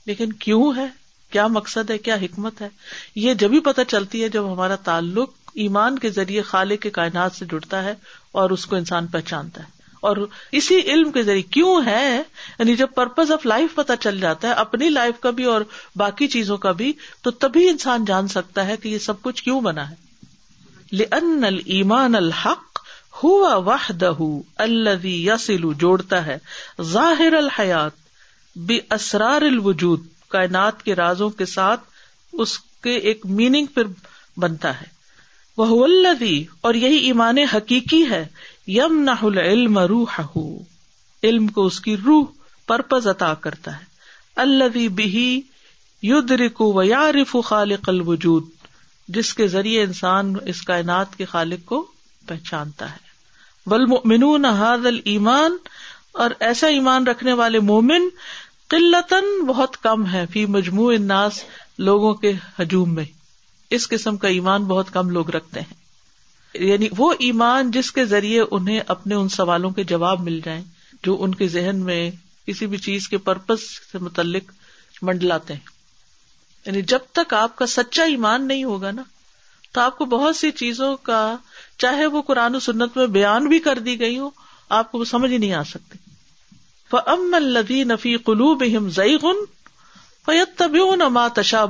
لیکن 0.05 0.33
کیوں 0.45 0.71
ہے 0.75 0.85
کیا 1.31 1.47
مقصد 1.53 1.89
ہے 1.91 1.97
کیا 1.97 2.15
حکمت 2.21 2.61
ہے 2.61 2.67
یہ 3.15 3.33
جب 3.39 3.53
ہی 3.53 3.59
پتہ 3.63 3.81
چلتی 3.87 4.23
ہے 4.23 4.29
جب 4.35 4.51
ہمارا 4.51 4.75
تعلق 4.83 5.31
ایمان 5.63 5.97
کے 5.99 6.09
ذریعے 6.17 6.41
خالق 6.51 6.81
کے 6.81 6.89
کائنات 6.99 7.31
سے 7.35 7.45
جڑتا 7.51 7.83
ہے 7.83 7.93
اور 8.41 8.49
اس 8.57 8.65
کو 8.65 8.75
انسان 8.75 9.07
پہچانتا 9.15 9.63
ہے 9.63 9.75
اور 10.05 10.17
اسی 10.59 10.79
علم 10.93 11.11
کے 11.11 11.21
ذریعے 11.23 11.41
کیوں 11.57 11.79
ہے 11.85 12.07
یعنی 12.59 12.75
جب 12.75 12.87
پرپز 12.95 13.31
آف 13.31 13.45
لائف 13.45 13.75
پتا 13.75 13.95
چل 14.05 14.19
جاتا 14.19 14.47
ہے 14.47 14.53
اپنی 14.65 14.89
لائف 14.89 15.19
کا 15.21 15.29
بھی 15.39 15.43
اور 15.53 15.61
باقی 16.03 16.27
چیزوں 16.35 16.57
کا 16.65 16.71
بھی 16.81 16.91
تو 17.23 17.31
تبھی 17.43 17.67
انسان 17.69 18.05
جان 18.05 18.27
سکتا 18.35 18.65
ہے 18.67 18.77
کہ 18.83 18.89
یہ 18.89 18.97
سب 19.05 19.21
کچھ 19.21 19.43
کیوں 19.43 19.59
بنا 19.67 19.89
ہے 19.89 19.95
لن 20.99 21.43
المان 21.45 22.15
الحق 22.15 22.79
ہوا 23.23 23.75
سلو 25.39 25.71
جوڑتا 25.79 26.25
ہے 26.25 26.37
ظاہر 26.91 27.33
الحیات 27.37 28.05
بے 28.67 28.77
اسرار 28.95 29.41
الوجود 29.45 30.05
کائنات 30.31 30.83
کے 30.83 30.95
رازوں 30.95 31.29
کے 31.41 31.45
ساتھ 31.45 31.81
اس 32.45 32.57
کے 32.83 32.95
ایک 33.09 33.25
میننگ 33.39 33.65
پھر 33.73 33.83
بنتا 34.41 34.79
ہے 34.81 34.85
وہ 35.57 35.83
الدی 35.83 36.43
اور 36.69 36.73
یہی 36.75 36.97
ایمان 37.05 37.37
حقیقی 37.53 38.03
ہے 38.09 38.25
یم 38.75 38.97
نہ 39.03 39.11
علم 39.39 39.77
روح 39.89 40.15
علم 41.27 41.47
کو 41.57 41.65
اس 41.65 41.79
کی 41.81 41.95
روح 42.05 42.23
پرپز 42.67 43.07
عطا 43.07 43.33
کرتا 43.41 43.75
ہے 43.79 43.85
اللہ 44.43 44.77
بھی 44.95 45.41
ید 46.03 46.31
رکو 46.41 46.71
و 46.79 46.83
یا 46.83 47.11
رف 47.11 47.35
خالق 47.45 47.87
الوجود 47.89 48.49
جس 49.17 49.33
کے 49.33 49.47
ذریعے 49.55 49.83
انسان 49.83 50.33
اس 50.53 50.61
کائنات 50.71 51.15
کے 51.17 51.25
خالق 51.35 51.65
کو 51.65 51.81
پہچانتا 52.27 52.91
ہے 52.91 54.05
من 54.15 54.45
حاد 54.59 54.85
المان 54.91 55.55
اور 56.25 56.31
ایسا 56.49 56.67
ایمان 56.77 57.07
رکھنے 57.07 57.33
والے 57.43 57.59
مومن 57.71 58.07
قلتن 58.69 59.45
بہت 59.47 59.77
کم 59.83 60.05
ہے 60.11 60.25
فی 60.33 60.45
مجموع 60.59 60.91
الناس 60.93 61.43
لوگوں 61.89 62.13
کے 62.25 62.31
ہجوم 62.61 62.93
میں 62.95 63.05
اس 63.77 63.87
قسم 63.89 64.17
کا 64.17 64.27
ایمان 64.37 64.63
بہت 64.73 64.91
کم 64.93 65.09
لوگ 65.19 65.29
رکھتے 65.35 65.59
ہیں 65.59 65.85
یعنی 66.65 66.87
وہ 66.97 67.11
ایمان 67.27 67.71
جس 67.71 67.91
کے 67.91 68.05
ذریعے 68.05 68.41
انہیں 68.51 68.79
اپنے 68.95 69.15
ان 69.15 69.29
سوالوں 69.29 69.69
کے 69.79 69.83
جواب 69.91 70.21
مل 70.23 70.39
جائیں 70.45 70.61
جو 71.05 71.15
ان 71.23 71.35
کے 71.35 71.47
ذہن 71.55 71.79
میں 71.89 72.09
کسی 72.47 72.67
بھی 72.67 72.77
چیز 72.87 73.07
کے 73.09 73.17
پرپز 73.27 73.61
سے 73.91 73.97
متعلق 74.01 74.51
منڈلاتے 75.01 75.53
ہیں 75.53 75.75
یعنی 76.65 76.81
جب 76.93 76.99
تک 77.15 77.33
آپ 77.33 77.55
کا 77.55 77.65
سچا 77.77 78.03
ایمان 78.13 78.47
نہیں 78.47 78.63
ہوگا 78.63 78.91
نا 78.91 79.03
تو 79.73 79.81
آپ 79.81 79.97
کو 79.97 80.05
بہت 80.13 80.35
سی 80.35 80.51
چیزوں 80.61 80.95
کا 81.09 81.21
چاہے 81.79 82.05
وہ 82.15 82.21
قرآن 82.27 82.55
و 82.55 82.59
سنت 82.67 82.97
میں 82.97 83.05
بیان 83.17 83.47
بھی 83.49 83.59
کر 83.67 83.79
دی 83.87 83.99
گئی 83.99 84.17
ہو 84.19 84.29
آپ 84.77 84.91
کو 84.91 84.99
وہ 84.99 85.05
سمجھ 85.05 85.31
ہی 85.31 85.37
نہیں 85.37 85.53
آ 85.53 85.63
سکتی 85.73 86.05
الدی 87.37 87.83
نفی 87.83 88.15
قلو 88.25 88.53
بہم 88.59 88.89
ضعی 88.95 89.17
تب 90.57 90.75
نما 90.97 91.27
تشا 91.35 91.65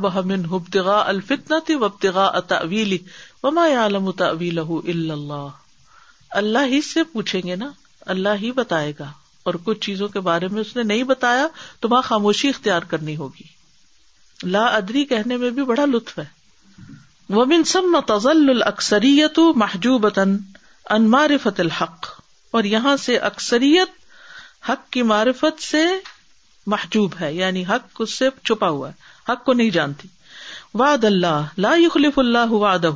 الفتنا 0.94 1.58
تھی 1.66 1.76
وبتگا 1.84 2.24
اطیلی 2.40 2.98
وما 3.44 3.64
عالم 3.80 4.10
تبی 4.20 4.50
اللہ 4.60 5.48
اللہ 6.40 6.66
ہی 6.72 6.82
سے 6.88 7.04
پوچھیں 7.12 7.42
گے 7.48 7.56
نا 7.56 7.70
اللہ 8.14 8.40
ہی 8.42 8.52
بتائے 8.60 8.92
گا 9.00 9.12
اور 9.50 9.54
کچھ 9.64 9.80
چیزوں 9.86 10.08
کے 10.16 10.20
بارے 10.30 10.48
میں 10.52 10.62
اس 10.62 10.76
نے 10.76 10.84
نہیں 10.84 11.04
بتایا 11.12 11.48
تو 11.80 11.90
وہاں 11.90 12.02
خاموشی 12.08 12.50
اختیار 12.50 12.82
کرنی 12.94 13.16
ہوگی 13.18 13.44
لا 14.56 14.66
ادری 14.78 15.04
کہنے 15.12 15.38
میں 15.44 15.50
بھی 15.60 15.64
بڑا 15.66 15.86
لطف 15.94 16.20
ہے 16.20 16.26
وہ 17.36 17.46
منسم 17.46 17.92
متضل 17.96 18.64
اکثریت 18.66 19.40
محجوبت 19.64 20.20
انمارفت 20.20 21.60
الحق 21.60 22.06
اور 22.58 22.64
یہاں 22.74 22.96
سے 23.06 23.18
اکثریت 23.32 23.96
حق 24.70 24.90
کی 24.92 25.02
معرفت 25.14 25.62
سے 25.64 25.86
محجوب 26.74 27.14
ہے 27.22 27.34
یعنی 27.34 27.64
حق 27.70 28.02
اس 28.02 28.18
سے 28.20 28.30
چھپا 28.44 28.70
ہوا 28.70 28.90
ہے 28.90 29.32
حق 29.32 29.44
کو 29.46 29.54
نہیں 29.54 29.70
جانتی 29.80 30.08
وعد 30.74 31.03
اللہ 31.05 31.45
لا 31.65 31.74
یخلف 31.78 32.18
اللہ 32.20 32.51
وعدہ 32.51 32.89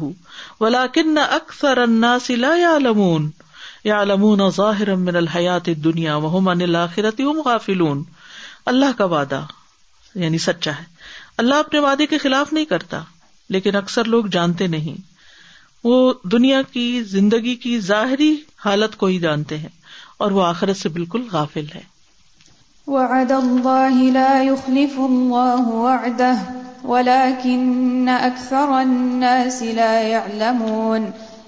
ولکن 0.59 1.17
اکثر 1.29 1.77
الناس 1.81 2.29
لا 2.37 2.53
یعلمون 2.57 3.29
یعلمون 3.83 4.49
ظاہرا 4.55 4.95
من 5.03 5.15
الحیات 5.19 5.69
الدنیا 5.73 6.15
وهم 6.25 6.49
عن 6.53 6.61
الاخرت 6.67 7.21
هم 7.29 7.39
غافلون 7.45 8.03
اللہ 8.73 8.97
کا 8.97 9.05
وعدہ 9.13 9.41
یعنی 10.25 10.37
سچا 10.47 10.71
ہے 10.79 11.01
اللہ 11.45 11.63
اپنے 11.65 11.79
وعدے 11.87 12.05
کے 12.13 12.17
خلاف 12.25 12.51
نہیں 12.57 12.65
کرتا 12.75 13.01
لیکن 13.57 13.75
اکثر 13.83 14.11
لوگ 14.15 14.25
جانتے 14.37 14.67
نہیں 14.75 14.99
وہ 15.83 15.97
دنیا 16.35 16.61
کی 16.73 16.85
زندگی 17.15 17.55
کی 17.67 17.79
ظاہری 17.91 18.33
حالت 18.65 18.95
کو 18.97 19.05
ہی 19.13 19.19
جانتے 19.27 19.57
ہیں 19.63 19.69
اور 20.25 20.31
وہ 20.39 20.43
آخرت 20.53 20.77
سے 20.77 20.89
بالکل 20.99 21.21
غافل 21.31 21.65
ہے 21.75 21.81
وعد 22.91 23.31
الله 23.35 24.05
لا 24.19 24.31
يخلف 24.45 24.95
الله 25.03 25.75
وعده 25.87 26.37
ولكن 26.93 28.09
أكثر 28.13 28.73
الناس 28.81 29.59
لا 29.77 29.91
يعلمون 30.13 31.05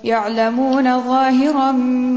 يعلمون 0.09 0.87
ظاهرا 1.07 1.67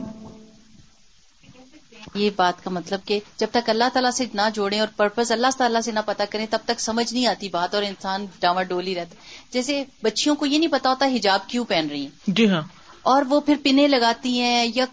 یہ 2.22 2.30
بات 2.38 2.64
کا 2.64 2.70
مطلب 2.78 3.00
کہ 3.08 3.20
جب 3.42 3.52
تک 3.52 3.70
اللہ 3.70 3.92
تعالیٰ 3.94 4.10
سے 4.16 4.26
نہ 4.40 4.48
جوڑے 4.54 4.80
اور 4.86 4.88
پرپز 4.96 5.32
اللہ 5.32 5.56
تعالیٰ 5.58 5.82
سے 5.82 5.92
نہ 5.92 6.00
پتا 6.06 6.26
کریں 6.34 6.46
تب 6.56 6.66
تک 6.72 6.80
سمجھ 6.86 7.14
نہیں 7.14 7.26
آتی 7.34 7.50
بات 7.54 7.76
اور 7.76 7.84
انسان 7.90 8.26
ڈاما 8.40 8.64
ڈولی 8.74 8.96
رہتا 8.96 9.16
جیسے 9.58 9.84
بچیوں 10.04 10.36
کو 10.42 10.46
یہ 10.54 10.58
نہیں 10.58 10.72
پتا 10.78 10.90
ہوتا 10.90 11.06
حجاب 11.16 11.48
کیوں 11.54 11.66
پہن 11.74 11.88
رہی 11.94 12.02
ہیں 12.06 12.34
جی 12.42 12.50
ہاں 12.56 12.62
اور 13.10 13.24
وہ 13.30 13.40
پھر 13.46 13.56
پنے 13.64 13.88
لگاتی 13.88 14.40
ہیں 14.40 14.68
یا 14.76 14.86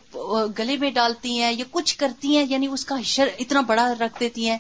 گلے 0.59 0.77
میں 0.81 0.91
ڈالتی 0.95 1.39
ہیں 1.41 1.53
یا 1.53 1.65
کچھ 1.71 1.97
کرتی 1.99 2.37
ہیں 2.37 2.45
یعنی 2.51 2.67
اس 2.73 2.85
کا 2.85 2.97
شر 3.05 3.29
اتنا 3.41 3.61
بڑا 3.67 3.93
رکھ 4.01 4.19
دیتی 4.21 4.49
ہیں 4.49 4.59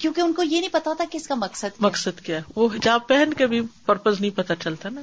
کیونکہ 0.00 0.20
ان 0.20 0.32
کو 0.32 0.42
یہ 0.42 0.58
نہیں 0.60 0.72
پتا 0.72 0.92
تھا 0.96 1.04
کہ 1.10 1.16
اس 1.16 1.26
کا 1.28 1.34
مقصد 1.34 1.80
مقصد 1.82 2.20
کیا 2.24 2.38
وہ 2.56 2.68
حجاب 2.74 3.06
پہن 3.08 3.32
کے 3.36 3.46
بھی 3.52 3.60
پرپز 3.86 4.20
نہیں 4.20 4.36
پتا 4.36 4.56
چلتا 4.64 4.88
نا 4.94 5.00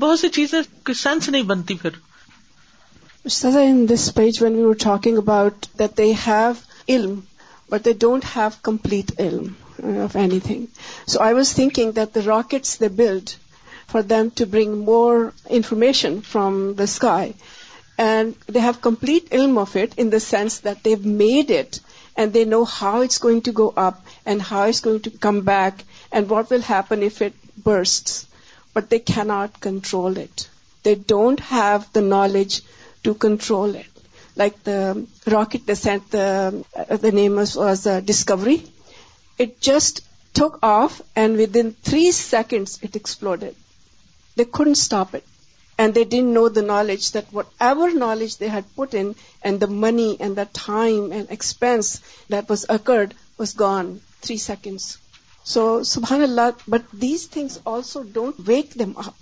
بہت 0.00 0.20
سی 0.20 0.28
چیزیں 0.38 0.60
سینس 1.02 1.28
نہیں 1.28 1.42
بنتی 1.50 1.74
پھر 1.82 2.00
this 3.92 4.12
page 4.14 4.42
when 4.42 4.62
talking 4.82 5.18
about 5.18 5.66
that 5.78 5.96
they 5.98 6.12
have 6.26 6.52
علم 6.94 7.18
but 7.70 7.84
they 7.84 7.92
don't 8.06 8.24
have 8.36 8.48
complete 8.68 9.20
علم 9.20 10.00
of 10.04 10.16
anything 10.46 10.64
so 11.10 11.20
I 11.22 11.34
was 11.34 11.54
thinking 11.54 11.90
that 11.96 12.14
the 12.14 12.20
rockets 12.26 12.78
they 12.80 12.88
build 13.02 13.30
for 13.92 14.02
them 14.12 14.30
to 14.40 14.46
bring 14.52 14.76
more 14.90 15.32
information 15.58 16.20
from 16.32 16.58
the 16.80 16.88
sky. 16.96 17.34
And 17.98 18.34
they 18.56 18.62
have 18.66 18.84
complete 18.86 19.30
ilm 19.38 19.58
of 19.62 19.76
it 19.80 19.96
in 20.04 20.10
the 20.14 20.22
sense 20.26 20.60
that 20.66 20.82
they've 20.82 21.08
made 21.22 21.54
it 21.58 21.80
and 22.16 22.32
they 22.32 22.44
know 22.52 22.64
how 22.74 22.94
it's 23.06 23.22
going 23.26 23.42
to 23.48 23.52
go 23.60 23.66
up 23.84 24.00
and 24.26 24.42
how 24.50 24.62
it's 24.64 24.84
going 24.86 25.00
to 25.06 25.12
come 25.26 25.40
back 25.48 25.84
and 26.10 26.30
what 26.34 26.50
will 26.50 26.66
happen 26.72 27.04
if 27.10 27.22
it 27.28 27.38
bursts. 27.70 28.18
But 28.74 28.90
they 28.90 28.98
cannot 28.98 29.60
control 29.68 30.16
it. 30.16 30.48
They 30.82 30.94
don't 31.14 31.40
have 31.48 31.88
the 31.92 32.04
knowledge 32.12 32.60
to 33.04 33.14
control 33.26 33.74
it. 33.74 33.88
Like 34.34 34.62
the 34.64 35.06
rocket 35.36 35.66
descent, 35.66 36.14
uh, 36.14 36.50
the 37.06 37.12
name 37.18 37.36
was 37.40 37.86
uh, 37.86 38.00
Discovery. 38.00 38.62
It 39.38 39.60
just 39.60 40.00
took 40.32 40.58
off 40.62 41.02
and 41.14 41.36
within 41.42 41.74
3 41.90 42.10
seconds 42.22 42.78
it 42.90 43.02
exploded. 43.04 43.50
The 44.38 44.42
خنڈ 44.58 44.70
stop 44.76 45.10
it 45.16 45.22
and 45.80 45.90
they 45.94 46.02
didn't 46.16 46.30
know 46.34 46.42
the 46.56 46.60
knowledge 46.66 47.00
their 47.32 47.90
knowledge 47.98 48.30
they 48.40 48.48
had 48.50 48.94
and 48.94 49.54
the 49.60 49.66
money 49.84 50.10
and 50.18 50.32
the 50.36 50.42
time 50.66 51.00
gone 53.58 53.84
three 54.20 54.36
second 54.38 54.78
so 55.52 55.62
سبحان 55.92 56.20
اللہ 56.22 56.48
but 56.70 56.82
these 57.02 57.20
things 57.30 57.54
also 57.72 57.98
don't 58.12 58.34
wake 58.48 58.66
them 58.78 58.90
up 59.04 59.16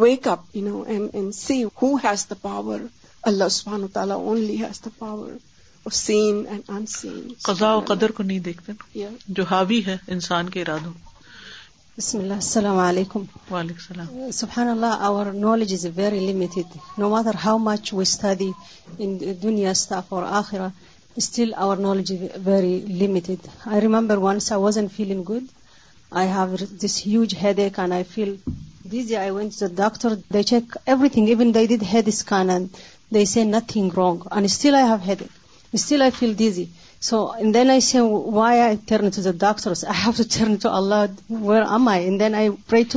wake 0.00 0.22
up 0.28 0.42
power 2.42 2.80
اللہ 3.30 3.48
سبحان 3.50 3.80
و 3.82 3.86
تعالی 3.92 4.12
اونلیز 4.14 4.80
power 4.98 5.32
کو 8.16 8.22
نہیں 8.22 8.38
دیکھتا 8.40 8.72
جو 9.38 9.42
ہاوی 9.50 9.80
ہے 9.86 9.96
انسان 10.16 10.44
کے 10.50 10.58
ارادوں 10.62 10.92
اللہ 12.16 12.32
السلام 12.32 12.76
علیکم 12.78 13.22
وعلیکم 13.50 13.82
السلام 13.98 14.30
سفان 14.32 14.68
اللہ 14.68 15.00
our 15.06 15.26
knowledge 15.44 15.72
is 15.74 15.86
a 15.86 15.90
very 15.94 16.18
limit 16.26 16.58
دنیا 19.42 19.72
still 21.18 21.52
our 21.64 21.76
knowledge 21.86 22.12
very 22.44 22.76
limited 23.00 23.68
I 27.90 28.02
feel 28.14 28.34
دیزی 36.38 36.64
سو 37.06 37.18
ایندین 37.40 37.70
وایا 38.32 38.70
ڈاک 39.40 39.60
ہیم 39.96 41.88
آئی 41.88 42.04
ایندینگ 42.06 42.88